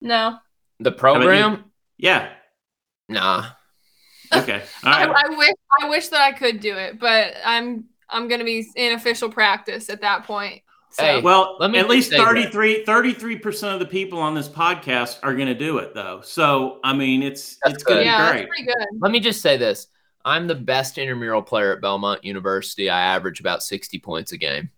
No, 0.02 0.40
The 0.80 0.92
program? 0.92 1.66
Yeah. 1.98 2.30
Nah. 3.10 3.46
Okay. 4.34 4.64
All 4.84 4.92
I. 4.92 5.04
I 5.06 5.38
wish 5.38 5.54
I 5.84 5.90
wish 5.90 6.08
that 6.08 6.22
I 6.22 6.32
could 6.32 6.62
do 6.62 6.76
it, 6.76 7.00
but 7.00 7.36
I'm 7.46 7.86
I'm 8.10 8.28
gonna 8.28 8.44
be 8.44 8.66
in 8.76 8.94
official 8.94 9.30
practice 9.30 9.90
at 9.90 10.02
that 10.02 10.26
point. 10.26 10.64
So. 10.94 11.04
Hey, 11.04 11.22
Well, 11.22 11.58
Let 11.60 11.72
me 11.72 11.80
at 11.80 11.90
least 11.90 12.12
say 12.12 12.18
33 12.18 12.86
33% 12.86 13.74
of 13.74 13.80
the 13.80 13.86
people 13.86 14.20
on 14.20 14.36
this 14.36 14.48
podcast 14.48 15.18
are 15.24 15.34
going 15.34 15.48
to 15.48 15.56
do 15.56 15.80
it 15.80 15.94
though. 15.96 16.22
So, 16.24 16.80
I 16.84 16.94
mean, 16.94 17.24
it's 17.24 17.58
That's 17.64 17.76
it's 17.76 17.84
going 17.84 17.98
to 18.00 18.04
good. 18.04 18.06
be 18.06 18.10
yeah, 18.12 18.30
great. 18.32 18.38
that's 18.42 18.50
pretty 18.50 18.66
good. 18.66 18.88
Let 19.02 19.12
me 19.12 19.20
just 19.20 19.42
say 19.42 19.58
this. 19.58 19.88
I'm 20.24 20.48
the 20.48 20.56
best 20.56 20.98
intramural 20.98 21.42
player 21.42 21.74
at 21.74 21.82
Belmont 21.82 22.24
University. 22.24 22.90
I 22.90 23.02
average 23.16 23.40
about 23.40 23.64
60 23.64 24.00
points 24.00 24.32
a 24.32 24.38
game. 24.38 24.70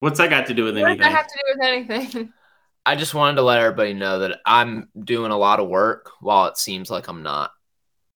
What's 0.00 0.18
that 0.18 0.30
got 0.30 0.46
to 0.46 0.54
do 0.54 0.64
with 0.64 0.74
What 0.76 0.80
does 0.80 0.98
anything? 0.98 1.02
that 1.02 1.16
have 1.16 1.26
to 1.28 1.38
do 1.38 1.58
with 1.58 1.66
anything? 1.68 2.32
I 2.86 2.96
just 2.96 3.14
wanted 3.14 3.36
to 3.36 3.42
let 3.42 3.60
everybody 3.60 3.92
know 3.94 4.18
that 4.20 4.40
I'm 4.44 4.88
doing 4.98 5.30
a 5.30 5.36
lot 5.38 5.60
of 5.60 5.68
work 5.68 6.10
while 6.20 6.46
it 6.46 6.58
seems 6.58 6.90
like 6.90 7.06
I'm 7.06 7.22
not. 7.22 7.52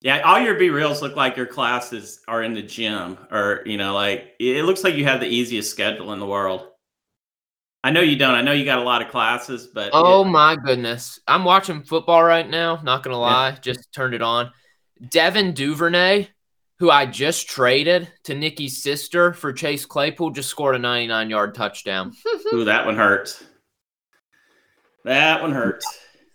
Yeah, 0.01 0.21
all 0.23 0.41
your 0.41 0.57
B 0.57 0.71
reels 0.71 1.01
look 1.03 1.15
like 1.15 1.37
your 1.37 1.47
classes 1.47 2.21
are 2.27 2.43
in 2.43 2.55
the 2.55 2.63
gym, 2.63 3.17
or 3.31 3.63
you 3.65 3.77
know, 3.77 3.95
like 3.95 4.35
it 4.41 4.65
looks 4.65 4.83
like 4.83 4.95
you 4.95 5.05
have 5.05 5.21
the 5.21 5.27
easiest 5.29 5.71
schedule 5.71 6.13
in 6.13 6.19
the 6.19 6.27
world. 6.27 6.67
I 7.87 7.91
know 7.91 8.01
you 8.01 8.17
don't. 8.17 8.35
I 8.35 8.43
know 8.43 8.51
you 8.51 8.65
got 8.65 8.81
a 8.81 8.83
lot 8.83 9.01
of 9.01 9.13
classes, 9.13 9.69
but 9.69 9.91
Oh 9.93 10.23
it- 10.23 10.29
my 10.29 10.57
goodness. 10.57 11.21
I'm 11.29 11.45
watching 11.45 11.85
football 11.85 12.21
right 12.25 12.49
now, 12.51 12.81
not 12.83 13.05
going 13.05 13.15
to 13.15 13.19
lie. 13.19 13.53
Just 13.61 13.93
turned 13.93 14.13
it 14.13 14.23
on. 14.23 14.51
Devin 15.09 15.53
Duvernay, 15.53 16.27
who 16.81 16.91
I 16.91 17.07
just 17.07 17.49
traded 17.49 18.11
to 18.25 18.35
Nikki's 18.35 18.83
sister 18.83 19.33
for 19.33 19.53
Chase 19.53 19.87
Claypool, 19.87 20.31
just 20.31 20.49
scored 20.49 20.75
a 20.75 20.81
99 20.81 21.31
yard 21.31 21.55
touchdown. 21.55 22.13
ooh, 22.53 22.65
that 22.65 22.87
one 22.87 22.97
hurts. 22.97 23.45
That 25.05 25.41
one 25.41 25.53
hurts. 25.53 25.87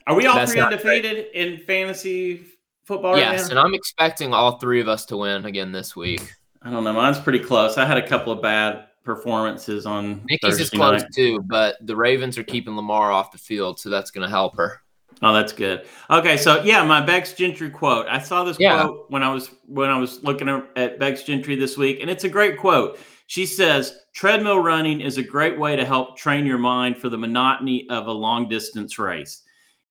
Are 0.08 0.16
we 0.16 0.28
all 0.28 0.36
That's 0.36 0.54
three 0.54 0.62
undefeated 0.62 1.26
in 1.34 1.58
fantasy 1.66 2.46
football 2.86 3.12
right 3.12 3.20
yes, 3.20 3.50
now? 3.50 3.50
and 3.50 3.60
I'm 3.60 3.74
expecting 3.74 4.34
all 4.34 4.58
three 4.58 4.80
of 4.80 4.88
us 4.88 5.06
to 5.08 5.18
win 5.18 5.46
again 5.46 5.74
this 5.74 5.98
week. 5.98 6.34
I 6.62 6.72
don't 6.72 6.86
know. 6.86 6.94
Mine's 6.94 7.20
pretty 7.20 7.40
close. 7.40 7.78
I 7.78 7.84
had 7.84 7.98
a 7.98 8.08
couple 8.08 8.32
of 8.32 8.42
bad 8.42 8.86
performances 9.04 9.86
on 9.86 10.22
Nikki's 10.30 10.40
Thursday 10.42 10.64
is 10.64 10.70
close 10.70 11.02
night. 11.02 11.12
too, 11.14 11.42
but 11.48 11.76
the 11.82 11.96
Ravens 11.96 12.38
are 12.38 12.44
keeping 12.44 12.76
Lamar 12.76 13.12
off 13.12 13.32
the 13.32 13.38
field, 13.38 13.80
so 13.80 13.90
that's 13.90 14.12
going 14.12 14.24
to 14.26 14.30
help 14.30 14.56
her. 14.58 14.82
Oh, 15.24 15.34
that's 15.34 15.54
good. 15.54 15.86
Okay, 16.10 16.38
so 16.38 16.64
yeah, 16.64 16.84
my 16.84 17.02
Becs 17.06 17.36
Gentry 17.36 17.70
quote. 17.70 18.08
I 18.08 18.20
saw 18.20 18.44
this 18.44 18.58
Yeah. 18.60 18.82
quote 18.84 19.06
when 19.10 19.22
I 19.24 19.32
was 19.34 19.50
when 19.68 19.90
I 19.90 19.98
was 20.00 20.24
looking 20.24 20.50
at 20.50 21.00
Becs 21.00 21.26
Gentry 21.26 21.56
this 21.56 21.78
week, 21.78 22.00
and 22.02 22.10
it's 22.10 22.24
a 22.24 22.30
great 22.30 22.58
quote. 22.58 22.98
She 23.28 23.46
says, 23.46 24.00
"Treadmill 24.14 24.60
running 24.60 25.00
is 25.00 25.18
a 25.18 25.24
great 25.24 25.58
way 25.60 25.76
to 25.76 25.86
help 25.86 26.18
train 26.18 26.46
your 26.46 26.58
mind 26.58 26.98
for 26.98 27.10
the 27.10 27.18
monotony 27.18 27.88
of 27.90 28.08
a 28.08 28.12
long 28.12 28.50
distance 28.50 28.98
race." 28.98 29.44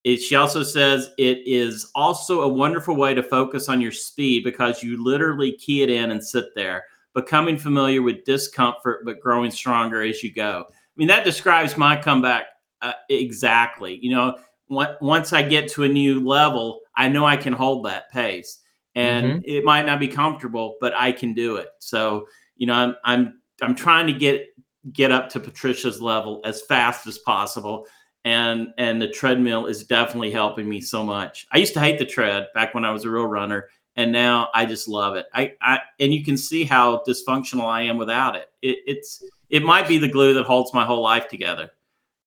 It, 0.03 0.17
she 0.17 0.35
also 0.35 0.63
says 0.63 1.11
it 1.19 1.43
is 1.47 1.91
also 1.95 2.41
a 2.43 2.49
wonderful 2.49 2.97
way 2.97 3.13
to 3.15 3.23
focus 3.23 3.69
on 3.69 3.81
your 3.81 3.93
speed 3.93 4.45
because 4.45 4.83
you 4.83 5.03
literally 5.05 5.53
key 5.53 5.83
it 5.83 5.91
in 5.91 6.11
and 6.11 6.25
sit 6.25 6.55
there, 6.55 6.85
becoming 7.15 7.59
familiar 7.59 8.03
with 8.03 8.25
discomfort 8.25 9.05
but 9.05 9.21
growing 9.21 9.51
stronger 9.51 10.03
as 10.03 10.23
you 10.23 10.33
go. 10.33 10.67
I 10.69 10.73
mean, 10.97 11.09
that 11.09 11.25
describes 11.25 11.77
my 11.77 11.97
comeback 11.97 12.47
uh, 12.83 12.93
exactly. 13.09 13.99
You 14.03 14.11
know, 14.13 14.39
once 14.69 15.33
I 15.33 15.43
get 15.43 15.69
to 15.73 15.85
a 15.85 15.89
new 15.89 16.27
level, 16.27 16.81
I 16.97 17.09
know 17.09 17.27
I 17.27 17.37
can 17.37 17.53
hold 17.53 17.85
that 17.87 18.11
pace, 18.11 18.61
and 18.95 19.45
it 19.45 19.65
might 19.65 19.87
not 19.87 20.01
be 20.01 20.09
comfortable, 20.09 20.77
but 20.81 20.95
I 20.97 21.13
can 21.13 21.35
do 21.35 21.57
it. 21.57 21.69
So, 21.81 22.27
you 22.57 22.67
know, 22.67 22.75
I'm 22.75 22.97
I'm 23.05 23.41
I'm 23.63 23.75
trying 23.75 24.07
to 24.07 24.13
get 24.13 24.47
get 24.93 25.13
up 25.13 25.29
to 25.31 25.41
Patricia's 25.41 26.01
level 26.01 26.41
as 26.45 26.63
fast 26.63 27.07
as 27.07 27.19
possible, 27.19 27.87
and 28.25 28.69
and 28.79 29.03
the 29.03 29.09
treadmill 29.09 29.67
is 29.67 29.85
definitely 29.85 30.31
helping 30.31 30.69
me 30.69 30.81
so 30.81 31.05
much. 31.05 31.47
I 31.53 31.59
used 31.59 31.75
to 31.75 31.81
hate 31.81 31.99
the 31.99 32.07
tread 32.07 32.47
back 32.55 32.75
when 32.75 32.85
I 32.85 32.93
was 32.93 33.05
a 33.05 33.11
real 33.11 33.27
runner, 33.27 33.69
and 33.97 34.13
now 34.13 34.49
I 34.55 34.67
just 34.67 34.89
love 34.89 35.17
it. 35.17 35.27
I, 35.35 35.55
I 35.61 35.81
and 35.99 36.13
you 36.15 36.25
can 36.25 36.37
see 36.37 36.65
how 36.65 37.03
dysfunctional 37.07 37.65
I 37.67 37.83
am 37.83 37.97
without 37.99 38.37
it. 38.37 38.49
it 38.63 38.79
it's 38.87 39.23
it 39.49 39.63
might 39.63 39.89
be 39.89 39.99
the 39.99 40.09
glue 40.09 40.35
that 40.35 40.45
holds 40.45 40.73
my 40.75 40.85
whole 40.85 41.03
life 41.03 41.29
together. 41.29 41.71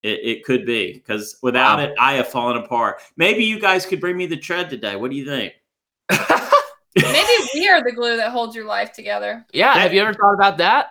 It, 0.02 0.20
it 0.24 0.44
could 0.44 0.66
be 0.66 0.92
because 0.94 1.38
without 1.42 1.78
Wow. 1.80 1.86
it, 1.86 1.94
I 1.98 2.14
have 2.16 2.28
fallen 2.28 2.58
apart. 2.58 3.02
Maybe 3.16 3.46
you 3.46 3.60
guys 3.60 3.86
could 3.86 4.02
bring 4.02 4.18
me 4.18 4.26
the 4.26 4.36
tread 4.38 4.70
today. 4.70 4.96
What 4.98 5.10
do 5.12 5.16
you 5.18 5.26
think? 5.26 5.54
Maybe 6.96 7.28
we 7.56 7.68
are 7.70 7.84
the 7.84 7.92
glue 7.92 8.18
that 8.18 8.32
holds 8.32 8.56
your 8.56 8.66
life 8.66 8.92
together. 8.94 9.46
yeah, 9.54 9.74
That- 9.74 9.82
have 9.82 9.94
you 9.94 10.02
ever 10.02 10.14
thought 10.14 10.34
about 10.36 10.58
that? 10.58 10.88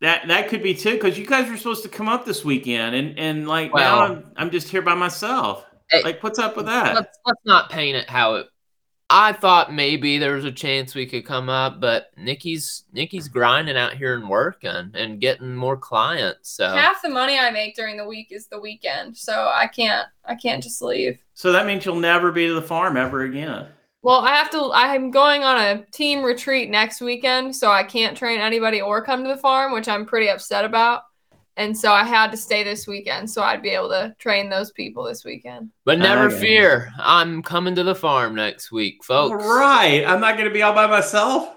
That 0.00 0.28
that 0.28 0.48
could 0.48 0.62
be 0.62 0.74
too 0.74 0.92
because 0.92 1.18
you 1.18 1.24
guys 1.26 1.48
were 1.48 1.56
supposed 1.56 1.82
to 1.84 1.88
come 1.88 2.06
up 2.08 2.26
this 2.26 2.44
weekend, 2.44 2.94
and 2.94 3.18
and 3.18 3.48
like 3.48 3.72
Well- 3.72 3.96
now 4.08 4.14
I'm 4.14 4.32
I'm 4.36 4.50
just 4.50 4.68
here 4.68 4.82
by 4.82 4.94
myself. 4.94 5.64
Hey, 5.90 6.02
like 6.02 6.22
what's 6.22 6.38
up 6.38 6.56
with 6.56 6.66
that? 6.66 6.94
Let's 6.94 7.18
let's 7.24 7.40
not 7.46 7.70
paint 7.70 7.96
it 7.96 8.08
how 8.10 8.34
it. 8.34 8.46
I 9.08 9.32
thought 9.32 9.72
maybe 9.72 10.18
there 10.18 10.34
was 10.34 10.44
a 10.44 10.52
chance 10.52 10.94
we 10.94 11.06
could 11.06 11.24
come 11.24 11.48
up, 11.48 11.80
but 11.80 12.10
Nikki's 12.16 12.84
Nikki's 12.92 13.28
grinding 13.28 13.76
out 13.76 13.94
here 13.94 14.14
and 14.14 14.28
working 14.28 14.90
and 14.94 15.20
getting 15.20 15.54
more 15.54 15.76
clients. 15.76 16.50
So 16.50 16.68
Half 16.68 17.02
the 17.02 17.08
money 17.08 17.38
I 17.38 17.50
make 17.50 17.76
during 17.76 17.96
the 17.96 18.06
week 18.06 18.28
is 18.30 18.48
the 18.48 18.60
weekend, 18.60 19.16
so 19.16 19.50
I 19.54 19.68
can't 19.68 20.08
I 20.24 20.34
can't 20.34 20.62
just 20.62 20.82
leave. 20.82 21.18
So 21.34 21.52
that 21.52 21.66
means 21.66 21.84
you'll 21.84 21.96
never 21.96 22.32
be 22.32 22.48
to 22.48 22.54
the 22.54 22.62
farm 22.62 22.96
ever 22.96 23.22
again. 23.22 23.68
Well, 24.02 24.20
I 24.20 24.34
have 24.36 24.50
to. 24.50 24.70
I'm 24.72 25.10
going 25.10 25.42
on 25.42 25.56
a 25.56 25.84
team 25.86 26.22
retreat 26.22 26.70
next 26.70 27.00
weekend, 27.00 27.54
so 27.54 27.70
I 27.70 27.82
can't 27.82 28.16
train 28.16 28.40
anybody 28.40 28.80
or 28.80 29.04
come 29.04 29.24
to 29.24 29.28
the 29.28 29.36
farm, 29.36 29.72
which 29.72 29.88
I'm 29.88 30.06
pretty 30.06 30.28
upset 30.28 30.64
about. 30.64 31.02
And 31.58 31.76
so 31.76 31.90
I 31.92 32.04
had 32.04 32.30
to 32.32 32.36
stay 32.36 32.62
this 32.64 32.86
weekend, 32.86 33.30
so 33.30 33.42
I'd 33.42 33.62
be 33.62 33.70
able 33.70 33.88
to 33.88 34.14
train 34.18 34.50
those 34.50 34.70
people 34.72 35.04
this 35.04 35.24
weekend. 35.24 35.70
But 35.84 35.98
never 35.98 36.26
Okay. 36.26 36.38
fear, 36.38 36.92
I'm 36.98 37.42
coming 37.42 37.74
to 37.76 37.82
the 37.82 37.94
farm 37.94 38.34
next 38.34 38.70
week, 38.70 39.02
folks. 39.02 39.42
All 39.42 39.58
right, 39.58 40.04
I'm 40.06 40.20
not 40.20 40.36
going 40.36 40.48
to 40.48 40.52
be 40.54 40.60
all 40.62 40.74
by 40.74 40.86
myself. 40.86 41.54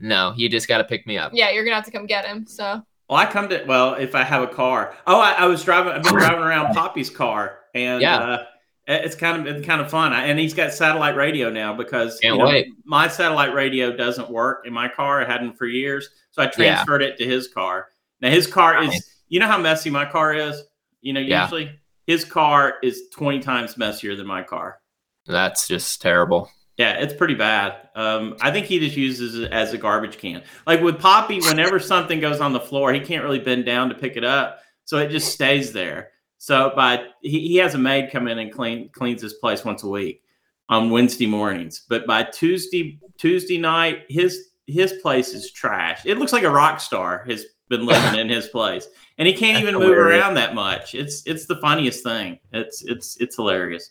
No, 0.00 0.34
you 0.36 0.48
just 0.50 0.68
got 0.68 0.78
to 0.78 0.84
pick 0.84 1.06
me 1.06 1.16
up. 1.16 1.32
Yeah, 1.34 1.50
you're 1.50 1.64
gonna 1.64 1.76
have 1.76 1.86
to 1.86 1.90
come 1.90 2.06
get 2.06 2.24
him. 2.26 2.46
So 2.46 2.82
Well, 3.08 3.18
I 3.18 3.24
come 3.26 3.48
to 3.48 3.64
well 3.66 3.94
if 3.94 4.14
I 4.14 4.22
have 4.22 4.42
a 4.42 4.46
car. 4.46 4.94
Oh, 5.06 5.18
I, 5.18 5.32
I 5.32 5.46
was 5.46 5.64
driving. 5.64 5.92
I've 5.92 6.02
been 6.04 6.12
driving 6.12 6.44
around 6.44 6.74
Poppy's 6.74 7.10
car, 7.10 7.60
and 7.74 8.00
Yeah. 8.02 8.16
uh, 8.18 8.44
it's 8.86 9.16
kind 9.16 9.40
of 9.48 9.56
it's 9.56 9.66
kind 9.66 9.80
of 9.80 9.90
fun. 9.90 10.12
And 10.12 10.38
he's 10.38 10.54
got 10.54 10.72
satellite 10.72 11.16
radio 11.16 11.50
now 11.50 11.74
because 11.74 12.20
you 12.22 12.36
know, 12.36 12.62
my 12.84 13.08
satellite 13.08 13.54
radio 13.54 13.90
doesn't 13.96 14.30
work 14.30 14.66
in 14.66 14.72
my 14.72 14.88
car. 14.88 15.20
It 15.22 15.28
hadn't 15.28 15.54
for 15.58 15.66
years, 15.66 16.10
so 16.30 16.42
I 16.42 16.44
Yeah. 16.44 16.50
transferred 16.52 17.02
it 17.02 17.16
to 17.18 17.24
his 17.24 17.48
car. 17.48 17.88
Now 18.20 18.28
his 18.30 18.46
car 18.46 18.80
is. 18.84 19.14
You 19.28 19.40
know 19.40 19.46
how 19.46 19.58
messy 19.58 19.90
my 19.90 20.04
car 20.04 20.34
is. 20.34 20.62
You 21.00 21.12
know, 21.12 21.20
Yeah. 21.20 21.42
usually 21.44 21.70
his 22.06 22.24
car 22.24 22.74
is 22.82 23.02
twenty 23.12 23.40
times 23.40 23.76
messier 23.76 24.16
than 24.16 24.26
my 24.26 24.42
car. 24.42 24.78
That's 25.26 25.68
just 25.68 26.00
terrible. 26.00 26.50
Yeah, 26.76 26.92
it's 26.92 27.12
pretty 27.12 27.34
bad. 27.34 27.88
Um, 27.96 28.36
I 28.40 28.50
think 28.52 28.66
he 28.66 28.78
just 28.78 28.96
uses 28.96 29.34
it 29.34 29.50
as 29.52 29.72
a 29.72 29.78
garbage 29.78 30.16
can. 30.18 30.42
Like 30.66 30.80
with 30.80 31.00
Poppy, 31.00 31.40
whenever 31.40 31.78
something 31.92 32.20
goes 32.20 32.40
on 32.40 32.52
the 32.52 32.60
floor, 32.60 32.92
he 32.92 33.00
can't 33.00 33.24
really 33.24 33.40
bend 33.40 33.66
down 33.66 33.88
to 33.88 33.94
pick 33.96 34.16
it 34.16 34.24
up, 34.24 34.60
so 34.84 34.98
it 34.98 35.08
just 35.10 35.32
stays 35.32 35.72
there. 35.72 36.10
So, 36.40 36.72
by 36.76 37.04
he, 37.20 37.48
he 37.48 37.56
has 37.56 37.74
a 37.74 37.78
maid 37.78 38.10
come 38.12 38.28
in 38.28 38.38
and 38.38 38.52
clean 38.52 38.90
cleans 38.90 39.22
his 39.22 39.34
place 39.34 39.64
once 39.64 39.82
a 39.82 39.88
week 39.88 40.22
on 40.68 40.90
Wednesday 40.90 41.26
mornings. 41.26 41.84
But 41.88 42.06
by 42.06 42.22
Tuesday 42.22 43.00
Tuesday 43.18 43.58
night, 43.58 44.04
his 44.08 44.50
his 44.68 44.92
place 45.02 45.34
is 45.34 45.50
trash. 45.50 46.02
It 46.06 46.18
looks 46.18 46.32
like 46.32 46.44
a 46.44 46.50
rock 46.50 46.78
star 46.80 47.24
has 47.26 47.44
been 47.68 47.86
living 47.86 48.18
in 48.20 48.28
his 48.28 48.48
place, 48.48 48.86
and 49.18 49.26
he 49.28 49.34
can't 49.34 49.60
even 49.62 49.74
move 49.74 49.96
around 49.96 50.34
that 50.34 50.54
much. 50.54 50.94
It's 50.94 51.22
it's 51.26 51.46
the 51.46 51.56
funniest 51.56 52.02
thing. 52.02 52.38
It's 52.52 52.82
it's 52.84 53.16
it's 53.18 53.36
hilarious. 53.36 53.90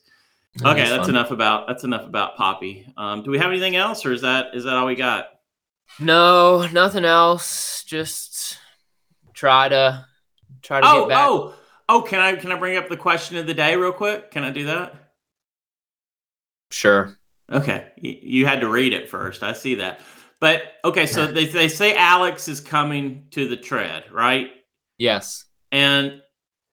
That 0.55 0.69
Okay, 0.77 0.89
that's 0.89 1.01
fun. 1.01 1.09
enough 1.11 1.31
about 1.31 1.67
that's 1.67 1.83
enough 1.83 2.05
about 2.05 2.35
Poppy. 2.35 2.91
Um, 2.97 3.21
do 3.23 3.29
we 3.31 3.37
have 3.37 3.51
anything 3.51 3.75
else, 3.75 4.05
or 4.05 4.13
is 4.13 4.21
that 4.21 4.47
is 4.55 4.63
that 4.63 4.73
all 4.75 4.85
we 4.87 4.95
got? 4.95 5.27
No, 5.99 6.67
nothing 6.73 7.05
else. 7.05 7.83
Just 7.85 8.57
try 9.33 9.69
to 9.69 10.05
try 10.63 10.81
to 10.81 10.87
Oh, 10.89 11.01
get 11.01 11.09
back. 11.09 11.27
oh, 11.29 11.53
oh! 11.89 12.01
Can 12.01 12.19
I 12.19 12.35
can 12.35 12.51
I 12.51 12.57
bring 12.57 12.75
up 12.77 12.89
the 12.89 12.97
question 12.97 13.37
of 13.37 13.45
the 13.47 13.53
day 13.53 13.75
real 13.75 13.93
quick? 13.93 14.31
Can 14.31 14.43
I 14.43 14.49
do 14.51 14.65
that? 14.65 14.95
Sure. 16.71 17.17
Okay, 17.51 17.87
you 17.95 18.45
had 18.45 18.59
to 18.61 18.67
read 18.67 18.91
it 18.93 19.09
first. 19.09 19.41
I 19.41 19.53
see 19.53 19.75
that. 19.75 20.01
But 20.39 20.73
okay, 20.85 21.07
so 21.07 21.25
they 21.27 21.45
they 21.45 21.67
say 21.67 21.95
Alex 21.95 22.47
is 22.47 22.61
coming 22.61 23.25
to 23.31 23.47
the 23.47 23.57
tread, 23.57 24.03
right? 24.11 24.51
Yes. 24.97 25.45
And 25.71 26.21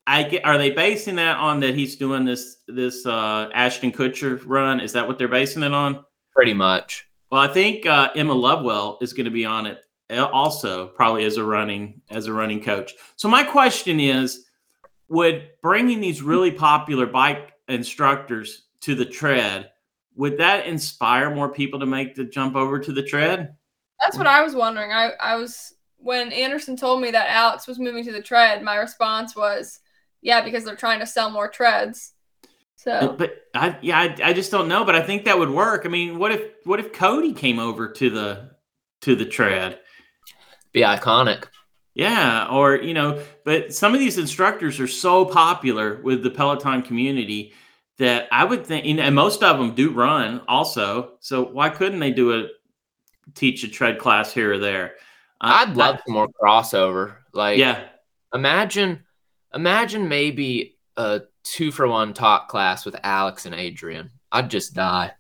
I 0.07 0.25
get 0.25 0.45
are 0.45 0.59
they 0.59 0.71
basing 0.71 1.17
that 1.17 1.37
on 1.39 1.61
that 1.61 1.75
he's 1.75 1.97
doing 1.97 2.25
this 2.25 2.59
this 2.69 3.07
uh, 3.07 3.49
Ashton 3.55 3.91
Kutcher 3.91 4.41
run? 4.45 4.81
Is 4.81 4.93
that 4.93 5.09
what 5.09 5.19
they're 5.19 5.29
basing 5.29 5.63
it 5.63 5.73
on? 5.73 6.05
Pretty 6.33 6.53
much. 6.53 7.07
Well, 7.31 7.41
I 7.41 7.49
think 7.49 7.87
uh, 7.87 8.11
Emma 8.15 8.35
Lovewell 8.35 8.99
is 9.01 9.13
going 9.13 9.25
to 9.25 9.31
be 9.31 9.47
on 9.47 9.67
it 9.67 9.79
uh, 10.11 10.27
also, 10.27 10.89
probably 10.89 11.25
as 11.25 11.39
a 11.39 11.45
running 11.45 12.03
as 12.11 12.27
a 12.27 12.33
running 12.33 12.63
coach. 12.63 12.93
So 13.17 13.29
my 13.29 13.43
question 13.43 13.99
is, 13.99 14.45
would 15.09 15.49
bringing 15.63 16.01
these 16.01 16.23
really 16.23 16.51
popular 16.51 17.07
bike 17.07 17.53
instructors 17.69 18.67
to 18.83 18.95
the 18.95 19.07
tread 19.07 19.71
would 20.17 20.39
that 20.39 20.67
inspire 20.67 21.35
more 21.35 21.49
people 21.49 21.81
to 21.81 21.87
make 21.87 22.15
the 22.15 22.25
jump 22.25 22.57
over 22.57 22.79
to 22.79 22.93
the 22.93 23.03
tread? 23.03 23.57
That's 24.01 24.17
what 24.17 24.27
I 24.27 24.43
was 24.43 24.55
wondering. 24.55 24.93
I, 24.93 25.13
I 25.21 25.37
was 25.37 25.75
when 26.05 26.33
Anderson 26.33 26.77
told 26.77 27.01
me 27.01 27.11
that 27.11 27.31
Alex 27.31 27.67
was 27.67 27.79
moving 27.79 28.05
to 28.05 28.13
the 28.13 28.23
tread, 28.23 28.63
my 28.63 28.77
response 28.77 29.35
was, 29.35 29.81
Yeah, 30.21 30.43
because 30.43 30.65
they're 30.65 30.77
trying 30.77 31.01
to 31.01 31.07
sell 31.07 31.31
more 31.31 31.49
treads. 31.49 32.13
So 32.77 33.15
But 33.19 33.37
I, 33.55 33.79
yeah, 33.81 33.99
I, 33.99 34.17
I 34.23 34.33
just 34.33 34.51
don't 34.51 34.69
know. 34.69 34.85
But 34.85 34.95
I 34.95 35.03
think 35.03 35.25
that 35.25 35.39
would 35.39 35.51
work. 35.51 35.87
I 35.87 35.89
mean, 35.89 36.19
what 36.19 36.33
if 36.33 36.43
what 36.65 36.81
if 36.81 36.93
Cody 36.93 37.33
came 37.33 37.59
over 37.59 37.89
to 37.89 38.11
the 38.11 38.51
to 39.03 39.17
the 39.17 39.25
tread? 39.25 39.81
Be 40.73 40.81
iconic. 40.81 41.47
Yeah, 41.95 42.49
or 42.51 42.77
you 42.77 42.93
know, 42.93 43.23
but 43.45 43.73
some 43.73 43.95
of 43.95 44.01
these 44.01 44.19
instructors 44.19 44.81
are 44.81 44.89
so 44.89 45.25
popular 45.25 46.01
with 46.03 46.23
the 46.23 46.31
Peloton 46.31 46.83
community 46.83 47.55
that 47.99 48.29
I 48.33 48.45
would 48.45 48.67
think, 48.67 48.87
and 48.87 49.15
most 49.15 49.43
of 49.43 49.59
them 49.59 49.75
do 49.75 49.91
run 49.91 50.41
also. 50.49 51.13
So 51.21 51.45
why 51.45 51.69
couldn't 51.71 52.01
they 52.01 52.11
do 52.11 52.33
a 52.39 52.49
teach 53.35 53.65
a 53.65 53.69
tread 53.69 53.99
class 53.99 54.33
here 54.33 54.55
or 54.55 54.59
there? 54.59 54.95
Uh, 55.41 55.65
I'd 55.67 55.77
love 55.77 56.01
some 56.07 56.15
more 56.15 56.29
crossover. 56.29 57.17
Like 57.33 57.59
yeah, 57.59 57.85
imagine 58.33 59.05
imagine 59.55 60.09
maybe 60.09 60.77
a 60.97 61.23
two 61.45 61.71
for 61.71 61.87
one 61.87 62.15
talk 62.15 62.49
class 62.49 62.85
with 62.85 62.97
Alex 63.05 63.47
and 63.47 63.55
Adrian. 63.55 64.11
I'd 64.33 64.51
just 64.51 64.75
die. 64.75 65.13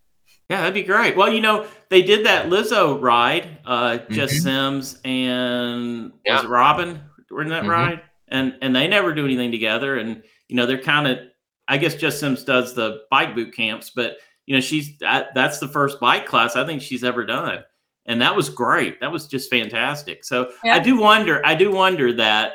yeah, 0.50 0.60
that'd 0.60 0.74
be 0.74 0.82
great. 0.82 1.16
Well, 1.16 1.32
you 1.32 1.40
know, 1.40 1.66
they 1.88 2.02
did 2.02 2.26
that 2.26 2.46
Lizzo 2.46 3.00
ride. 3.00 3.58
Uh, 3.64 3.98
Jess 4.10 4.34
Mhm. 4.34 4.42
Sims 4.42 5.00
and 5.04 6.12
Yeah. 6.26 6.36
was 6.36 6.44
it 6.44 6.48
Robin 6.48 7.00
were 7.30 7.42
in 7.42 7.48
that 7.48 7.64
Mhm. 7.64 7.68
ride, 7.70 8.02
and 8.28 8.56
and 8.60 8.74
they 8.74 8.86
never 8.88 9.14
do 9.14 9.24
anything 9.24 9.50
together. 9.52 9.96
And 9.96 10.22
you 10.48 10.56
know, 10.56 10.66
they're 10.66 10.78
kind 10.82 11.06
of. 11.06 11.18
I 11.68 11.78
guess 11.78 11.94
Jess 11.94 12.20
Sims 12.20 12.44
does 12.44 12.74
the 12.74 13.02
bike 13.10 13.34
boot 13.34 13.54
camps, 13.54 13.90
but 13.90 14.18
you 14.46 14.54
know, 14.54 14.60
she's 14.60 14.98
that, 14.98 15.34
that's 15.34 15.58
the 15.58 15.68
first 15.68 15.98
bike 16.00 16.26
class 16.26 16.56
I 16.56 16.66
think 16.66 16.82
she's 16.82 17.04
ever 17.04 17.24
done, 17.24 17.64
and 18.06 18.20
that 18.20 18.36
was 18.36 18.48
great. 18.48 19.00
That 19.00 19.10
was 19.10 19.26
just 19.26 19.50
fantastic. 19.50 20.24
So 20.24 20.50
Yeah. 20.62 20.74
I 20.74 20.78
do 20.78 20.98
wonder. 20.98 21.44
I 21.44 21.54
do 21.54 21.70
wonder 21.70 22.12
that, 22.14 22.52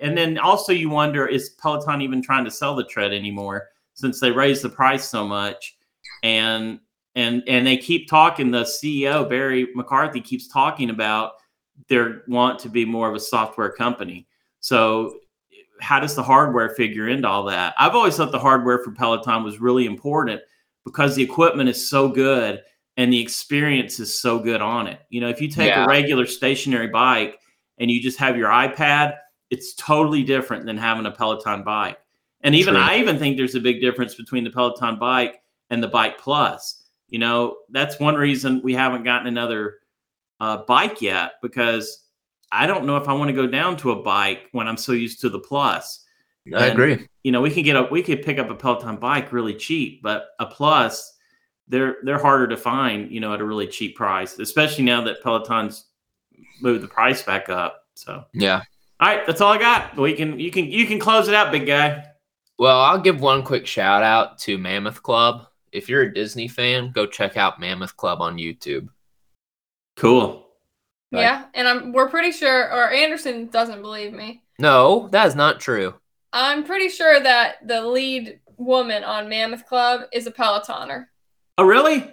and 0.00 0.16
then 0.16 0.38
also 0.38 0.72
you 0.72 0.90
wonder 0.90 1.26
is 1.26 1.50
Peloton 1.50 2.02
even 2.02 2.22
trying 2.22 2.44
to 2.44 2.50
sell 2.50 2.74
the 2.74 2.84
tread 2.84 3.12
anymore 3.12 3.68
since 3.94 4.20
they 4.20 4.30
raised 4.30 4.62
the 4.62 4.68
price 4.68 5.08
so 5.08 5.26
much, 5.26 5.76
and 6.22 6.80
and 7.14 7.42
and 7.46 7.66
they 7.66 7.76
keep 7.76 8.08
talking. 8.08 8.50
The 8.50 8.64
CEO 8.64 9.28
Barry 9.28 9.68
McCarthy 9.74 10.20
keeps 10.20 10.48
talking 10.48 10.90
about 10.90 11.32
their 11.88 12.22
want 12.26 12.58
to 12.60 12.68
be 12.68 12.84
more 12.84 13.08
of 13.08 13.14
a 13.14 13.20
software 13.20 13.70
company. 13.70 14.26
So 14.60 15.18
how 15.80 16.00
does 16.00 16.14
the 16.14 16.22
hardware 16.22 16.70
figure 16.70 17.08
into 17.08 17.28
all 17.28 17.44
that? 17.44 17.74
I've 17.78 17.94
always 17.94 18.16
thought 18.16 18.32
the 18.32 18.38
hardware 18.38 18.78
for 18.78 18.90
Peloton 18.92 19.44
was 19.44 19.60
really 19.60 19.86
important 19.86 20.40
because 20.84 21.14
the 21.16 21.22
equipment 21.22 21.68
is 21.68 21.88
so 21.88 22.08
good 22.08 22.62
and 22.96 23.12
the 23.12 23.20
experience 23.20 24.00
is 24.00 24.18
so 24.18 24.38
good 24.38 24.62
on 24.62 24.86
it. 24.86 25.00
You 25.10 25.20
know, 25.20 25.28
if 25.28 25.40
you 25.40 25.48
take 25.48 25.68
Yeah. 25.68 25.84
a 25.84 25.88
regular 25.88 26.26
stationary 26.26 26.88
bike 26.88 27.40
and 27.78 27.90
you 27.90 28.00
just 28.00 28.18
have 28.18 28.36
your 28.36 28.48
iPad, 28.48 29.16
it's 29.50 29.74
totally 29.74 30.22
different 30.22 30.64
than 30.64 30.78
having 30.78 31.06
a 31.06 31.10
Peloton 31.10 31.62
bike. 31.62 31.98
And 32.40 32.54
even 32.54 32.74
True. 32.74 32.82
I 32.82 32.96
even 32.98 33.18
think 33.18 33.36
there's 33.36 33.54
a 33.54 33.60
big 33.60 33.80
difference 33.80 34.14
between 34.14 34.44
the 34.44 34.50
Peloton 34.50 34.98
bike 34.98 35.42
and 35.70 35.82
the 35.82 35.88
Bike 35.88 36.18
Plus. 36.18 36.84
You 37.08 37.18
know, 37.18 37.56
that's 37.70 38.00
one 38.00 38.14
reason 38.14 38.60
we 38.62 38.74
haven't 38.74 39.04
gotten 39.04 39.26
another 39.26 39.78
uh, 40.40 40.58
bike 40.68 41.00
yet 41.02 41.32
because 41.42 42.04
I 42.52 42.66
don't 42.66 42.84
know 42.86 42.96
if 42.96 43.08
I 43.08 43.12
want 43.12 43.28
to 43.28 43.34
go 43.34 43.46
down 43.46 43.76
to 43.78 43.90
a 43.90 44.02
bike 44.02 44.48
when 44.52 44.68
I'm 44.68 44.76
so 44.76 44.92
used 44.92 45.20
to 45.22 45.28
the 45.28 45.40
Plus. 45.40 46.04
I 46.54 46.66
And- 46.66 46.72
agree. 46.72 47.08
You 47.24 47.32
know, 47.32 47.40
we 47.40 47.50
can 47.50 47.64
get 47.64 47.74
a 47.76 47.82
we 47.90 48.02
could 48.02 48.22
pick 48.22 48.38
up 48.38 48.50
a 48.50 48.54
Peloton 48.54 48.96
bike 48.96 49.32
really 49.32 49.54
cheap, 49.54 50.00
but 50.02 50.28
a 50.38 50.46
Plus 50.46 51.12
they're 51.68 51.96
they're 52.04 52.20
harder 52.20 52.46
to 52.48 52.56
find. 52.56 53.10
You 53.10 53.18
know, 53.20 53.34
at 53.34 53.40
a 53.40 53.44
really 53.44 53.66
cheap 53.66 53.96
price, 53.96 54.38
especially 54.38 54.84
now 54.84 55.00
that 55.02 55.22
Peloton's 55.22 55.86
moved 56.60 56.82
the 56.84 56.88
price 56.88 57.22
back 57.22 57.48
up. 57.48 57.82
So, 57.94 58.24
Yeah. 58.32 58.62
all 59.00 59.08
right, 59.08 59.26
that's 59.26 59.40
all 59.40 59.52
I 59.52 59.58
got. 59.58 59.96
We 59.96 60.12
can 60.14 60.38
you 60.38 60.52
can 60.52 60.66
you 60.66 60.86
can 60.86 61.00
close 61.00 61.26
it 61.26 61.34
out, 61.34 61.50
big 61.50 61.66
guy. 61.66 62.04
Well, 62.58 62.80
I'll 62.80 63.00
give 63.00 63.20
one 63.20 63.42
quick 63.42 63.66
shout 63.66 64.02
out 64.04 64.38
to 64.40 64.56
Mammoth 64.56 65.02
Club. 65.02 65.48
If 65.72 65.88
you're 65.88 66.02
a 66.02 66.14
Disney 66.14 66.46
fan, 66.48 66.92
go 66.92 67.06
check 67.06 67.36
out 67.36 67.58
Mammoth 67.60 67.96
Club 67.96 68.20
on 68.22 68.36
YouTube. 68.38 68.88
Cool. 69.96 70.45
Right. 71.12 71.22
yeah, 71.22 71.44
and 71.54 71.68
I'm 71.68 71.92
we're 71.92 72.08
pretty 72.08 72.32
sure 72.32 72.70
or 72.72 72.90
Anderson 72.90 73.46
doesn't 73.46 73.80
believe 73.82 74.12
me. 74.12 74.42
No, 74.58 75.08
that 75.12 75.26
is 75.28 75.34
not 75.34 75.60
true. 75.60 75.94
I'm 76.32 76.64
pretty 76.64 76.88
sure 76.88 77.20
that 77.20 77.66
the 77.66 77.82
lead 77.86 78.40
woman 78.56 79.04
on 79.04 79.28
Mammoth 79.28 79.66
Club 79.66 80.02
is 80.12 80.26
a 80.26 80.32
Pelotoner. 80.32 81.06
Oh, 81.58 81.64
really? 81.64 82.10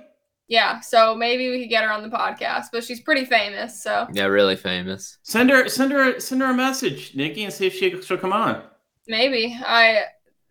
Yeah, 0.48 0.82
so 0.82 1.16
maybe 1.16 1.50
we 1.50 1.62
could 1.62 1.70
get 1.70 1.84
her 1.84 1.92
on 1.92 2.04
the 2.04 2.10
podcast, 2.16 2.66
but 2.72 2.84
she's 2.84 3.00
pretty 3.02 3.26
famous, 3.26 3.82
so 3.82 4.08
Yeah, 4.14 4.26
really 4.26 4.56
famous. 4.56 5.18
Send 5.24 5.50
her 5.50 5.68
send 5.68 5.92
her 5.92 6.20
send 6.20 6.42
her 6.42 6.52
a 6.52 6.54
message, 6.54 7.16
Nikki, 7.16 7.44
and 7.46 7.54
see 7.54 7.68
if 7.68 7.74
she 7.74 8.00
she'll 8.02 8.18
come 8.18 8.34
on. 8.34 8.62
maybe 9.08 9.58
I 9.66 10.04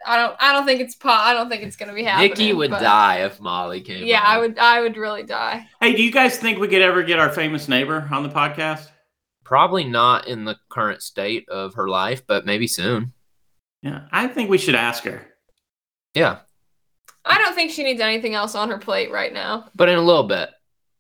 I 0.07 0.17
don't 0.17 0.37
I 0.41 0.53
don't 0.53 0.67
think 0.67 0.81
it's 0.81 0.95
po- 0.95 1.09
I 1.09 1.33
don't 1.35 1.49
think 1.49 1.63
it's 1.63 1.77
gonna 1.77 1.93
be 1.95 2.05
happening. 2.05 2.31
Nikki 2.31 2.53
would 2.53 2.71
but- 2.71 2.81
die 2.81 3.19
if 3.25 3.41
Molly 3.41 3.81
came. 3.81 4.05
Yeah, 4.05 4.21
on. 4.21 4.27
I 4.27 4.39
would 4.39 4.59
I 4.59 4.81
would 4.81 4.97
really 4.97 5.23
die. 5.23 5.67
Hey, 5.81 5.93
do 5.95 6.03
you 6.03 6.11
guys 6.13 6.39
think 6.39 6.59
we 6.59 6.69
could 6.69 6.83
ever 6.83 7.03
get 7.03 7.19
our 7.19 7.31
famous 7.31 7.69
neighbor 7.69 8.09
on 8.13 8.23
the 8.23 8.29
podcast? 8.29 8.89
Probably 9.45 9.85
not 9.85 10.29
in 10.29 10.45
the 10.45 10.57
current 10.71 11.03
state 11.03 11.49
of 11.49 11.75
her 11.75 11.89
life, 11.89 12.23
but 12.27 12.47
maybe 12.47 12.67
soon. 12.67 13.13
Yeah, 13.83 14.03
I 14.13 14.29
think 14.29 14.49
we 14.49 14.59
should 14.59 14.75
ask 14.77 15.03
her. 15.05 15.27
Yeah, 16.15 16.39
I 17.25 17.39
don't 17.39 17.55
think 17.55 17.71
she 17.71 17.83
needs 17.83 18.01
anything 18.01 18.35
else 18.35 18.55
on 18.55 18.69
her 18.71 18.79
plate 18.79 19.11
right 19.11 19.33
now. 19.33 19.67
but 19.75 19.89
in 19.89 19.99
a 19.99 20.03
little 20.03 20.25
bit, 20.25 20.51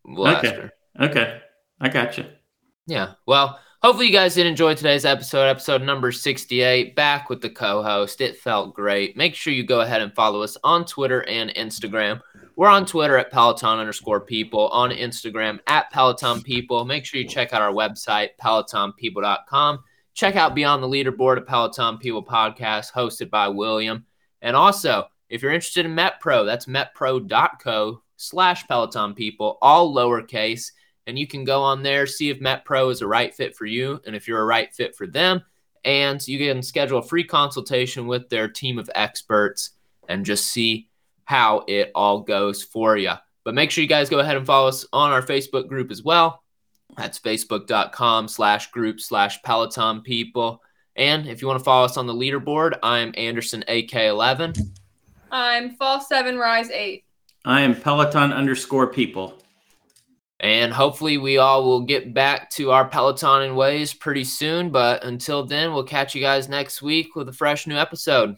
we'll 0.04 0.36
Okay. 0.36 0.48
ask 0.48 0.56
her. 0.56 0.70
Okay, 1.00 1.40
I 1.80 1.88
got 1.88 2.18
you. 2.18 2.24
Yeah. 2.86 3.12
Well, 3.26 3.58
hopefully 3.82 4.06
you 4.06 4.12
guys 4.12 4.34
did 4.34 4.46
enjoy 4.46 4.74
today's 4.74 5.04
episode, 5.04 5.48
episode 5.48 5.82
number 5.82 6.12
68, 6.12 6.94
back 6.94 7.28
with 7.28 7.40
the 7.40 7.50
co 7.50 7.82
host. 7.82 8.20
It 8.20 8.36
felt 8.36 8.74
great. 8.74 9.16
Make 9.16 9.34
sure 9.34 9.52
you 9.52 9.64
go 9.64 9.80
ahead 9.80 10.02
and 10.02 10.14
follow 10.14 10.42
us 10.42 10.56
on 10.62 10.84
Twitter 10.84 11.26
and 11.28 11.50
Instagram. 11.54 12.20
We're 12.54 12.68
on 12.68 12.86
Twitter 12.86 13.16
at 13.16 13.30
Peloton 13.30 13.78
underscore 13.78 14.20
people, 14.20 14.68
on 14.68 14.90
Instagram 14.90 15.58
at 15.66 15.90
Peloton 15.90 16.42
people. 16.42 16.84
Make 16.84 17.04
sure 17.04 17.20
you 17.20 17.26
check 17.26 17.52
out 17.52 17.62
our 17.62 17.72
website, 17.72 18.30
pelotonpeople.com. 18.40 19.82
check 20.14 20.36
out 20.36 20.54
Beyond 20.54 20.82
the 20.82 20.88
Leaderboard, 20.88 21.38
a 21.38 21.42
Peloton 21.42 21.98
People 21.98 22.24
podcast 22.24 22.92
hosted 22.92 23.30
by 23.30 23.48
William. 23.48 24.04
And 24.42 24.54
also, 24.54 25.06
if 25.28 25.42
you're 25.42 25.52
interested 25.52 25.86
in 25.86 25.96
MetPro, 25.96 26.44
that's 26.44 26.66
metpro.co 26.66 28.02
slash 28.16 28.68
Peloton 28.68 29.14
People, 29.14 29.58
all 29.62 29.94
lowercase. 29.94 30.72
And 31.06 31.18
you 31.18 31.26
can 31.26 31.44
go 31.44 31.62
on 31.62 31.82
there, 31.82 32.06
see 32.06 32.30
if 32.30 32.40
MetPro 32.40 32.90
is 32.90 33.02
a 33.02 33.06
right 33.06 33.34
fit 33.34 33.56
for 33.56 33.66
you 33.66 34.00
and 34.06 34.14
if 34.14 34.28
you're 34.28 34.40
a 34.40 34.44
right 34.44 34.72
fit 34.72 34.94
for 34.94 35.06
them. 35.06 35.42
And 35.84 36.26
you 36.26 36.38
can 36.38 36.62
schedule 36.62 36.98
a 36.98 37.02
free 37.02 37.24
consultation 37.24 38.06
with 38.06 38.28
their 38.28 38.48
team 38.48 38.78
of 38.78 38.90
experts 38.94 39.70
and 40.08 40.24
just 40.24 40.46
see 40.46 40.88
how 41.24 41.64
it 41.66 41.90
all 41.94 42.20
goes 42.20 42.62
for 42.62 42.96
you. 42.96 43.12
But 43.44 43.54
make 43.54 43.70
sure 43.70 43.82
you 43.82 43.88
guys 43.88 44.08
go 44.08 44.20
ahead 44.20 44.36
and 44.36 44.46
follow 44.46 44.68
us 44.68 44.86
on 44.92 45.10
our 45.10 45.22
Facebook 45.22 45.68
group 45.68 45.90
as 45.90 46.02
well. 46.02 46.42
That's 46.96 47.18
facebook.com 47.18 48.28
slash 48.28 48.70
group 48.70 49.00
slash 49.00 49.42
Peloton 49.42 50.02
people. 50.02 50.62
And 50.94 51.26
if 51.26 51.40
you 51.40 51.48
want 51.48 51.58
to 51.58 51.64
follow 51.64 51.86
us 51.86 51.96
on 51.96 52.06
the 52.06 52.12
leaderboard, 52.12 52.78
I'm 52.82 53.12
Anderson 53.16 53.64
AK11. 53.66 54.60
I'm 55.30 55.70
Fall 55.70 56.00
7 56.00 56.36
Rise 56.36 56.70
8. 56.70 57.04
I 57.44 57.62
am 57.62 57.74
Peloton 57.74 58.32
underscore 58.32 58.88
people. 58.88 59.41
And 60.42 60.72
hopefully, 60.72 61.18
we 61.18 61.38
all 61.38 61.64
will 61.64 61.82
get 61.82 62.12
back 62.12 62.50
to 62.50 62.72
our 62.72 62.88
Peloton 62.88 63.42
in 63.42 63.54
ways 63.54 63.94
pretty 63.94 64.24
soon. 64.24 64.70
But 64.70 65.04
until 65.04 65.46
then, 65.46 65.72
we'll 65.72 65.84
catch 65.84 66.16
you 66.16 66.20
guys 66.20 66.48
next 66.48 66.82
week 66.82 67.14
with 67.14 67.28
a 67.28 67.32
fresh 67.32 67.66
new 67.68 67.76
episode. 67.76 68.36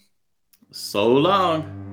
So 0.71 1.11
long. 1.11 1.85